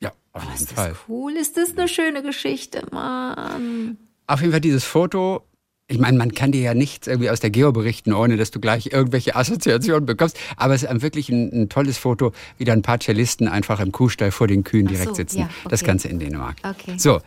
[0.00, 0.90] Ja, auf jeden Ist Fall.
[0.90, 1.32] das cool?
[1.36, 3.98] Ist das eine schöne Geschichte, Mann?
[4.26, 5.42] Auf jeden Fall dieses Foto.
[5.90, 8.60] Ich meine, man kann dir ja nichts irgendwie aus der Geo berichten, ohne dass du
[8.60, 10.38] gleich irgendwelche Assoziationen bekommst.
[10.56, 13.90] Aber es ist wirklich ein, ein tolles Foto, wie da ein paar Cellisten einfach im
[13.90, 15.38] Kuhstall vor den Kühen Ach direkt so, sitzen.
[15.40, 15.86] ja, Das okay.
[15.88, 16.56] Ganze in Dänemark.
[16.62, 16.98] Okay.
[16.98, 17.20] So,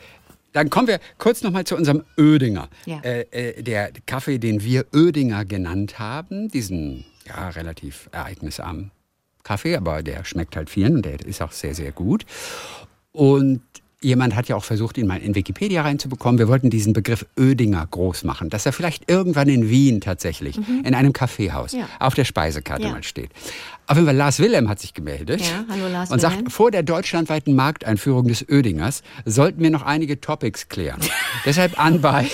[0.53, 2.70] dann kommen wir kurz nochmal zu unserem Ödinger.
[2.86, 2.99] Ja.
[3.01, 8.91] Äh, äh, der Kaffee, den wir Ödinger genannt haben, diesen ja, relativ ereignisarmen
[9.43, 12.26] Kaffee, aber der schmeckt halt vielen und der ist auch sehr, sehr gut.
[13.12, 13.62] Und
[14.04, 16.39] jemand hat ja auch versucht, ihn mal in Wikipedia reinzubekommen.
[16.39, 20.95] Wir wollten diesen Begriff Ödinger groß machen, dass er vielleicht irgendwann in Wien tatsächlich in
[20.95, 21.80] einem Kaffeehaus Mhm.
[21.80, 21.86] Ja.
[21.99, 22.91] auf der Speisekarte Ja.
[22.91, 23.30] mal steht.
[23.88, 26.39] Auf jeden Fall, Lars Wilhelm hat sich gemeldet Ja, hallo Lars und Wilhelm.
[26.45, 30.99] sagt, vor der deutschlandweiten Markteinführung des Ödingers sollten wir noch einige Topics klären.
[31.45, 32.28] Deshalb anbei,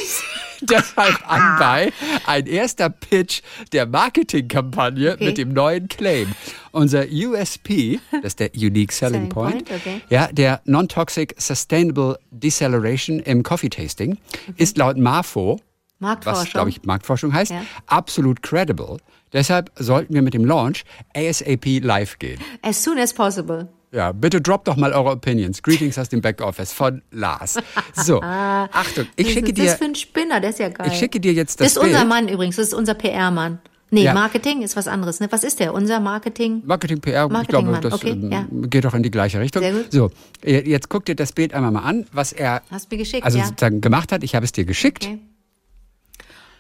[0.62, 1.91] deshalb anbei
[2.26, 3.41] ein erster Pitch
[3.74, 5.26] der Marketingkampagne Okay.
[5.26, 6.34] mit dem neuen Claim.
[6.72, 10.01] Unser USP, das ist der Unique Selling Selling Point, Point, okay.
[10.10, 14.18] ja, der Non-Toxic Sustainable Deceleration im Coffee Tasting,
[14.58, 15.62] ist laut MAFO, was
[15.99, 16.51] Marktforschung.
[16.51, 17.64] glaube ich Marktforschung heißt, Ja.
[17.88, 18.97] absolut credible.
[19.34, 20.84] Deshalb sollten wir mit dem Launch
[21.16, 22.39] ASAP live gehen.
[22.62, 23.68] As soon as possible.
[23.91, 25.63] Ja, bitte droppt doch mal eure Opinions.
[25.63, 27.57] Greetings aus dem Backoffice von Lars.
[27.95, 30.39] So, Achtung, ich Was schicke ist das dir, für ein Spinner?
[30.41, 30.88] Der ist ja geil.
[30.91, 32.09] ich schicke dir jetzt das das ist unser Bild.
[32.09, 32.57] Mann übrigens.
[32.57, 33.59] Das ist unser PR-Mann.
[33.89, 34.13] Nee, Ja.
[34.13, 35.21] Marketing ist was anderes.
[35.21, 35.27] Ne?
[35.31, 35.73] Was ist der?
[35.73, 36.61] Unser Marketing?
[36.65, 38.45] Marketing PR, ich glaube, das okay, ähm, ja.
[38.67, 39.61] geht doch in die gleiche Richtung.
[39.63, 39.89] Sehr gut.
[39.93, 40.11] So,
[40.43, 43.38] äh, jetzt guck dir das Bild einmal mal an, was er Hast mir geschickt, also
[43.38, 43.45] ja?
[43.45, 44.25] sozusagen gemacht hat.
[44.25, 45.05] Ich habe es dir geschickt.
[45.05, 45.19] Okay.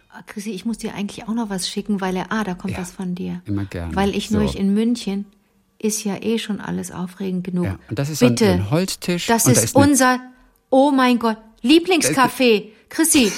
[0.09, 2.73] Ah, Chrissy, ich muss dir eigentlich auch noch was schicken, weil er, ah, da kommt
[2.73, 3.41] Ja, was von dir.
[3.45, 3.93] immer gerne.
[3.93, 4.37] Weil ich So.
[4.37, 5.25] neulich in München
[5.79, 7.65] ist ja eh schon alles aufregend genug.
[7.65, 8.45] Ja, und das ist so ein- Bitte.
[8.45, 10.19] so ein Holztisch Das und da ist, ist unser,
[10.69, 12.69] oh mein Gott, Lieblingscafé.
[12.89, 13.31] Chrissy,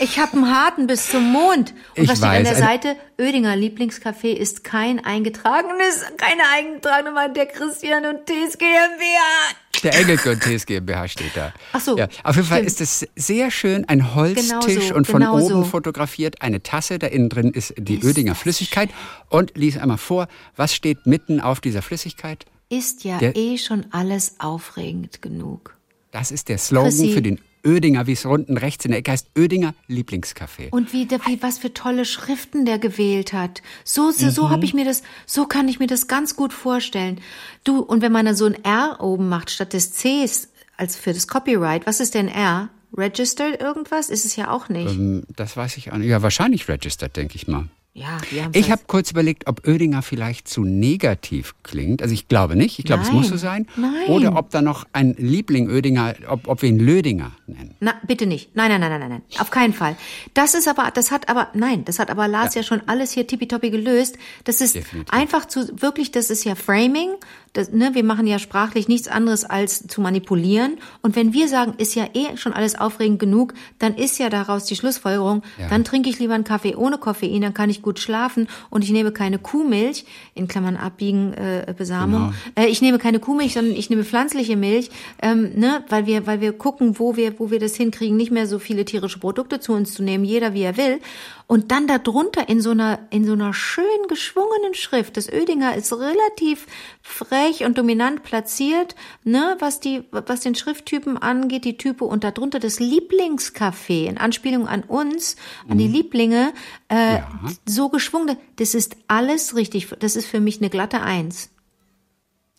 [0.00, 1.72] ich habe einen harten bis zum Mond.
[1.96, 2.96] Und Ich was steht an der Seite?
[3.18, 9.54] Oedinger Lieblingscafé ist kein eingetragenes, keine eingetragene Mann der Christian und Tees GmbH.
[9.82, 11.52] Der Engelke TS GmbH steht da.
[11.72, 12.80] Ach so, Ja, auf jeden Fall stimmt.
[12.80, 15.64] ist es sehr schön, ein Holztisch Genau und von genau oben so.
[15.64, 18.90] fotografiert eine Tasse, da innen drin ist die Ist Oedinger das Flüssigkeit.
[19.28, 22.44] Und lies einmal vor, was steht mitten auf dieser Flüssigkeit?
[22.68, 25.76] Ist ja Der- eh schon alles aufregend genug.
[26.10, 27.12] Das ist der Slogan Chrissy.
[27.12, 30.70] für den Oedinger, wie es unten rechts in der Ecke heißt, Oedinger Lieblingscafé.
[30.70, 33.62] Und wie, der- wie was für tolle Schriften der gewählt hat.
[33.84, 34.30] So, so, Mhm.
[34.30, 37.20] so habe ich mir das, so kann ich mir das ganz gut vorstellen.
[37.64, 41.12] Du, und wenn man dann so ein R oben macht, statt des Cs, als für
[41.12, 42.68] das Copyright, was ist denn R?
[42.96, 44.08] Registered irgendwas?
[44.10, 44.90] Ist es ja auch nicht.
[44.94, 46.08] Hm, Das weiß ich auch nicht.
[46.08, 47.68] Ja, wahrscheinlich registered, denke ich mal.
[47.96, 48.18] Ja,
[48.52, 52.02] Ich habe kurz überlegt, ob Oedinger vielleicht zu negativ klingt.
[52.02, 52.78] Also ich glaube nicht.
[52.78, 53.66] Ich glaube, es muss so sein.
[53.76, 54.08] Nein.
[54.08, 57.74] Oder ob da noch ein Liebling Oedinger, ob, ob wir ihn Lödinger nennen.
[57.80, 58.54] Na, bitte nicht.
[58.54, 59.22] Nein, nein, nein, nein, nein.
[59.38, 59.96] Auf keinen Fall.
[60.34, 63.26] Das ist aber, das hat aber, nein, das hat aber Lars ja, schon alles hier
[63.26, 64.18] tippitoppi gelöst.
[64.44, 65.12] Das ist Definitiv.
[65.14, 67.12] einfach zu, wirklich, das ist ja Framing.
[67.56, 70.78] Das, ne, wir machen ja sprachlich nichts anderes als zu manipulieren.
[71.02, 74.64] Und wenn wir sagen, ist ja eh schon alles aufregend genug, dann ist ja daraus
[74.64, 75.68] die Schlussfolgerung, Ja.
[75.68, 78.90] dann trinke ich lieber einen Kaffee ohne Koffein, dann kann ich gut schlafen und ich
[78.90, 80.04] nehme keine Kuhmilch,
[80.34, 82.34] in Klammern abbiegen, äh, Besamung.
[82.54, 84.90] Äh, ich nehme keine Kuhmilch, sondern ich nehme pflanzliche Milch,
[85.22, 88.46] ähm, ne, weil wir, weil wir gucken, wo wir, wo wir das hinkriegen, nicht mehr
[88.46, 91.00] so viele tierische Produkte zu uns zu nehmen, jeder wie er will.
[91.48, 95.16] Und dann darunter in so einer, in so einer schön geschwungenen Schrift.
[95.16, 96.66] Das Oedinger ist relativ
[97.02, 102.58] frech und dominant platziert, ne, was die, was den Schrifttypen angeht, die Type und darunter
[102.58, 105.36] das Lieblingscafé in Anspielung an uns,
[105.68, 106.52] an die Lieblinge,
[106.88, 107.28] äh, Ja.
[107.64, 108.36] so geschwungen.
[108.56, 109.88] Das ist alles richtig.
[110.00, 111.50] Das ist für mich eine glatte Eins.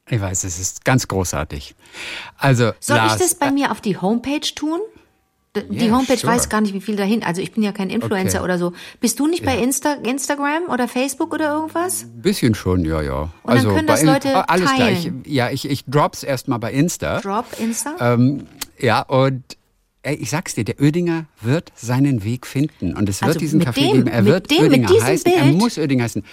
[0.10, 1.76] Ich weiß, es ist ganz großartig.
[2.38, 4.80] Also, Soll Lars, ich das bei mir auf die Homepage tun?
[5.64, 6.34] Die Ja, Homepage sure.
[6.34, 7.24] weiß gar nicht, wie viel dahin.
[7.24, 8.46] Also ich bin ja kein Influencer Okay.
[8.46, 8.74] oder so.
[9.00, 12.04] Bist du nicht bei Insta Instagram oder Facebook oder irgendwas?
[12.04, 13.30] Ein bisschen schon, ja, ja.
[13.44, 15.24] Und dann können das Leute oh, alles teilen.
[15.24, 15.34] gleich.
[15.34, 17.20] Ja, ich, ich drop's erstmal bei Insta.
[17.22, 17.96] Drop Insta?
[18.00, 18.48] Ähm,
[18.80, 19.44] ja, und
[20.04, 22.96] ey, ich sag's dir, der Oedinger wird seinen Weg finden.
[22.96, 24.08] Und es wird Also diesen dem- geben.
[24.08, 25.32] Er wird dem- Oedinger heißen.
[25.32, 26.24] Er Bild- muss Oedinger heißen.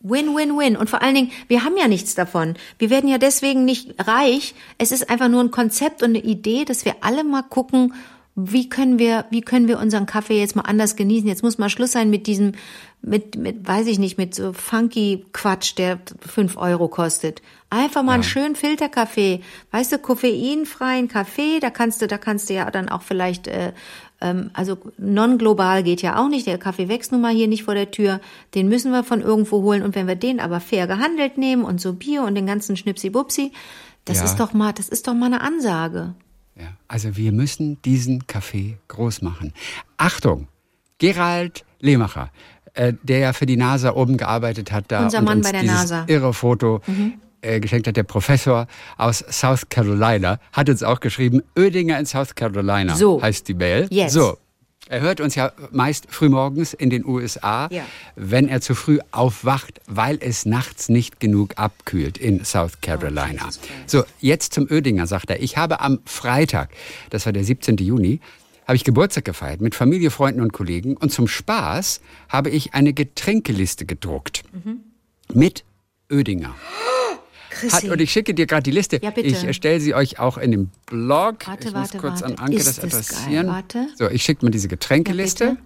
[0.00, 0.76] Win, win, win.
[0.76, 2.54] Und vor allen Dingen, wir haben ja nichts davon.
[2.78, 4.54] Wir werden ja deswegen nicht reich.
[4.78, 7.94] Es ist einfach nur ein Konzept und eine Idee, dass wir alle mal gucken,
[8.40, 11.28] wie können wir, wie können wir unseren Kaffee jetzt mal anders genießen.
[11.28, 12.52] Jetzt muss mal Schluss sein mit diesem,
[13.02, 17.42] mit, mit, weiß ich nicht, mit so funky Quatsch, der fünf Euro kostet.
[17.68, 19.40] Einfach mal einen schönen Filterkaffee.
[19.72, 23.72] Weißt du, koffeinfreien Kaffee, da kannst du, da kannst du ja dann auch vielleicht, äh,
[24.20, 26.46] ähm, also non-global geht ja auch nicht.
[26.46, 28.20] Der Kaffee wächst nun mal hier nicht vor der Tür.
[28.54, 29.82] Den müssen wir von irgendwo holen.
[29.82, 33.50] Und wenn wir den aber fair gehandelt nehmen und so Bier und den ganzen Schnipsi-Bupsi,
[34.04, 34.24] das Ja.
[34.26, 36.14] ist doch mal, das ist doch mal eine Ansage.
[36.58, 39.52] Ja, also wir müssen diesen Café groß machen.
[39.96, 40.48] Achtung,
[40.98, 42.30] Gerald Lehmacher,
[42.74, 45.52] äh, der ja für die NASA oben gearbeitet hat, da Unser und Mann uns bei
[45.52, 46.02] der dieses NASA.
[46.02, 46.08] Mhm.
[46.08, 46.80] irre Foto
[47.40, 52.34] äh, geschenkt hat, der Professor aus South Carolina, hat uns auch geschrieben, Oedinger in South
[52.34, 53.22] Carolina So.
[53.22, 53.86] heißt die Mail.
[53.90, 54.12] Yes.
[54.12, 54.36] So.
[54.88, 57.84] Er hört uns ja meist frühmorgens in den USA, Ja.
[58.16, 63.44] wenn er zu früh aufwacht, weil es nachts nicht genug abkühlt in South Carolina.
[63.44, 63.70] Jesus Christ.
[63.90, 65.42] So, jetzt zum Oedinger, sagt er.
[65.42, 66.70] Ich habe am Freitag,
[67.10, 67.76] das war der 17.
[67.76, 68.20] Juni,
[68.66, 70.96] habe ich Geburtstag gefeiert mit Familie, Freunden und Kollegen.
[70.96, 74.42] Und zum Spaß habe ich eine Getränkeliste gedruckt.
[74.52, 74.80] Mhm.
[75.34, 75.64] Mit
[76.10, 76.54] Oedinger.
[77.72, 79.00] Hat, und ich schicke dir gerade die Liste.
[79.02, 79.28] Ja, bitte.
[79.28, 81.46] Ich erstelle sie euch auch in dem Blog.
[81.46, 82.38] Warte, ich warte, muss kurz warte.
[82.38, 83.46] an Anke Ist das adressieren.
[83.46, 83.54] geil?
[83.54, 83.86] Warte.
[83.96, 85.44] So, ich schicke mir diese Getränkeliste.
[85.44, 85.56] Ja,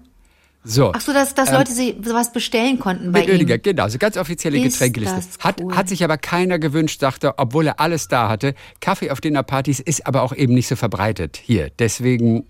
[0.64, 0.92] so.
[0.94, 3.62] Ach so, dass, dass Leute sich sowas bestellen konnten bei Mit ihm.
[3.62, 5.20] genau, so ganz offizielle Ist Getränkeliste.
[5.40, 5.74] Hat, cool.
[5.74, 8.54] hat sich aber keiner gewünscht, sagte, obwohl er alles da hatte.
[8.80, 11.70] Kaffee auf Dinnerpartys ist aber auch eben nicht so verbreitet hier.
[11.78, 12.44] Deswegen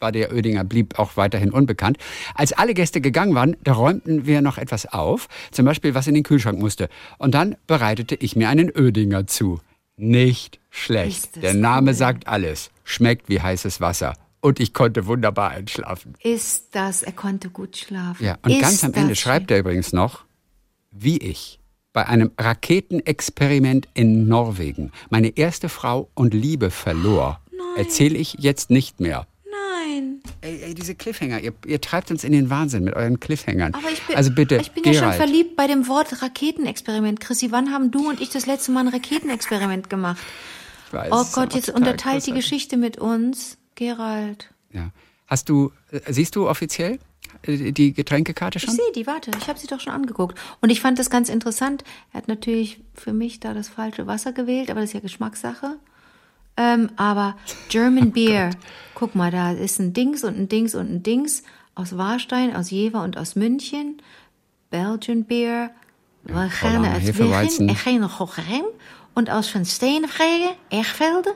[0.00, 1.98] war der Oedinger, blieb auch weiterhin unbekannt.
[2.34, 6.14] Als alle Gäste gegangen waren, da räumten wir noch etwas auf, zum Beispiel was in
[6.14, 6.88] den Kühlschrank musste.
[7.18, 9.60] Und dann bereitete ich mir einen Oedinger zu.
[9.96, 11.42] Nicht schlecht.
[11.42, 11.96] Der Name cool.
[11.96, 12.70] sagt alles.
[12.84, 14.14] Schmeckt wie heißes Wasser.
[14.40, 16.14] Und ich konnte wunderbar einschlafen.
[16.22, 18.24] Ist das, er konnte gut schlafen.
[18.24, 20.24] Ja, und ist ganz am Ende schreibt er übrigens noch,
[20.90, 21.60] wie ich
[21.92, 27.40] bei einem Raketenexperiment in Norwegen meine erste Frau und Liebe verlor,
[27.76, 29.26] erzähle ich jetzt nicht mehr.
[30.40, 33.74] Ey, ey diese Cliffhanger, ihr, ihr treibt uns in den Wahnsinn mit euren Cliffhangern.
[33.74, 37.20] Aber ich bin, also bitte, ich bin ja schon verliebt bei dem Wort Raketenexperiment.
[37.20, 40.18] Chrissy, wann haben du und ich das letzte Mal ein Raketenexperiment gemacht?
[40.86, 42.32] ich weiß, Oh Gott, jetzt unterteilt die.
[42.32, 43.56] Geschichte mit uns.
[43.74, 44.50] Gerald.
[44.72, 44.90] Ja.
[45.26, 46.98] Hast du, äh, siehst du offiziell
[47.42, 48.74] äh, die Getränkekarte Ich schon?
[48.74, 50.38] sehe die, warte, ich habe sie doch schon angeguckt.
[50.60, 51.84] Und ich fand das ganz interessant.
[52.12, 55.76] Er hat natürlich für mich da das falsche Wasser gewählt, aber das ist ja Geschmackssache.
[56.60, 57.36] Ähm, aber
[57.70, 58.50] German Beer,
[58.94, 61.42] guck mal, da ist ein Dings und ein Dings und ein Dings
[61.74, 64.02] aus Warstein, aus Jever und aus München.
[64.70, 65.70] Belgian Beer,
[66.26, 67.66] gaan Hollander uit Hefeweizen.
[67.66, 68.64] Wegen, en geen Gochem.
[69.14, 71.30] Und aus Van Steenvregen, Ergvelde.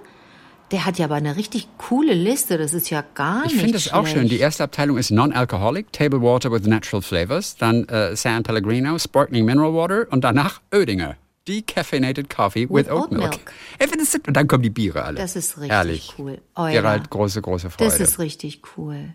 [0.70, 3.74] Der hat ja aber eine richtig coole Liste, das ist ja gar Ich nicht finde
[3.74, 4.22] das auch schön.
[4.22, 4.42] Die schlecht.
[4.42, 9.74] erste Abteilung ist Non-Alcoholic, Table Water with Natural Flavors, dann äh, San Pellegrino, Sparkling Mineral
[9.74, 11.16] Water und danach Oedinger.
[11.48, 13.40] Decaffeinated Coffee with, With Oat oat Milk.
[13.78, 14.26] milk.
[14.28, 15.18] Und dann kommen die Biere alle.
[15.18, 16.14] Das ist richtig Herrlich.
[16.18, 16.40] cool.
[16.54, 16.72] Euer.
[16.72, 17.90] Gerald, große, große Freude.
[17.90, 19.14] Das ist richtig cool.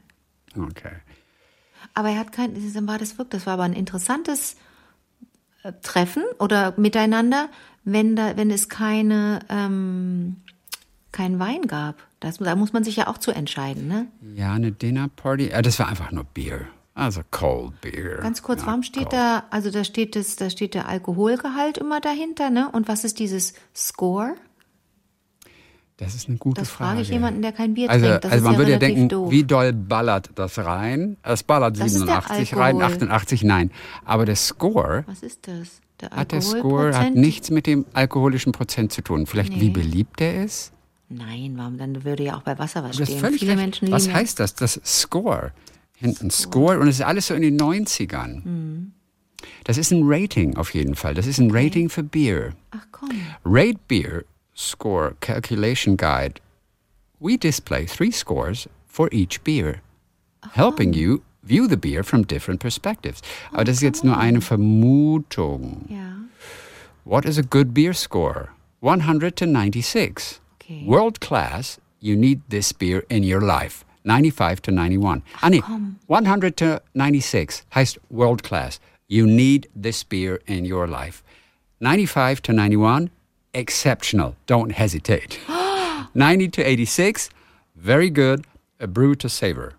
[0.58, 0.92] okay.
[1.94, 2.56] Aber er hat kein,
[2.88, 4.56] war das wirklich, das war aber ein interessantes
[5.64, 7.50] äh, Treffen oder Miteinander,
[7.84, 10.38] wenn da, wenn es keine, ähm,
[11.12, 11.96] keinen Wein gab.
[12.20, 14.08] Das, da muss man sich ja auch zu entscheiden, ne?
[14.36, 15.48] Ja, eine Dinnerparty.
[15.48, 16.68] Äh, das war einfach nur Bier.
[17.00, 18.18] Also Cold Beer.
[18.18, 19.14] Ganz kurz, warum steht cold.
[19.14, 22.70] da, also da steht das, da steht der Alkoholgehalt immer dahinter, ne?
[22.72, 24.36] Und was ist dieses Score?
[25.98, 26.92] Das ist eine gute Das Frage.
[26.92, 28.24] frage ich jemanden, der kein Bier Also, trinkt.
[28.24, 29.32] Das also ist man ja würde ja denken, doof.
[29.32, 31.18] wie doll ballert das rein?
[31.24, 32.84] Es ballert Das ist der 87 rein, Alkohol.
[33.10, 33.72] 88 nein.
[34.06, 35.82] Aber der Score Was ist das?
[36.00, 39.26] Der hat der Score hat nichts mit dem alkoholischen Prozent zu tun.
[39.26, 39.70] Vielleicht wie Nee.
[39.72, 40.72] beliebt der ist?
[41.10, 41.78] Nein, warum?
[41.78, 43.20] Dann würde ja auch bei Wasser was hast stehen.
[43.20, 43.62] völlig Viele recht.
[43.62, 44.56] Menschen lieben Was heißt das?
[44.56, 45.52] Das Score.
[46.00, 46.80] Hinten Score.
[46.80, 48.46] Und es ist alles so in den 90ern.
[48.46, 48.92] Mhm.
[49.64, 51.14] Das ist ein Rating auf jeden Fall.
[51.14, 52.54] Das ist ein Rating für Bier.
[52.72, 53.10] Ach komm.
[53.46, 54.24] Rate Beer
[54.56, 56.42] Score Calculation Guide.
[57.20, 59.82] We display three scores for each beer,
[60.54, 63.22] helping you view the beer from different perspectives.
[63.52, 65.86] Aber das ist jetzt nur eine Vermutung.
[65.90, 66.16] Ja.
[67.04, 68.50] What is a good beer score?
[68.82, 70.40] 100 to 96.
[70.56, 70.84] Okay.
[70.86, 73.84] World class, you need this beer in your life.
[74.04, 75.22] 95 to 91.
[75.42, 75.62] Ah, nee,
[76.08, 78.80] 100 to 96 heißt world class.
[79.08, 81.24] You need this beer in your life.
[81.82, 83.10] 95 to 91,
[83.54, 84.36] exceptional.
[84.48, 85.40] Don't hesitate.
[86.14, 87.30] 90 to 86,
[87.76, 88.46] very good.
[88.80, 89.74] A brew to savor.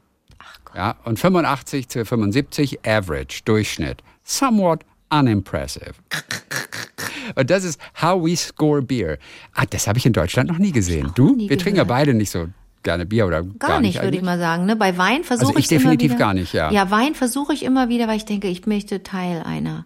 [0.74, 4.02] Ja, und 85 zu 75, average, Durchschnitt.
[4.24, 5.94] Somewhat unimpressive.
[7.36, 9.18] Und das ist how we score beer.
[9.54, 11.12] Ah, das habe ich in Deutschland noch nie gesehen.
[11.14, 11.36] Du?
[11.36, 11.88] Wir trinken ja gehört.
[11.88, 12.48] beide nicht so
[12.82, 14.20] gerne Bier oder gar, Gar, nicht, würde eigentlich.
[14.20, 14.66] ich mal sagen.
[14.66, 14.76] Ne?
[14.76, 16.70] Bei Wein versuche Also ich ich immer definitiv wieder, gar nicht, ja.
[16.70, 19.84] Ja, Wein versuche ich immer wieder, weil ich denke, ich möchte Teil einer,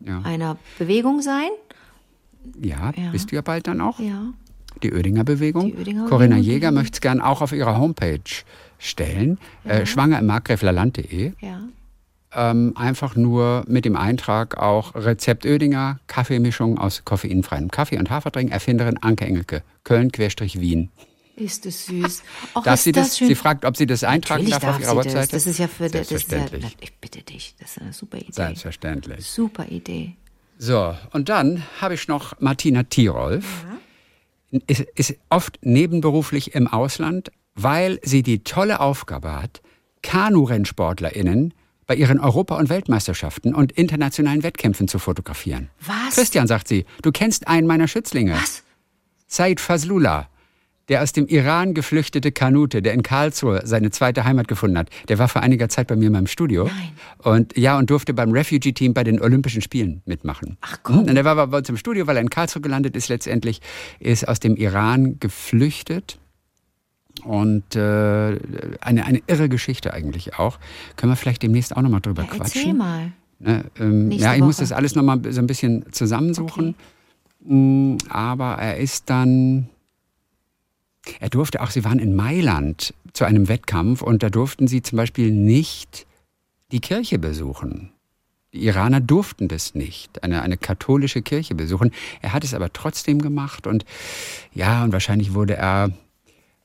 [0.00, 0.20] Ja.
[0.22, 1.48] einer Bewegung sein.
[2.60, 3.10] Ja, Ja.
[3.12, 3.98] bist du ja bald dann auch.
[4.00, 4.32] Ja.
[4.82, 5.66] Die Oedinger Bewegung.
[5.66, 8.20] Die Oedinger Corinna Bewegung, Jäger möchte es gern auch auf ihrer Homepage
[8.78, 9.38] stellen.
[9.64, 11.32] Äh, schwanger im Markgräflerland.de.
[11.40, 11.60] Ja.
[12.36, 18.50] Ähm, einfach nur mit dem Eintrag auch Rezept Oedinger, Kaffeemischung aus koffeinfreiem Kaffee und Haferdrink,
[18.50, 20.90] Erfinderin Anke Engelke, Köln-Wien.
[21.36, 22.22] Ist es süß.
[22.54, 23.08] Och, Darf ist sie das?
[23.08, 23.16] das.
[23.28, 25.18] Sie fragt, ob sie das eintragen Natürlich darf auf darf ihrer Webseite.
[25.18, 25.28] das.
[25.30, 26.76] Das ist ja für das ist ja, Selbstverständlich.
[26.80, 28.30] ich bitte dich, das ist eine super Idee.
[28.32, 29.26] Selbstverständlich.
[29.26, 30.14] Super Idee.
[30.58, 33.64] So, und dann habe ich noch Martina Tirolf.
[34.68, 39.60] Ist, ist oft nebenberuflich im Ausland, weil sie die tolle Aufgabe hat,
[40.02, 41.54] Kanu-RennsportlerInnen
[41.86, 45.70] bei ihren Europa- und Weltmeisterschaften und internationalen Wettkämpfen zu fotografieren.
[45.80, 46.14] Was?
[46.14, 48.34] Christian, sagt sie, du kennst einen meiner Schützlinge.
[48.34, 48.62] Was?
[49.26, 50.28] Said Fazlullah,
[50.88, 54.90] der aus dem Iran geflüchtete Kanute, der in Karlsruhe seine zweite Heimat gefunden hat.
[55.08, 56.64] Der war vor einiger Zeit bei mir in meinem Studio.
[56.64, 56.90] Nein.
[57.18, 60.58] Und ja, und durfte beim Refugee-Team bei den Olympischen Spielen mitmachen.
[60.60, 60.98] Ach komm.
[61.00, 63.60] Und er war bei uns im Studio, weil er in Karlsruhe gelandet ist letztendlich,
[63.98, 66.18] ist aus dem Iran geflüchtet.
[67.24, 68.38] Und äh,
[68.80, 70.58] eine, eine irre Geschichte eigentlich auch.
[70.96, 72.60] Können wir vielleicht demnächst auch nochmal drüber Ja, quatschen?
[72.60, 73.12] erzähl mal.
[73.38, 74.64] Ne, ähm, ja, ich muss Woche.
[74.64, 76.74] das alles nochmal so ein bisschen zusammensuchen.
[77.44, 79.68] Mm, Aber er ist dann.
[81.20, 84.96] Er durfte auch, sie waren in Mailand zu einem Wettkampf und da durften sie zum
[84.96, 86.06] Beispiel nicht
[86.72, 87.90] die Kirche besuchen.
[88.52, 91.90] Die Iraner durften das nicht, eine, eine katholische Kirche besuchen.
[92.22, 93.84] Er hat es aber trotzdem gemacht und
[94.52, 95.90] ja, und wahrscheinlich wurde er,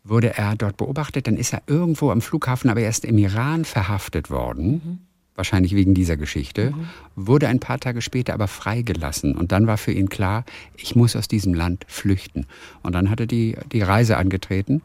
[0.04, 1.26] wurde er dort beobachtet.
[1.26, 5.09] Dann ist er irgendwo am Flughafen, aber erst im Iran verhaftet worden.
[5.40, 6.74] Wahrscheinlich wegen dieser Geschichte.
[7.16, 9.38] Wurde ein paar Tage später aber freigelassen.
[9.38, 10.44] Und dann war für ihn klar,
[10.76, 12.46] ich muss aus diesem Land flüchten.
[12.84, 14.82] Und dann hat er die, die Reise angetreten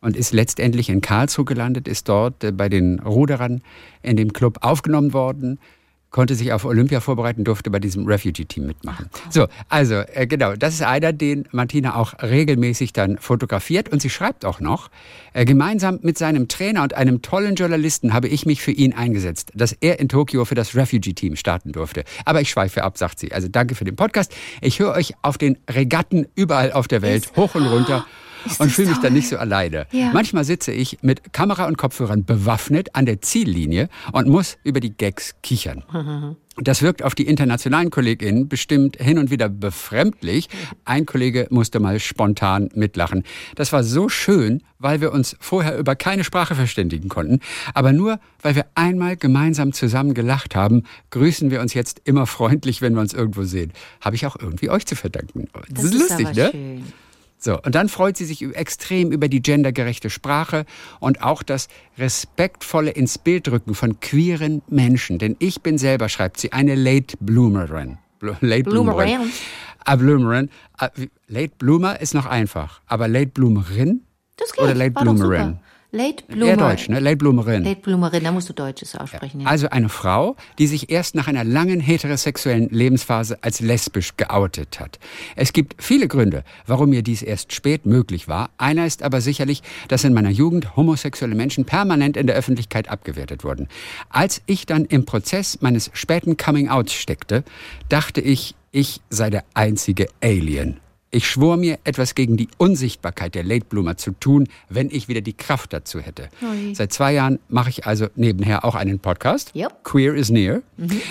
[0.00, 3.62] und ist letztendlich in Karlsruhe gelandet, ist dort äh, bei den Ruderern
[4.02, 5.58] in dem Club aufgenommen worden,
[6.16, 9.10] konnte sich auf Olympia vorbereiten, durfte bei diesem Refugee-Team mitmachen.
[9.28, 14.08] So, also äh, genau, das ist einer, den Martina auch regelmäßig dann fotografiert und sie
[14.08, 14.88] schreibt auch noch,
[15.34, 19.52] äh, gemeinsam mit seinem Trainer und einem tollen Journalisten habe ich mich für ihn eingesetzt,
[19.54, 22.04] dass er in Tokio für das Refugee-Team starten durfte.
[22.24, 23.32] Aber ich schweife ab, sagt sie.
[23.32, 24.34] Also danke für den Podcast.
[24.62, 28.06] Ich höre euch auf den Regatten überall auf der Welt hoch und runter.
[28.46, 29.86] Ist Und das fühle mich dann nicht so alleine.
[29.90, 30.10] Ja.
[30.12, 34.96] Manchmal sitze ich mit Kamera und Kopfhörern bewaffnet an der Ziellinie und muss über die
[34.96, 35.84] Gags kichern.
[36.58, 40.48] Das wirkt auf die internationalen KollegInnen bestimmt hin und wieder befremdlich.
[40.86, 43.24] Ein Kollege musste mal spontan mitlachen.
[43.56, 47.40] Das war so schön, weil wir uns vorher über keine Sprache verständigen konnten.
[47.74, 52.80] Aber nur, weil wir einmal gemeinsam zusammen gelacht haben, grüßen wir uns jetzt immer freundlich,
[52.80, 53.72] wenn wir uns irgendwo sehen.
[54.00, 55.48] Habe ich auch irgendwie euch zu verdanken.
[55.68, 56.48] Das, ist lustig, ne?
[56.52, 56.84] schön.
[57.46, 60.66] So, und dann freut sie sich extrem über die gendergerechte Sprache
[60.98, 65.20] und auch das respektvolle ins Bild rücken von queeren Menschen.
[65.20, 67.98] Denn ich bin selber, schreibt sie, eine Late Bloomerin.
[68.18, 69.06] Bl Late Bloomerin.
[69.06, 69.32] Bloomerin.
[69.84, 70.50] Ah, Bloomerin.
[71.28, 72.80] Late Bloomer ist noch einfach.
[72.88, 74.02] Aber Late Bloomerin?
[74.38, 74.64] Das geht.
[74.64, 75.60] Oder Late Bloomerin?
[75.96, 76.46] Late Bloomer.
[76.46, 77.00] Eher Deutsch, ne?
[77.00, 77.64] Late Bloomerin.
[77.64, 79.40] Late Bloomerin, da musst du Deutsches aussprechen.
[79.40, 79.46] Ja.
[79.46, 84.98] Also eine Frau, die sich erst nach einer langen heterosexuellen Lebensphase als lesbisch geoutet hat.
[85.36, 88.50] Es gibt viele Gründe, warum mir dies erst spät möglich war.
[88.58, 93.42] Einer ist aber sicherlich, dass in meiner Jugend homosexuelle Menschen permanent in der Öffentlichkeit abgewertet
[93.42, 93.68] wurden.
[94.10, 97.42] Als ich dann im Prozess meines späten Coming-Outs steckte,
[97.88, 100.78] dachte ich, ich sei der einzige Alien.
[101.10, 105.20] Ich schwor mir, etwas gegen die Unsichtbarkeit der Late Bloomer zu tun, wenn ich wieder
[105.20, 106.28] die Kraft dazu hätte.
[106.42, 106.74] Ui.
[106.74, 109.84] Seit zwei Jahren mache ich also nebenher auch einen Podcast, Yep.
[109.84, 110.62] Queer is Near,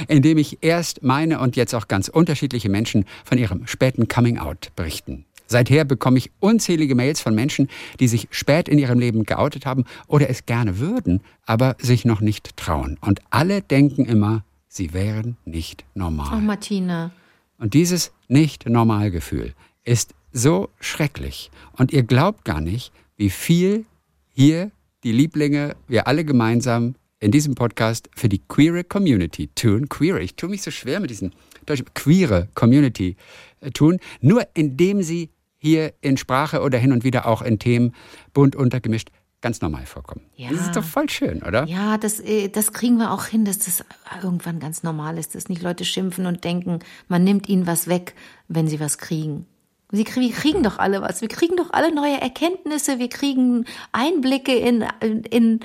[0.08, 4.72] in dem ich erst meine und jetzt auch ganz unterschiedliche Menschen von ihrem späten Coming-out
[4.76, 5.26] berichten.
[5.48, 7.70] Seither bekomme ich unzählige Mails von Menschen,
[8.00, 12.20] die sich spät in ihrem Leben geoutet haben oder es gerne würden, aber sich noch
[12.20, 12.98] nicht trauen.
[13.00, 16.32] Und alle denken immer, sie wären nicht normal.
[16.38, 17.12] Oh, Martina.
[17.60, 19.54] Und dieses Nicht-Normal-Gefühl
[19.86, 21.50] ist so schrecklich.
[21.78, 23.86] Und ihr glaubt gar nicht, wie viel
[24.34, 24.72] hier
[25.04, 29.88] die Lieblinge, wir alle gemeinsam in diesem Podcast für die queere Community tun.
[29.88, 31.34] Queer, ich tue mich so schwer mit diesen
[31.66, 33.16] deutschen queere Community
[33.62, 37.94] äh, tun, nur indem sie hier in Sprache oder hin und wieder auch in Themen
[38.34, 39.10] bunt untergemischt
[39.42, 40.26] ganz normal vorkommen.
[40.36, 40.50] Ja.
[40.50, 41.66] Das ist doch voll schön, oder?
[41.68, 43.86] Ja, das, äh, das kriegen wir auch hin, dass das
[44.24, 48.16] irgendwann ganz normal ist, dass nicht Leute schimpfen und denken, man nimmt ihnen was weg,
[48.48, 49.46] wenn sie was kriegen.
[49.92, 51.22] Sie krie- wir kriegen doch alle was.
[51.22, 53.00] Wir kriegen doch alle neue Erkenntnisse.
[53.00, 54.84] Wir kriegen Einblicke in,
[55.30, 55.60] in,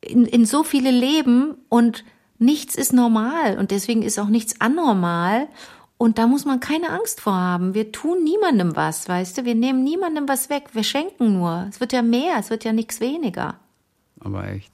[0.00, 2.04] in, in so viele Leben und
[2.38, 5.48] nichts ist normal und deswegen ist auch nichts anormal.
[6.00, 7.74] Und da muss man keine Angst vor haben.
[7.74, 9.44] Wir tun niemandem was, weißt du?
[9.44, 10.68] Wir nehmen niemandem was weg.
[10.72, 11.66] Wir schenken nur.
[11.70, 13.58] Es wird ja mehr, es wird ja nichts weniger.
[14.20, 14.70] Aber echt.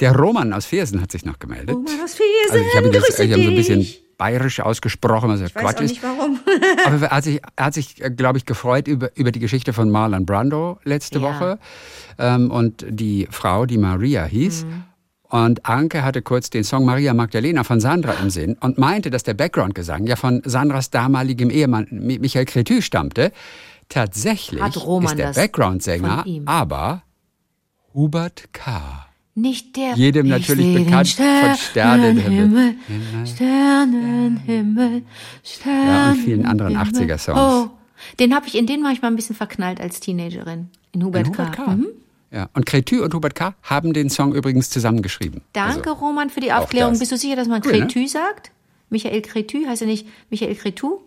[0.00, 1.76] Der Roman aus Viersen hat sich noch gemeldet.
[1.76, 3.86] Roman aus Viersen, also ich habe ihn grüße ich habe so ein bisschen.
[4.22, 6.38] Bayerisch ausgesprochen, ja Ich weiß auch nicht warum.
[6.86, 9.90] Aber er hat sich, er hat sich glaube ich, gefreut über, über die Geschichte von
[9.90, 11.24] Marlon Brando letzte Ja.
[11.24, 11.58] Woche.
[12.18, 14.64] Ähm, und die Frau, die Maria hieß.
[14.64, 14.84] Mhm.
[15.28, 19.22] Und Anke hatte kurz den Song Maria Magdalena von Sandra im Sinn und meinte, dass
[19.22, 23.32] der Background-Gesang ja von Sandras damaligem Ehemann Mi- Michael Cretu stammte.
[23.88, 27.02] Tatsächlich ist der Background-Sänger aber
[27.94, 29.06] Hubert K.
[29.34, 29.94] Nicht der.
[29.94, 32.74] Jedem Ich natürlich bekannt von Sternenhimmel.
[33.24, 35.02] Sternenhimmel,
[35.42, 35.86] Sternenhimmel.
[35.86, 37.38] Ja, und vielen anderen 80er-Songs.
[37.38, 37.70] Oh,
[38.18, 40.68] den habe ich in den manchmal ein bisschen verknallt als Teenagerin.
[40.92, 41.64] In Hubert, In Hubert K.
[41.64, 41.70] K.
[41.76, 41.86] Mhm.
[42.30, 42.48] Ja.
[42.54, 43.54] Und Cretu und Hubert K.
[43.62, 45.42] haben den Song übrigens zusammengeschrieben.
[45.52, 46.98] Danke, Also, Roman, für die Aufklärung.
[46.98, 47.78] Bist du sicher, dass man Cool, ne?
[47.86, 48.50] Cretu sagt?
[48.90, 50.98] Michael Cretu, heißt er nicht Michael Cretu?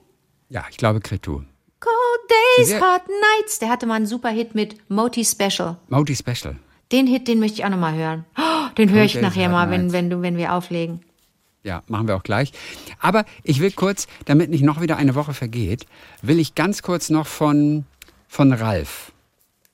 [0.50, 1.42] ja, ich glaube Cretu.
[1.80, 3.60] Cold Days, Hot Nights.
[3.60, 5.78] Der hatte mal einen super Hit mit Moti Special.
[5.90, 6.56] Modi Special.
[6.92, 8.26] Den Hit, den möchte ich auch noch mal hören.
[8.38, 11.02] Oh, den höre ich nachher mal, wenn, wenn, du, wenn wir auflegen.
[11.64, 12.54] Ja, machen wir auch gleich.
[13.00, 15.88] Aber ich will kurz, damit nicht noch wieder eine Woche vergeht,
[16.22, 17.86] will ich ganz kurz noch von,
[18.28, 19.12] von Ralf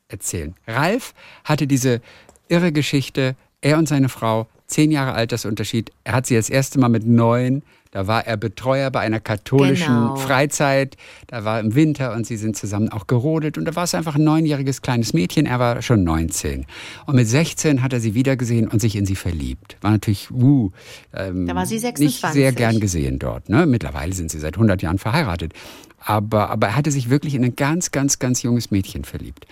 [0.08, 0.56] erzählen.
[0.68, 2.02] Ralf hatte diese
[2.48, 5.92] irre Geschichte, er und seine Frau, zehn Jahre Altersunterschied.
[6.06, 9.94] Er hat sie das erste Mal mit neun, da war er Betreuer bei einer katholischen
[9.94, 10.16] Genau.
[10.16, 10.96] Freizeit,
[11.28, 14.16] da war im Winter und sie sind zusammen auch gerodelt und da war es einfach
[14.16, 16.66] ein neunjähriges kleines Mädchen, er war schon 19.
[17.06, 19.76] Und mit 16 hat er sie wiedergesehen und sich in sie verliebt.
[19.82, 20.72] War natürlich, uh,
[21.14, 22.34] ähm, Da war sie nicht 26.
[22.34, 23.50] sehr gern gesehen dort.
[23.50, 23.66] Ne?
[23.66, 25.54] Mittlerweile sind sie seit 100 Jahren verheiratet.
[26.00, 29.46] Aber, aber er hatte sich wirklich in ein ganz, ganz, ganz junges Mädchen verliebt.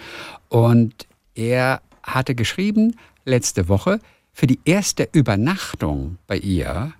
[0.47, 3.99] Und er hatte geschrieben, letzte Woche,
[4.31, 6.93] für die erste Übernachtung bei ihr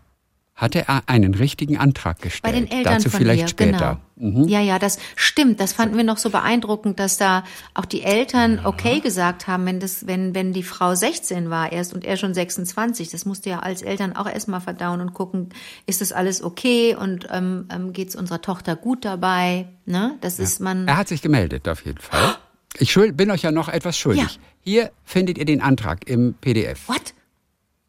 [0.60, 2.56] hatte er einen richtigen Antrag Bei gestellt.
[2.56, 4.00] den Eltern Dazu von vielleicht ihr, später.
[4.18, 4.34] Mhm.
[4.34, 4.48] genau.
[4.48, 5.60] Ja, ja, das stimmt.
[5.60, 7.44] Das fanden wir noch so beeindruckend, dass da
[7.74, 11.94] auch die Eltern okay gesagt haben, wenn das, wenn, wenn die Frau 16 war erst
[11.94, 13.10] und er schon 26.
[13.10, 15.50] Das musste ja als Eltern auch erstmal verdauen und gucken,
[15.86, 19.70] ist das alles okay und ähm, ähm, geht es unserer Tochter gut dabei?
[19.86, 20.18] Ne?
[20.22, 20.88] Das ist man.
[20.88, 22.36] Er hat sich gemeldet, auf jeden Fall.
[22.78, 24.24] Ich schuld, bin euch ja noch etwas schuldig.
[24.24, 24.30] Ja.
[24.62, 26.88] Hier findet ihr den Antrag im PDF.
[26.88, 27.14] What?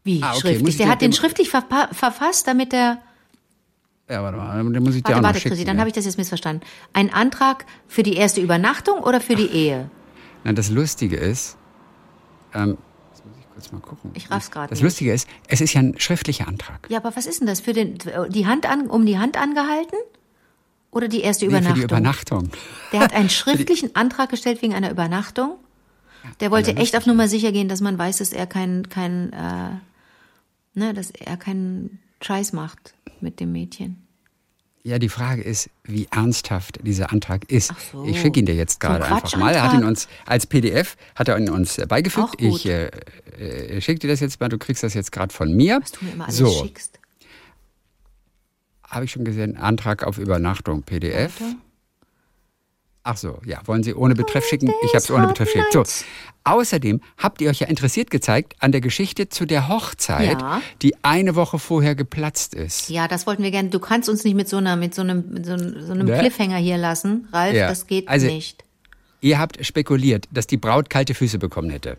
[0.05, 0.69] Wie Ah, okay, schriftlich?
[0.71, 2.99] ich Der dir- hat den schriftlich verpa- verfasst, damit der.
[4.09, 5.51] Ja, warte mal, den muss ich dir Warte, auch noch warte, schicken.
[5.51, 5.81] Chrissy, dann ja.
[5.81, 6.67] habe ich das jetzt missverstanden.
[6.93, 9.89] Ein Antrag für die erste Übernachtung oder für die Ehe?
[10.43, 11.57] Na, das Lustige ist,
[12.55, 12.77] ähm,
[13.13, 14.11] jetzt muss ich kurz mal gucken.
[14.15, 14.85] Ich raff's grad Das nicht.
[14.85, 16.87] Lustige ist, es ist ja ein schriftlicher Antrag.
[16.91, 17.61] Ja, aber was ist denn das?
[17.61, 17.99] Für den,
[18.31, 19.97] die Hand an, um die Hand angehalten?
[20.91, 21.75] Oder die erste Nee, Übernachtung?
[21.83, 22.51] Für die Übernachtung.
[22.93, 25.55] Der hat einen schriftlichen Antrag gestellt wegen einer Übernachtung.
[26.41, 29.71] Der wollte echt auf Nummer sicher gehen, dass man weiß, dass er kein, kein, äh,
[30.75, 34.07] ne, dass er keinen Scheiß macht mit dem Mädchen.
[34.83, 37.71] Ja, die Frage ist, wie ernsthaft dieser Antrag ist.
[37.75, 38.05] Ach so.
[38.07, 39.55] Ich schicke ihn dir jetzt So ein gerade einfach mal.
[39.55, 42.41] Er hat ihn uns als PDF hat er ihn uns äh, beigefügt.
[42.41, 42.87] Ich äh,
[43.39, 44.49] äh, schicke dir das jetzt mal.
[44.49, 45.81] Du kriegst das jetzt gerade von mir.
[45.83, 46.99] Was du mir immer alles so, schickst.
[48.85, 49.59] habe ich schon gesehen.
[49.59, 51.41] Antrag auf Übernachtung PDF.
[51.41, 51.57] Warte.
[53.13, 53.61] Ach so, ja.
[53.67, 54.73] Wollen Sie ohne Betreff schicken?
[54.85, 55.73] Ich habe es ohne Betreff geschickt.
[55.73, 55.83] So.
[56.45, 60.63] Außerdem habt ihr euch ja interessiert gezeigt an der Geschichte zu der Hochzeit, Ja.
[60.81, 62.89] die eine Woche vorher geplatzt ist.
[62.89, 63.69] Ja, das wollten wir gerne.
[63.71, 66.07] Du kannst uns nicht mit so einer, mit so einem, mit so einem, so einem
[66.07, 66.19] Ne?
[66.21, 67.55] Cliffhanger hier lassen, Ralf.
[67.57, 67.69] Ja.
[67.69, 68.63] Das geht Also- nicht.
[69.21, 71.97] Ihr habt spekuliert, dass die Braut kalte Füße bekommen hätte.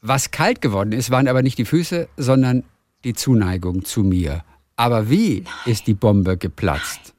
[0.00, 2.64] Was kalt geworden ist, waren aber nicht die Füße, sondern
[3.04, 4.42] die Zuneigung zu mir.
[4.76, 7.12] Aber wie ist die Bombe geplatzt?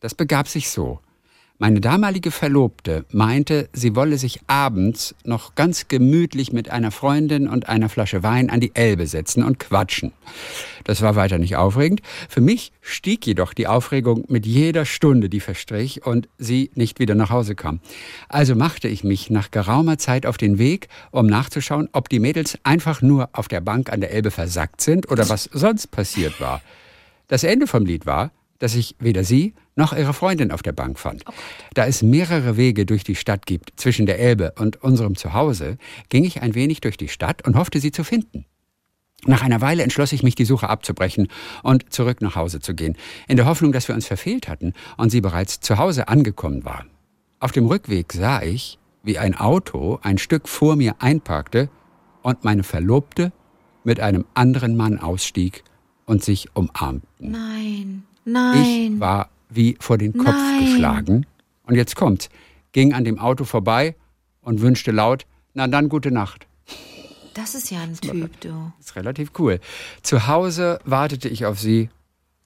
[0.00, 0.98] Das begab sich so.
[1.58, 7.68] Meine damalige Verlobte meinte, sie wolle sich abends noch ganz gemütlich mit einer Freundin und
[7.68, 10.10] einer Flasche Wein an die Elbe setzen und quatschen.
[10.82, 12.02] Das war weiter nicht aufregend.
[12.28, 17.14] Für mich stieg jedoch die Aufregung mit jeder Stunde, die verstrich und sie nicht wieder
[17.14, 17.78] nach Hause kam.
[18.28, 22.58] Also machte ich mich nach geraumer Zeit auf den Weg, um nachzuschauen, ob die Mädels
[22.64, 26.60] einfach nur auf der Bank an der Elbe versackt sind oder was sonst passiert war.
[27.28, 30.98] Das Ende vom Lied war, dass ich weder sie noch ihre Freundin auf der Bank
[30.98, 31.24] fand.
[31.74, 36.24] Da es mehrere Wege durch die Stadt gibt zwischen der Elbe und unserem Zuhause, ging
[36.24, 38.46] ich ein wenig durch die Stadt und hoffte sie zu finden.
[39.26, 41.28] Nach einer Weile entschloss ich mich, die Suche abzubrechen
[41.62, 42.96] und zurück nach Hause zu gehen,
[43.26, 46.84] in der Hoffnung, dass wir uns verfehlt hatten und sie bereits zu Hause angekommen war.
[47.40, 51.70] Auf dem Rückweg sah ich, wie ein Auto ein Stück vor mir einparkte
[52.22, 53.32] und meine Verlobte
[53.82, 55.62] mit einem anderen Mann ausstieg
[56.06, 57.30] und sich umarmten.
[57.30, 59.00] Nein, Ich nein.
[59.00, 60.64] war wie vor den Kopf Nein.
[60.64, 61.26] geschlagen.
[61.66, 62.28] Und jetzt kommt's.
[62.72, 63.94] Ging an dem Auto vorbei
[64.42, 66.46] und wünschte laut, na dann gute Nacht.
[67.34, 68.72] Das ist ja ein Typ, du.
[68.78, 69.60] Das ist relativ cool.
[70.02, 71.88] Zu Hause wartete ich auf sie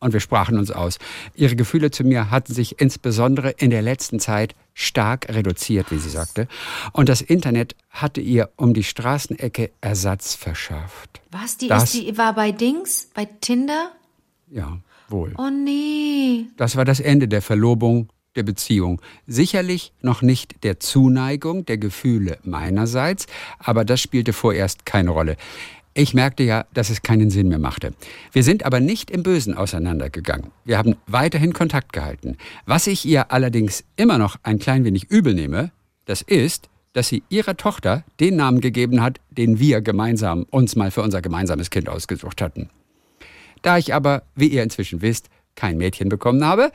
[0.01, 0.99] und wir sprachen uns aus.
[1.35, 6.09] Ihre Gefühle zu mir hatten sich insbesondere in der letzten Zeit stark reduziert, wie sie
[6.09, 6.47] sagte.
[6.93, 11.21] Und das Internet hatte ihr um die Straßenecke Ersatz verschafft.
[11.33, 11.57] Was?
[11.59, 13.91] Die, Das- ist, die war bei Dings, bei Tinder?
[14.51, 14.79] Ja,
[15.11, 15.35] wohl.
[15.39, 16.47] Oh nee.
[16.57, 19.01] Das war das Ende der Verlobung, der Beziehung.
[19.27, 23.27] Sicherlich noch nicht der Zuneigung, der Gefühle meinerseits,
[23.59, 25.37] aber das spielte vorerst keine Rolle.
[25.95, 27.93] Ich merkte ja, dass es keinen Sinn mehr machte.
[28.33, 30.53] Wir sind aber nicht im Bösen auseinandergegangen.
[30.65, 32.37] Wir haben weiterhin Kontakt gehalten.
[32.67, 35.73] Was ich ihr allerdings immer noch ein klein wenig übel nehme,
[36.05, 40.93] das ist, dass sie ihrer Tochter den Namen gegeben hat, den wir gemeinsam uns mal
[40.93, 42.71] für unser gemeinsames Kind ausgesucht hatten.
[43.63, 46.71] Da ich aber, wie ihr inzwischen wisst, kein Mädchen bekommen habe,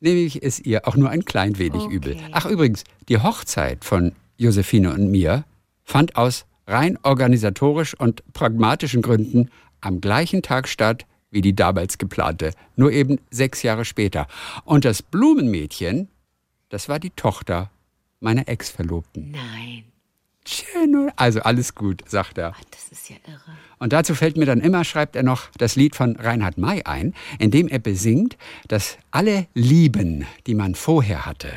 [0.00, 1.94] nehme ich es ihr auch nur ein klein wenig Okay.
[1.94, 2.16] übel.
[2.32, 5.44] Ach übrigens, die Hochzeit von Josephine und mir
[5.84, 12.52] fand aus rein organisatorisch und pragmatischen Gründen am gleichen Tag statt wie die damals geplante,
[12.76, 14.26] nur eben sechs Jahre später.
[14.64, 16.08] Und das Blumenmädchen,
[16.68, 17.70] das war die Tochter
[18.20, 19.32] meiner Ex-Verlobten.
[19.32, 19.84] Nein.
[20.46, 21.10] Schön?
[21.16, 22.54] Also alles gut, sagt er.
[22.70, 23.56] Das ist ja irre.
[23.78, 27.14] Und dazu fällt mir dann immer, schreibt er noch, das Lied von Reinhard May ein,
[27.38, 31.52] in dem er besingt, dass alle Lieben, die man vorher hatte,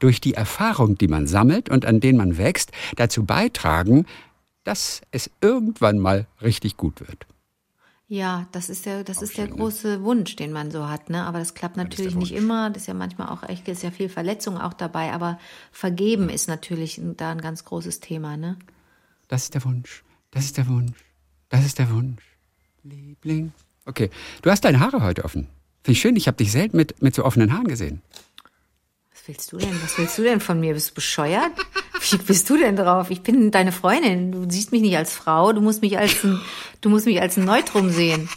[0.00, 4.06] durch die Erfahrung, die man sammelt und an denen man wächst, dazu beitragen,
[4.64, 7.26] dass es irgendwann mal richtig gut wird.
[8.08, 11.22] Ja, das ist der, das ist der große Wunsch, den man so hat, ne?
[11.22, 12.68] Aber das klappt natürlich nicht immer.
[12.70, 15.12] Das ist ja manchmal auch echt, ist ja viel Verletzung auch dabei.
[15.12, 15.38] Aber
[15.70, 18.58] vergeben ist natürlich da ein ganz großes Thema, ne?
[19.28, 20.02] Das ist der Wunsch.
[20.32, 21.09] Das ist der Wunsch.
[21.50, 22.22] Das ist der Wunsch.
[22.82, 23.52] Liebling.
[23.84, 24.08] Okay,
[24.40, 25.48] du hast deine Haare heute offen.
[25.82, 28.00] Finde ich schön, ich habe dich selten mit, mit so offenen Haaren gesehen.
[29.12, 29.82] Was willst du denn?
[29.82, 30.72] Was willst du denn von mir?
[30.74, 31.50] Bist du bescheuert?
[32.10, 33.10] Wie bist du denn drauf?
[33.10, 34.32] Ich bin deine Freundin.
[34.32, 35.52] Du siehst mich nicht als Frau.
[35.52, 36.40] Du musst mich als ein,
[36.80, 38.28] du musst mich als ein Neutrum sehen.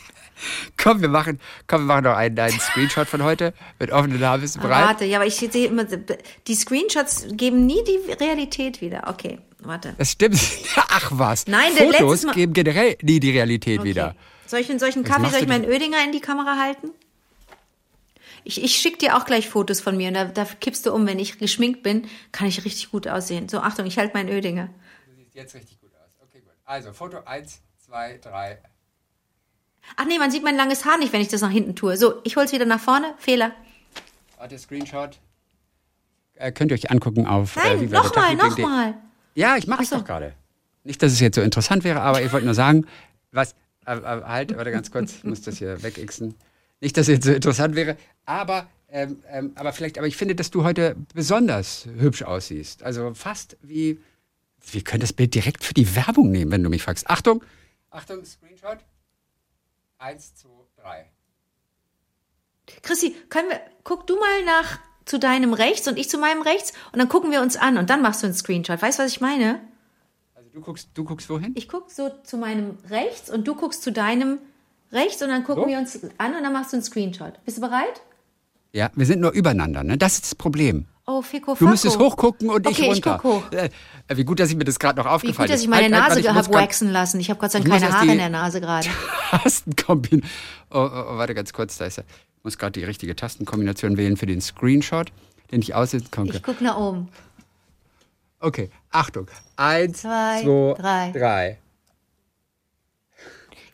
[0.77, 4.41] Komm, wir machen, komm, wir machen noch einen, einen Screenshot von heute mit offenen Haaren.
[4.41, 4.86] Bist du bereit?
[4.86, 9.07] Warte, ja, aber ich sehe immer, die Screenshots geben nie die Realität wieder.
[9.07, 9.95] Okay, warte.
[9.97, 10.39] Das stimmt.
[10.75, 11.47] Ach was.
[11.47, 13.89] Nein, Fotos geben generell nie die Realität Okay.
[13.89, 14.15] wieder.
[14.45, 16.91] Soll ich in solchen Kaffee, soll ich meinen Ödinger in die Kamera halten?
[18.43, 21.07] Ich, ich schicke dir auch gleich Fotos von mir und da, da kippst du um.
[21.07, 23.47] Wenn ich geschminkt bin, kann ich richtig gut aussehen.
[23.47, 24.67] So, Achtung, ich halte meinen Ödinger.
[25.07, 26.09] Du siehst jetzt richtig gut aus.
[26.21, 26.51] Okay, gut.
[26.65, 28.59] Also, Foto 1, 2, 3.
[29.95, 31.97] Ach nee, man sieht mein langes Haar nicht, wenn ich das nach hinten tue.
[31.97, 33.13] So, ich hol's wieder nach vorne.
[33.17, 33.51] Fehler.
[34.38, 35.19] Warte, Screenshot.
[36.36, 37.55] Äh, könnt ihr euch angucken auf.
[37.55, 38.95] Nein, äh, nochmal, nochmal.
[39.36, 39.97] Ja, ich mache es so.
[39.97, 40.34] doch gerade.
[40.84, 42.86] Nicht, dass es jetzt so interessant wäre, aber ich wollte nur sagen,
[43.31, 43.55] was.
[43.86, 46.36] Äh, äh, halt, warte ganz kurz, ich muss das hier wegixen.
[46.81, 48.67] Nicht, dass es jetzt so interessant wäre, aber.
[48.89, 52.84] Ähm, ähm, aber vielleicht, aber ich finde, dass du heute besonders hübsch aussiehst.
[52.84, 53.99] Also fast wie.
[54.71, 57.09] Wir können das Bild direkt für die Werbung nehmen, wenn du mich fragst.
[57.09, 57.43] Achtung,
[57.89, 58.79] Achtung, Screenshot.
[60.04, 61.10] Eins, zwei, drei.
[62.82, 66.74] Chrissy, können wir, guck du mal nach zu deinem rechts und ich zu meinem rechts
[66.91, 68.82] und dann gucken wir uns an und dann machst du einen Screenshot.
[68.82, 69.62] Weißt du, was ich meine?
[70.36, 71.54] Also du guckst, du guckst wohin?
[71.56, 74.39] Ich guck so zu meinem rechts und du guckst zu deinem
[74.91, 75.70] rechts und dann gucken So?
[75.70, 77.39] wir uns an und dann machst du einen Screenshot.
[77.45, 78.01] Bist du bereit?
[78.74, 79.97] Ja, wir sind nur übereinander, ne?
[79.97, 80.86] Das ist das Problem.
[81.06, 83.20] Oh, Fico, Du müsstest hochgucken und ich Okay, ich runter.
[83.22, 83.51] guck hoch.
[83.51, 83.70] Äh,
[84.16, 85.93] wie gut, dass ich mir das gerade noch Wie aufgefallen gut, dass ich meine Halt,
[85.95, 87.20] halt, Nase ich muss habe waxen lassen.
[87.20, 88.88] Ich habe Gott sei Ich Dank keine Haare in der Nase gerade.
[89.32, 90.32] Tastenkombination.
[90.72, 92.06] Oh, oh, oh, warte ganz kurz, da ist er.
[92.38, 95.12] Ich muss gerade die richtige Tastenkombination wählen für den Screenshot,
[95.51, 96.38] den ich aussehen konnte.
[96.38, 97.10] Ich guck nach oben.
[98.39, 99.28] Okay, Achtung.
[99.58, 101.12] Eins, Zwei, zwei, drei.
[101.12, 101.60] drei.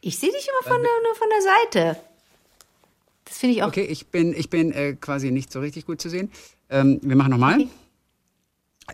[0.02, 1.42] Ich sehe dich immer von der, nur von der
[1.94, 2.00] Seite.
[3.26, 3.68] Das finde ich auch.
[3.68, 6.32] Okay, ich bin, ich bin äh, quasi nicht so richtig gut zu sehen.
[6.70, 7.56] Ähm, wir machen nochmal.
[7.56, 7.70] Okay.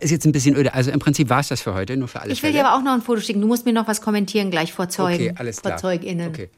[0.00, 0.74] Ist jetzt ein bisschen öde.
[0.74, 2.62] Also im Prinzip war es das für heute, nur für alle Ich will Fälle.
[2.62, 3.40] dir aber auch noch ein Foto schicken.
[3.40, 5.14] Du musst mir noch was kommentieren gleich vor Zeugen.
[5.30, 5.78] Okay, alles klar.
[5.78, 6.28] Vor ZeugInnen.
[6.28, 6.50] Okay.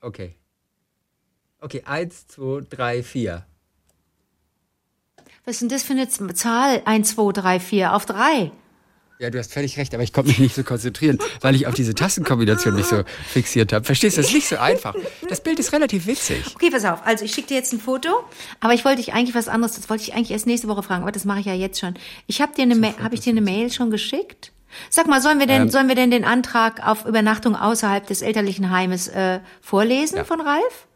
[0.00, 0.34] Okay.
[1.60, 3.46] Okay, eins, zwei, drei, vier.
[5.44, 6.82] Was ist denn das für eine Zahl?
[6.84, 8.52] 1, 2, 3, 4 auf 3.
[9.22, 11.74] Ja, du hast völlig recht, aber ich konnte mich nicht so konzentrieren, weil ich auf
[11.74, 13.84] diese Tastenkombination mich so fixiert habe.
[13.84, 14.96] Verstehst du, das ist nicht so einfach.
[15.28, 16.44] Das Bild ist relativ witzig.
[16.56, 17.06] Okay, pass auf.
[17.06, 18.08] Also ich schicke dir jetzt ein Foto,
[18.58, 21.02] aber ich wollte dich eigentlich was anderes, das wollte ich eigentlich erst nächste Woche fragen,
[21.02, 21.94] aber das mache ich ja jetzt schon.
[22.26, 24.50] Ich habe dir eine Ma- habe ich dir eine Mail schon geschickt?
[24.90, 25.60] Sag mal, sollen wir Ähm.
[25.62, 30.40] denn, sollen wir denn den Antrag auf Übernachtung außerhalb des elterlichen Heimes äh, vorlesen von
[30.40, 30.88] Ralf?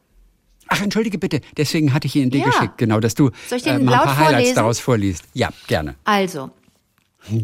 [0.67, 2.47] Ach, entschuldige bitte, deswegen hatte ich Ihnen den Ja.
[2.49, 4.55] geschickt, genau, dass du Soll ich den äh, mal ein paar Highlights vorlesen?
[4.57, 5.25] daraus vorliest.
[5.33, 5.95] Ja, gerne.
[6.03, 6.51] Also,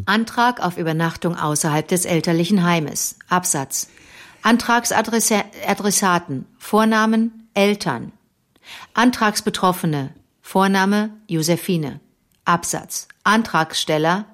[0.06, 3.18] Antrag auf Übernachtung außerhalb des elterlichen Heimes.
[3.28, 3.88] Absatz.
[4.42, 6.46] Antragsadressaten.
[6.58, 8.12] Vornamen Eltern.
[8.94, 10.10] Antragsbetroffene.
[10.40, 12.00] Vorname Josephine.
[12.44, 13.08] Absatz.
[13.24, 14.24] Antragsteller.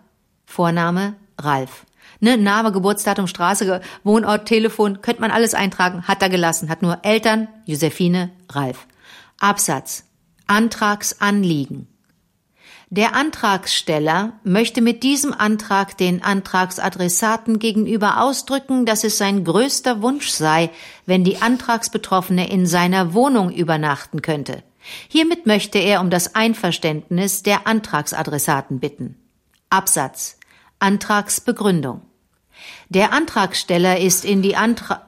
[0.47, 1.85] Vorname Ralf.
[2.21, 7.05] Ne, Name, Geburtsdatum, Straße, Wohnort, Telefon, könnte man alles eintragen, hat er gelassen, hat nur
[7.05, 8.87] Eltern, Josephine, Ralf.
[9.39, 10.05] Absatz.
[10.47, 11.88] Antragsanliegen.
[12.91, 20.31] Der Antragsteller möchte mit diesem Antrag den Antragsadressaten gegenüber ausdrücken, dass es sein größter Wunsch
[20.31, 20.71] sei,
[21.05, 24.63] wenn die Antragsbetroffene in seiner Wohnung übernachten könnte.
[25.09, 29.17] Hiermit möchte er um das Einverständnis der Antragsadressaten bitten.
[29.69, 30.39] Absatz.
[30.79, 32.01] Antragsbegründung.
[32.89, 35.08] Der Antragsteller ist in die Antrag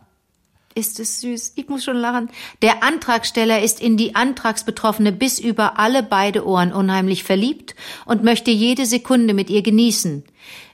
[0.74, 1.52] ist es süß.
[1.56, 2.30] Ich muss schon lachen.
[2.62, 7.74] Der Antragsteller ist in die Antragsbetroffene bis über alle beide Ohren unheimlich verliebt
[8.06, 10.24] und möchte jede Sekunde mit ihr genießen.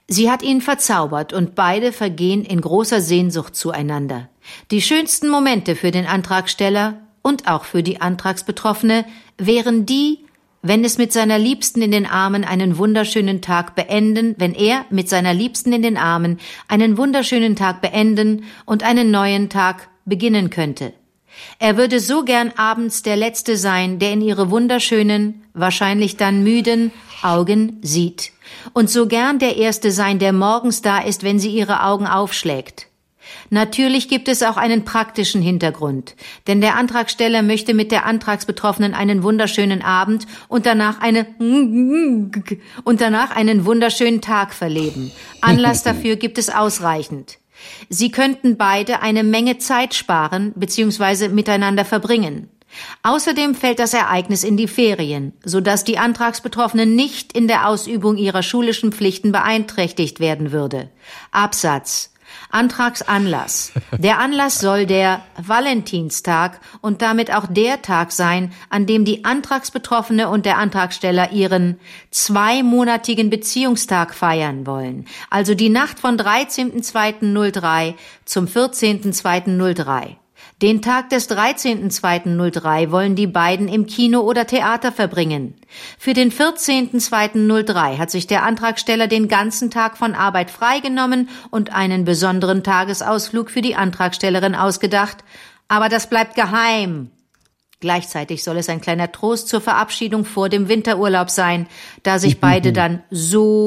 [0.07, 4.29] Sie hat ihn verzaubert und beide vergehen in großer Sehnsucht zueinander.
[4.71, 9.03] Die schönsten Momente für den Antragsteller und auch für die Antragsbetroffene
[9.37, 10.19] wären die,
[10.61, 15.09] wenn es mit seiner Liebsten in den Armen einen wunderschönen Tag beenden, wenn er mit
[15.09, 20.93] seiner Liebsten in den Armen einen wunderschönen Tag beenden und einen neuen Tag beginnen könnte.
[21.59, 26.91] Er würde so gern abends der Letzte sein, der in ihre wunderschönen, wahrscheinlich dann müden
[27.21, 28.31] Augen sieht.
[28.73, 32.86] Und so gern der Erste sein, der morgens da ist, wenn sie ihre Augen aufschlägt.
[33.49, 36.15] Natürlich gibt es auch einen praktischen Hintergrund,
[36.47, 41.25] denn der Antragsteller möchte mit der Antragsbetroffenen einen wunderschönen Abend und danach eine
[42.83, 45.11] und danach einen wunderschönen Tag verleben.
[45.41, 47.37] Anlass dafür gibt es ausreichend.
[47.89, 51.29] Sie könnten beide eine Menge Zeit sparen bzw.
[51.29, 52.49] miteinander verbringen.
[53.03, 58.43] Außerdem fällt das Ereignis in die Ferien, sodass die Antragsbetroffenen nicht in der Ausübung ihrer
[58.43, 60.89] schulischen Pflichten beeinträchtigt werden würde.
[61.31, 62.13] Absatz.
[62.49, 63.73] Antragsanlass.
[63.97, 70.29] Der Anlass soll der Valentinstag und damit auch der Tag sein, an dem die Antragsbetroffene
[70.29, 71.79] und der Antragsteller ihren
[72.11, 75.05] zweimonatigen Beziehungstag feiern wollen.
[75.29, 77.95] Also die Nacht von 13.02.03
[78.25, 80.15] zum 14.02.03.
[80.61, 85.53] Den Tag des 13.02.03 wollen die beiden im Kino oder Theater verbringen.
[85.99, 92.05] Für den 14.02.03 hat sich der Antragsteller den ganzen Tag von Arbeit freigenommen und einen
[92.05, 95.23] besonderen Tagesausflug für die Antragstellerin ausgedacht.
[95.67, 97.11] Aber das bleibt geheim.
[97.79, 101.67] Gleichzeitig soll es ein kleiner Trost zur Verabschiedung vor dem Winterurlaub sein,
[102.01, 103.59] da sich beide dann so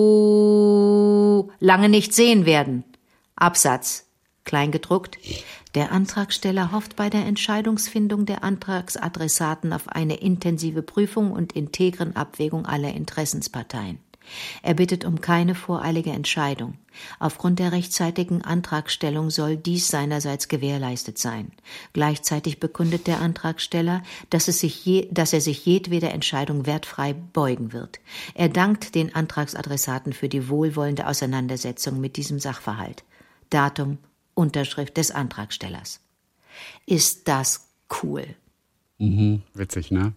[1.61, 2.83] lange nicht sehen werden.
[3.37, 4.10] Absatz.
[4.45, 5.19] Kleingedruckt.
[5.75, 12.67] Der Antragsteller hofft bei der Entscheidungsfindung der Antragsadressaten auf eine intensive Prüfung und integren Abwägung
[12.67, 13.99] aller Interessensparteien.
[14.63, 16.75] Er bittet um keine voreilige Entscheidung.
[17.19, 21.53] Aufgrund der rechtzeitigen Antragstellung soll dies seinerseits gewährleistet sein.
[21.93, 28.01] Gleichzeitig bekundet der Antragsteller, dass, je, dass er sich jedweder Entscheidung wertfrei beugen wird.
[28.35, 33.05] Er dankt den Antragsadressaten für die wohlwollende Auseinandersetzung mit diesem Sachverhalt.
[33.51, 33.99] Datum,
[34.41, 36.01] Unterschrift des Antragstellers.
[36.87, 37.67] Ist das
[38.03, 38.25] cool?
[39.55, 40.13] Witzig, ne?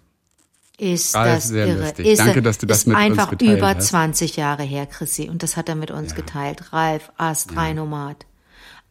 [0.79, 1.81] Ist Ah, das das sehr irre?
[1.85, 2.05] lustig.
[2.07, 3.87] Ist Danke, dass du das mit uns einfach geteilt über hast.
[3.87, 5.29] 20 Jahre her, Chrissy.
[5.29, 6.73] Und das hat er mit uns geteilt.
[6.73, 8.25] Ralf, Astronomat.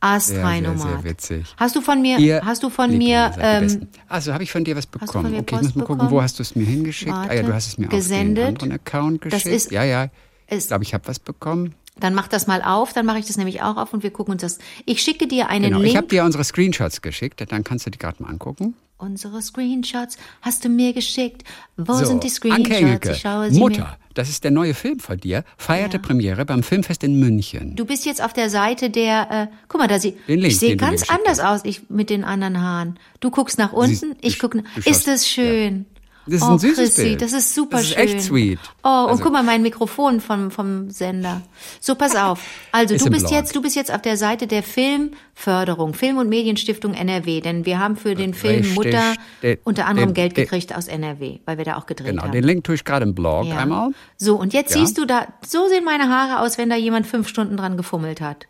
[0.01, 0.63] Astronomat.
[0.65, 1.55] Sehr, sehr, sehr witzig.
[1.59, 4.65] Hast du von mir, Ihr hast du von Lieblinge mir, ähm, also habe ich von
[4.65, 5.35] dir was bekommen.
[5.35, 6.11] okay, ich muss mal gucken, bekommen?
[6.11, 7.13] wo hast du es mir hingeschickt?
[7.13, 7.43] ah ja, Warte.
[7.45, 8.45] du hast es mir Gesendet.
[8.45, 9.55] auf den anderen Account Das geschickt.
[9.55, 10.09] ist- ja, ja.
[10.49, 11.75] Ich glaube, ich habe was bekommen.
[11.99, 14.33] Dann mach das mal auf, dann mache ich das nämlich auch auf und wir gucken
[14.33, 14.59] uns das.
[14.87, 16.11] Ich schicke dir einen Genau, ich habe Link.
[16.11, 18.75] dir unsere Screenshots geschickt, dann kannst du die gerade mal angucken.
[18.99, 21.43] Unsere Screenshots hast du mir geschickt.
[21.77, 22.77] Wo So, sind die Anke Screenshots?
[22.81, 23.97] Engelke, Ich schaue sie Mutter, mir.
[24.15, 26.03] das ist der neue Film von dir, feierte Ja.
[26.03, 27.75] Premiere beim Filmfest in München.
[27.75, 30.59] Du bist jetzt auf der Seite der, äh, guck mal, da sie, Den Link, ich
[30.61, 32.99] sehe ganz anders aus ich, mit den anderen Haaren.
[33.19, 35.87] Du guckst nach Siehst- unten, ich du- gucke, ist das schön.
[36.25, 37.23] Das ist oh, ein süßes Chrissy, Bild.
[37.23, 37.99] das ist super Das ist schön.
[37.99, 38.59] echt sweet.
[38.85, 41.43] Oh, und Also- guck mal, mein Mikrofon vom, vom Sender.
[41.81, 42.41] So, pass auf.
[42.71, 43.33] Also, du bist Blog.
[43.33, 47.79] jetzt, du bist jetzt auf der Seite der Filmförderung, Film- und Medienstiftung NRW, denn wir
[47.81, 48.75] haben für den Film Richtig.
[48.77, 52.09] Mutter Den- unter anderem den- Geld den- gekriegt aus NRW, weil wir da auch gedreht
[52.11, 52.33] Genau, haben.
[52.33, 53.59] den Link tue ich gerade im Blog Ja.
[53.59, 53.91] einmal.
[54.17, 54.81] So, und jetzt Ja.
[54.81, 58.21] siehst du da, so sehen meine Haare aus, wenn da jemand fünf Stunden dran gefummelt
[58.21, 58.47] hat.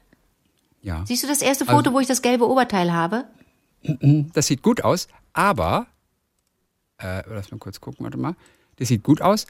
[0.83, 1.05] Ja.
[1.07, 3.25] Siehst du das erste Also- Foto, wo ich das gelbe Oberteil habe?
[4.35, 5.87] Das sieht gut aus, aber,
[7.03, 8.35] äh, lass mal kurz gucken, warte mal.
[8.77, 9.47] Das sieht gut aus,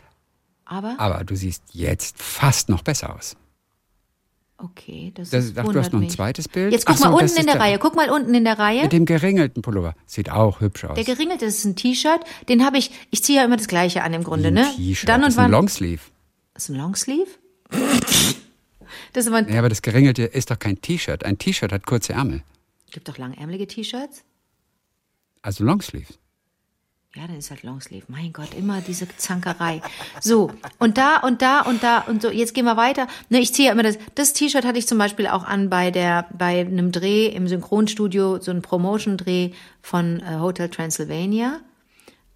[0.64, 3.36] Aber, aber du siehst jetzt fast noch besser aus.
[4.58, 6.12] Okay, das, Das, ist, ach, du hast noch ein mich.
[6.12, 6.72] zweites Bild.
[6.72, 7.78] Jetzt guck so, mal unten in ist der Reihe.
[7.80, 8.82] Guck mal unten in der Reihe.
[8.82, 9.96] Mit dem geringelten Pullover.
[10.06, 10.94] Sieht auch hübsch aus.
[10.94, 12.20] Der geringelte ist ein T-Shirt.
[12.48, 12.92] Den habe ich.
[13.10, 14.72] Ich ziehe ja immer das Gleiche an im Grunde, Ein ne?
[14.76, 15.08] T-Shirt.
[15.08, 15.50] Dann das und ist ein.
[15.50, 16.02] Longsleeve.
[16.54, 17.30] Das ist ein Longsleeve.
[19.12, 19.48] das ist aber.
[19.50, 21.24] Ja, aber das geringelte ist doch kein T-Shirt.
[21.24, 22.44] Ein T-Shirt hat kurze Ärmel.
[22.92, 24.22] Gibt doch langärmelige T-Shirts.
[25.40, 26.12] Also Longsleeve.
[27.14, 28.04] Ja, dann ist halt Longsleeve.
[28.08, 29.82] Mein Gott, immer diese Zankerei.
[30.20, 32.30] So, und da und da und da und so.
[32.30, 33.06] Jetzt gehen wir weiter.
[33.28, 33.98] Ne, ich ziehe ja immer das.
[34.14, 38.40] Das T-Shirt hatte ich zum Beispiel auch an bei der bei einem Dreh im Synchronstudio,
[38.40, 39.50] so ein Promotion-Dreh
[39.82, 41.60] von äh, Hotel Transylvania.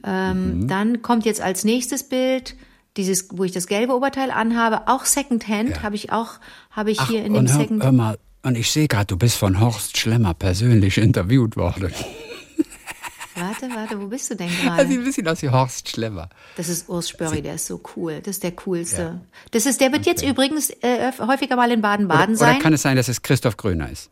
[0.04, 0.68] Ähm, Mhm.
[0.68, 2.54] Dann kommt jetzt als nächstes Bild
[2.98, 5.82] dieses, wo ich das gelbe Oberteil anhabe, auch Secondhand Ja.
[5.82, 6.32] habe ich auch,
[6.70, 7.82] habe ich Ach, hier in dem hör, Second.
[7.82, 11.92] hör mal, und ich sehe gerade, du bist von Horst Schlemmer persönlich interviewt worden.
[13.36, 14.82] Warte, warte, wo bist du denn gerade?
[14.82, 16.28] ein bisschen aus wie Horst Schlemmer.
[16.56, 18.20] Das ist Urs Spörri, der ist so cool.
[18.20, 19.20] Das ist der coolste.
[19.50, 22.60] Das ist, der wird jetzt übrigens äh, häufiger mal in Baden-Baden Oder, oder sein.
[22.60, 24.10] kann es sein, dass es Christoph Gröner ist?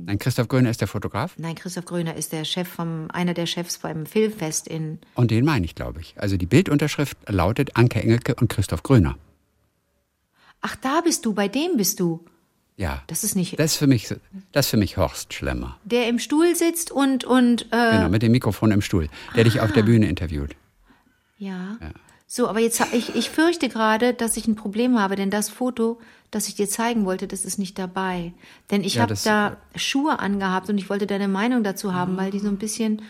[0.00, 3.46] Nein, Christoph Gröner ist der Fotograf Nein, Christoph Gröner ist der Chef vom, einer der
[3.46, 5.00] Chefs beim Filmfest in.
[5.14, 6.14] und den meine ich, glaube ich.
[6.18, 9.16] Also die Bildunterschrift lautet Anke Engelke und Christoph Gröner.
[10.60, 12.24] Ach, da bist du, bei dem bist du.
[12.78, 13.02] Ja.
[13.08, 14.08] Das ist nicht Das ist für mich,
[14.52, 15.76] das ist für mich Horst Schlemmer.
[15.84, 19.60] der im Stuhl sitzt und und äh, Genau, mit dem Mikrofon im Stuhl, der dich
[19.60, 20.54] auf der Bühne interviewt.
[21.38, 21.76] ja.
[22.30, 25.98] So, aber jetzt ich ich fürchte gerade, dass ich ein Problem habe, denn das Foto,
[26.30, 28.34] das ich dir zeigen wollte, das ist nicht dabei.
[28.70, 32.30] Denn ich Ja, habe da Schuhe angehabt und ich wollte deine Meinung dazu haben, weil
[32.30, 33.00] die so ein bisschen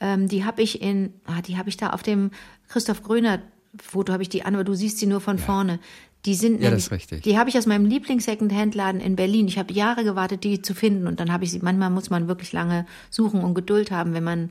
[0.00, 2.30] ähm, die habe ich in ah, die habe ich da auf dem
[2.68, 3.40] Christoph Gröner
[3.82, 5.78] Foto habe ich die an, aber du siehst sie nur von vorne.
[6.26, 7.22] Die sind Ja, nämlich, das ist richtig.
[7.22, 9.46] die habe ich aus meinem Lieblings-Second-Hand-Laden in Berlin.
[9.48, 11.60] Ich habe Jahre gewartet, die zu finden und dann habe ich sie.
[11.60, 14.50] Manchmal muss man wirklich lange suchen und Geduld haben, wenn man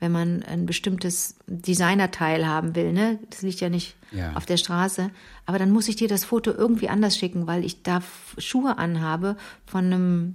[0.00, 2.92] wenn man ein bestimmtes Designerteil haben will.
[2.92, 4.32] Ne, das liegt ja nicht Ja.
[4.34, 5.10] auf der Straße.
[5.44, 8.00] Aber dann muss ich dir das Foto irgendwie anders schicken, weil ich da
[8.38, 10.34] Schuhe anhabe von einem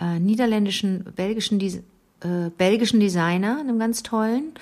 [0.00, 4.52] äh, niederländischen, belgischen, äh, belgischen Designer, einem ganz tollen.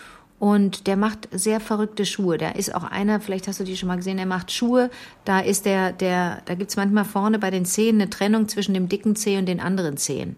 [0.42, 2.36] Und der macht sehr verrückte Schuhe.
[2.36, 4.90] Der ist auch einer, vielleicht hast du die schon mal gesehen, der macht Schuhe.
[5.24, 8.88] Da ist der, der, da gibt's manchmal vorne bei den Zehen eine Trennung zwischen dem
[8.88, 10.34] dicken Zeh und den anderen Zehen.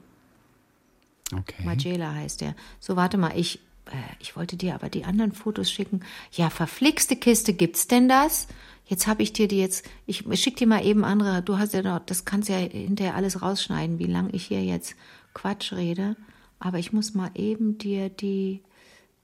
[1.33, 1.65] Okay.
[1.65, 2.55] Magela heißt der.
[2.81, 6.03] So, warte mal, ich, äh, ich wollte dir aber die anderen Fotos schicken.
[6.33, 8.47] Ja, verflixte Kiste, gibt's denn das?
[8.85, 11.81] Jetzt habe ich dir die jetzt, ich schick dir mal eben andere, du hast ja
[11.81, 14.97] noch, das kannst ja hinterher alles rausschneiden, wie lang ich hier jetzt
[15.33, 16.15] Quatsch rede.
[16.59, 18.61] Aber ich muss mal eben dir die,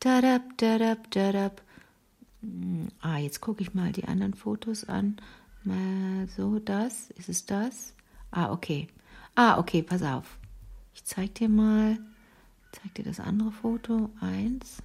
[0.00, 1.62] dadab, dadab, dadab.
[2.42, 5.16] Hm, Ah, jetzt gucke ich mal die anderen Fotos an.
[5.64, 7.94] Mal so, das, ist es das?
[8.30, 8.88] Ah, okay.
[9.34, 10.38] Ah, okay, pass auf.
[10.94, 11.98] Ich zeig dir mal,
[12.72, 14.10] zeig dir das andere Foto.
[14.20, 14.78] Eins.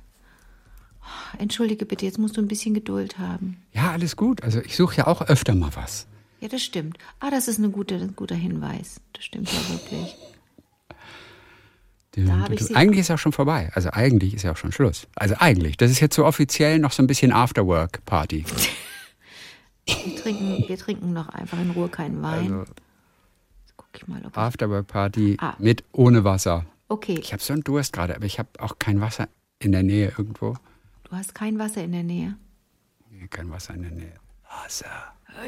[1.01, 3.61] Oh, Entschuldige bitte, jetzt musst du ein bisschen Geduld haben.
[3.73, 4.43] Ja, alles gut.
[4.43, 6.07] Also ich suche ja auch öfter mal was.
[6.41, 6.97] Ja, das stimmt.
[7.19, 8.99] Ah, das ist eine gute, ein guter Hinweis.
[9.13, 10.15] Das stimmt ja wirklich.
[10.91, 10.99] Da hab
[11.87, 13.69] ich sie- eigentlich ist ja auch schon vorbei.
[13.73, 15.07] Also eigentlich ist ja auch schon Schluss.
[15.15, 15.77] Also eigentlich.
[15.77, 18.45] Das ist jetzt so offiziell noch so ein bisschen Afterwork-Party.
[19.85, 22.51] Wir trinken, wir trinken noch einfach in Ruhe keinen Wein.
[22.53, 22.71] Also
[23.77, 25.53] guck ich mal, ob Afterwork-Party Ah.
[25.59, 26.65] mit ohne Wasser.
[26.87, 29.27] Okay, Ich habe so einen Durst gerade, aber ich habe auch kein Wasser
[29.59, 30.55] in der Nähe irgendwo.
[31.03, 32.35] du hast kein Wasser in der Nähe.
[33.09, 34.13] Nee, Kein Wasser in der Nähe.
[34.63, 34.85] Wasser.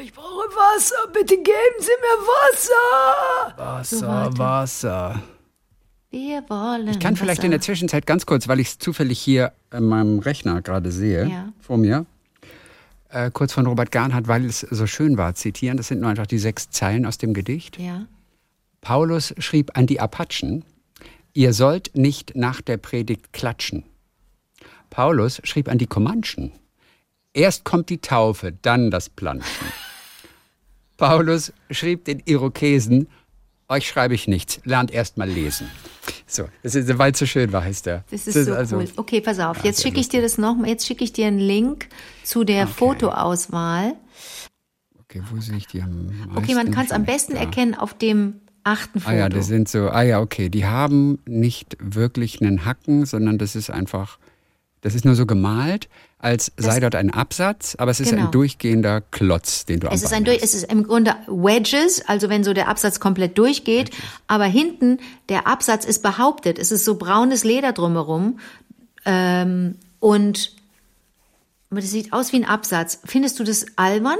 [0.02, 3.56] Ich brauche Wasser, bitte geben Sie mir Wasser.
[3.56, 5.22] Wasser, Wasser.
[6.10, 6.88] Wir wollen.
[6.88, 10.20] Ich kann vielleicht in der Zwischenzeit ganz kurz, weil ich es zufällig hier in meinem
[10.20, 11.52] Rechner gerade sehe, Ja.
[11.60, 12.06] vor mir,
[13.10, 15.76] äh, kurz von Robert Garnhardt, weil es so schön war, zitieren.
[15.76, 17.78] Das sind nur einfach die sechs Zeilen aus dem Gedicht.
[17.78, 18.06] Ja.
[18.80, 20.64] Paulus schrieb an die Apachen,
[21.34, 23.84] ihr sollt nicht nach der Predigt klatschen.
[24.88, 26.52] Paulus schrieb an die Comanchen,
[27.34, 29.66] erst kommt die Taufe, dann das Planschen.
[30.96, 33.08] Paulus schrieb den Irokesen,
[33.68, 35.68] euch schreibe ich nichts, lernt erst mal lesen.
[36.26, 38.04] So, das ist, weil es so schön war, heißt der.
[38.10, 38.88] Das ist so also, cool.
[38.96, 39.58] Okay, pass auf.
[39.58, 40.56] Ja, jetzt schicke ich dir das noch.
[40.64, 41.88] Jetzt schicke ich dir einen Link
[42.24, 43.94] zu der Fotoauswahl.
[45.00, 46.36] Okay, wo sehe ich die am meisten?
[46.36, 47.40] Okay, man kann es am besten Da.
[47.40, 49.14] erkennen auf dem achten Foto.
[49.14, 53.38] Ah ja, das sind so, ah ja, okay, die haben nicht wirklich einen Hacken, sondern
[53.38, 54.18] das ist einfach,
[54.80, 55.88] das ist nur so gemalt,
[56.18, 58.26] als sei dort ein Absatz, aber es ist Genau.
[58.26, 62.02] ein durchgehender Klotz, den du am es ist ein durch, es ist im Grunde Wedges,
[62.08, 63.90] also wenn so der Absatz komplett durchgeht,
[64.26, 64.98] aber hinten
[65.28, 66.58] der Absatz ist behauptet.
[66.58, 68.38] Es ist so braunes Leder drumherum
[69.04, 70.52] ähm, und
[71.70, 73.00] das sieht aus wie ein Absatz.
[73.04, 74.18] Findest du das albern?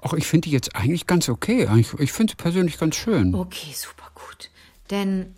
[0.00, 1.68] Ach, ich finde die jetzt eigentlich ganz okay.
[1.76, 3.34] Ich, ich finde sie persönlich ganz schön.
[3.34, 4.50] Okay, super gut.
[4.90, 5.34] Denn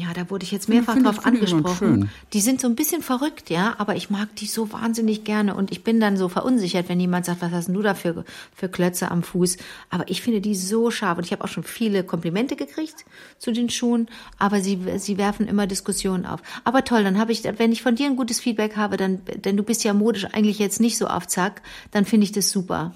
[0.00, 2.10] Ja, da wurde ich jetzt mehrfach drauf angesprochen.
[2.32, 5.70] Die sind so ein bisschen verrückt, ja, aber ich mag die so wahnsinnig gerne und
[5.70, 8.24] ich bin dann so verunsichert, wenn jemand sagt, was hast denn du da für,
[8.54, 9.58] für Klötze am Fuß?
[9.90, 13.04] Aber ich finde die so scharf und ich habe auch schon viele Komplimente gekriegt
[13.38, 14.08] zu den Schuhen,
[14.38, 16.40] aber sie, sie werfen immer Diskussionen auf.
[16.64, 19.58] Aber toll, dann habe ich, wenn ich von dir ein gutes Feedback habe, dann, denn
[19.58, 21.60] du bist ja modisch eigentlich jetzt nicht so auf Zack,
[21.90, 22.94] dann finde ich das super.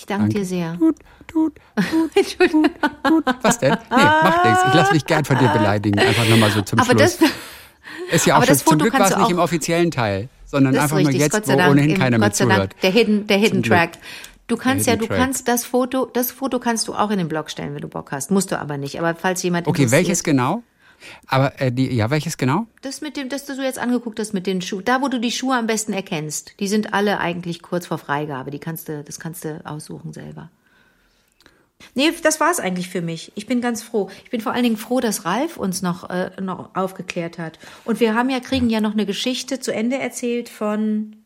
[0.00, 0.78] Ich danke, dir sehr.
[0.78, 0.96] Tut,
[1.26, 1.52] tut,
[2.14, 2.66] Entschuldigung.
[3.04, 3.24] tut.
[3.42, 3.72] Was denn?
[3.72, 4.60] Nee, macht nichts.
[4.68, 5.98] Ich lasse mich gern von dir beleidigen.
[5.98, 7.18] Einfach nochmal so zum Aber Schluss.
[7.18, 7.30] das,
[8.10, 10.76] ist ja auch aber schon, das zum Glück war es nicht im offiziellen Teil, sondern
[10.76, 12.74] einfach richtig, nur jetzt, wo Dank, ohnehin keiner mehr zuhört.
[12.82, 13.62] der Hidden, der Hidden.
[13.62, 13.98] Track.
[14.46, 15.18] Du kannst ja, du Track.
[15.18, 18.10] kannst das Foto, das Foto kannst du auch in den Blog stellen, wenn du Bock
[18.10, 18.30] hast.
[18.30, 18.98] Musst du aber nicht.
[18.98, 20.62] Aber falls jemand Okay, welches genau?
[21.26, 22.66] Aber äh, die, ja, welches genau?
[22.82, 25.18] Das mit dem, das du so jetzt angeguckt hast mit den Schuhen, da wo du
[25.18, 28.50] die Schuhe am besten erkennst, die sind alle eigentlich kurz vor Freigabe.
[28.50, 30.50] Die kannst du, das kannst du aussuchen selber.
[31.94, 33.32] Nee, das war's eigentlich für mich.
[33.34, 34.10] Ich bin ganz froh.
[34.24, 37.58] Ich bin vor allen Dingen froh, dass Ralf uns noch, äh, noch aufgeklärt hat.
[37.84, 41.16] Und wir haben ja, kriegen ja noch eine Geschichte zu Ende erzählt von,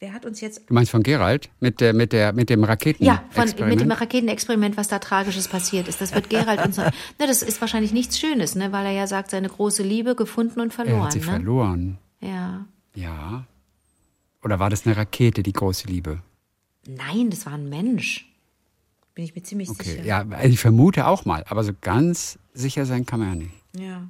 [0.00, 3.04] wer hat uns jetzt Du meinst von Gerald mit der mit der mit dem Raketen
[3.04, 4.00] Ja, von, mit dem Experiment?
[4.00, 6.00] Raketenexperiment, was da Tragisches passiert ist.
[6.00, 6.76] Das wird Gerald uns.
[6.76, 10.60] Ne, das ist wahrscheinlich nichts Schönes, ne, weil er ja sagt, seine große Liebe gefunden
[10.60, 11.02] und Er verloren.
[11.04, 11.24] hat sie ne?
[11.24, 11.98] verloren.
[12.20, 12.66] Ja.
[12.94, 13.44] Ja.
[14.42, 16.22] Oder war das eine Rakete, die große Liebe?
[16.86, 18.24] Nein, das war ein Mensch.
[19.14, 20.04] Bin ich mir ziemlich Okay, sicher.
[20.04, 23.54] ja, also ich vermute auch mal, aber so ganz sicher sein kann man ja nicht.
[23.76, 24.02] ja.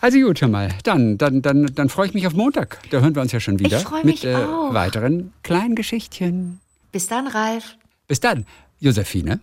[0.00, 2.78] Also gut, hör mal, dann, dann, dann, dann freue ich mich auf Montag.
[2.90, 4.72] Da hören wir uns ja schon wieder Ich freu mit äh, mich auch.
[4.72, 6.60] weiteren kleinen Geschichtchen.
[6.90, 7.76] Bis dann, Ralf.
[8.08, 8.46] Bis dann,
[8.80, 9.40] Josephine.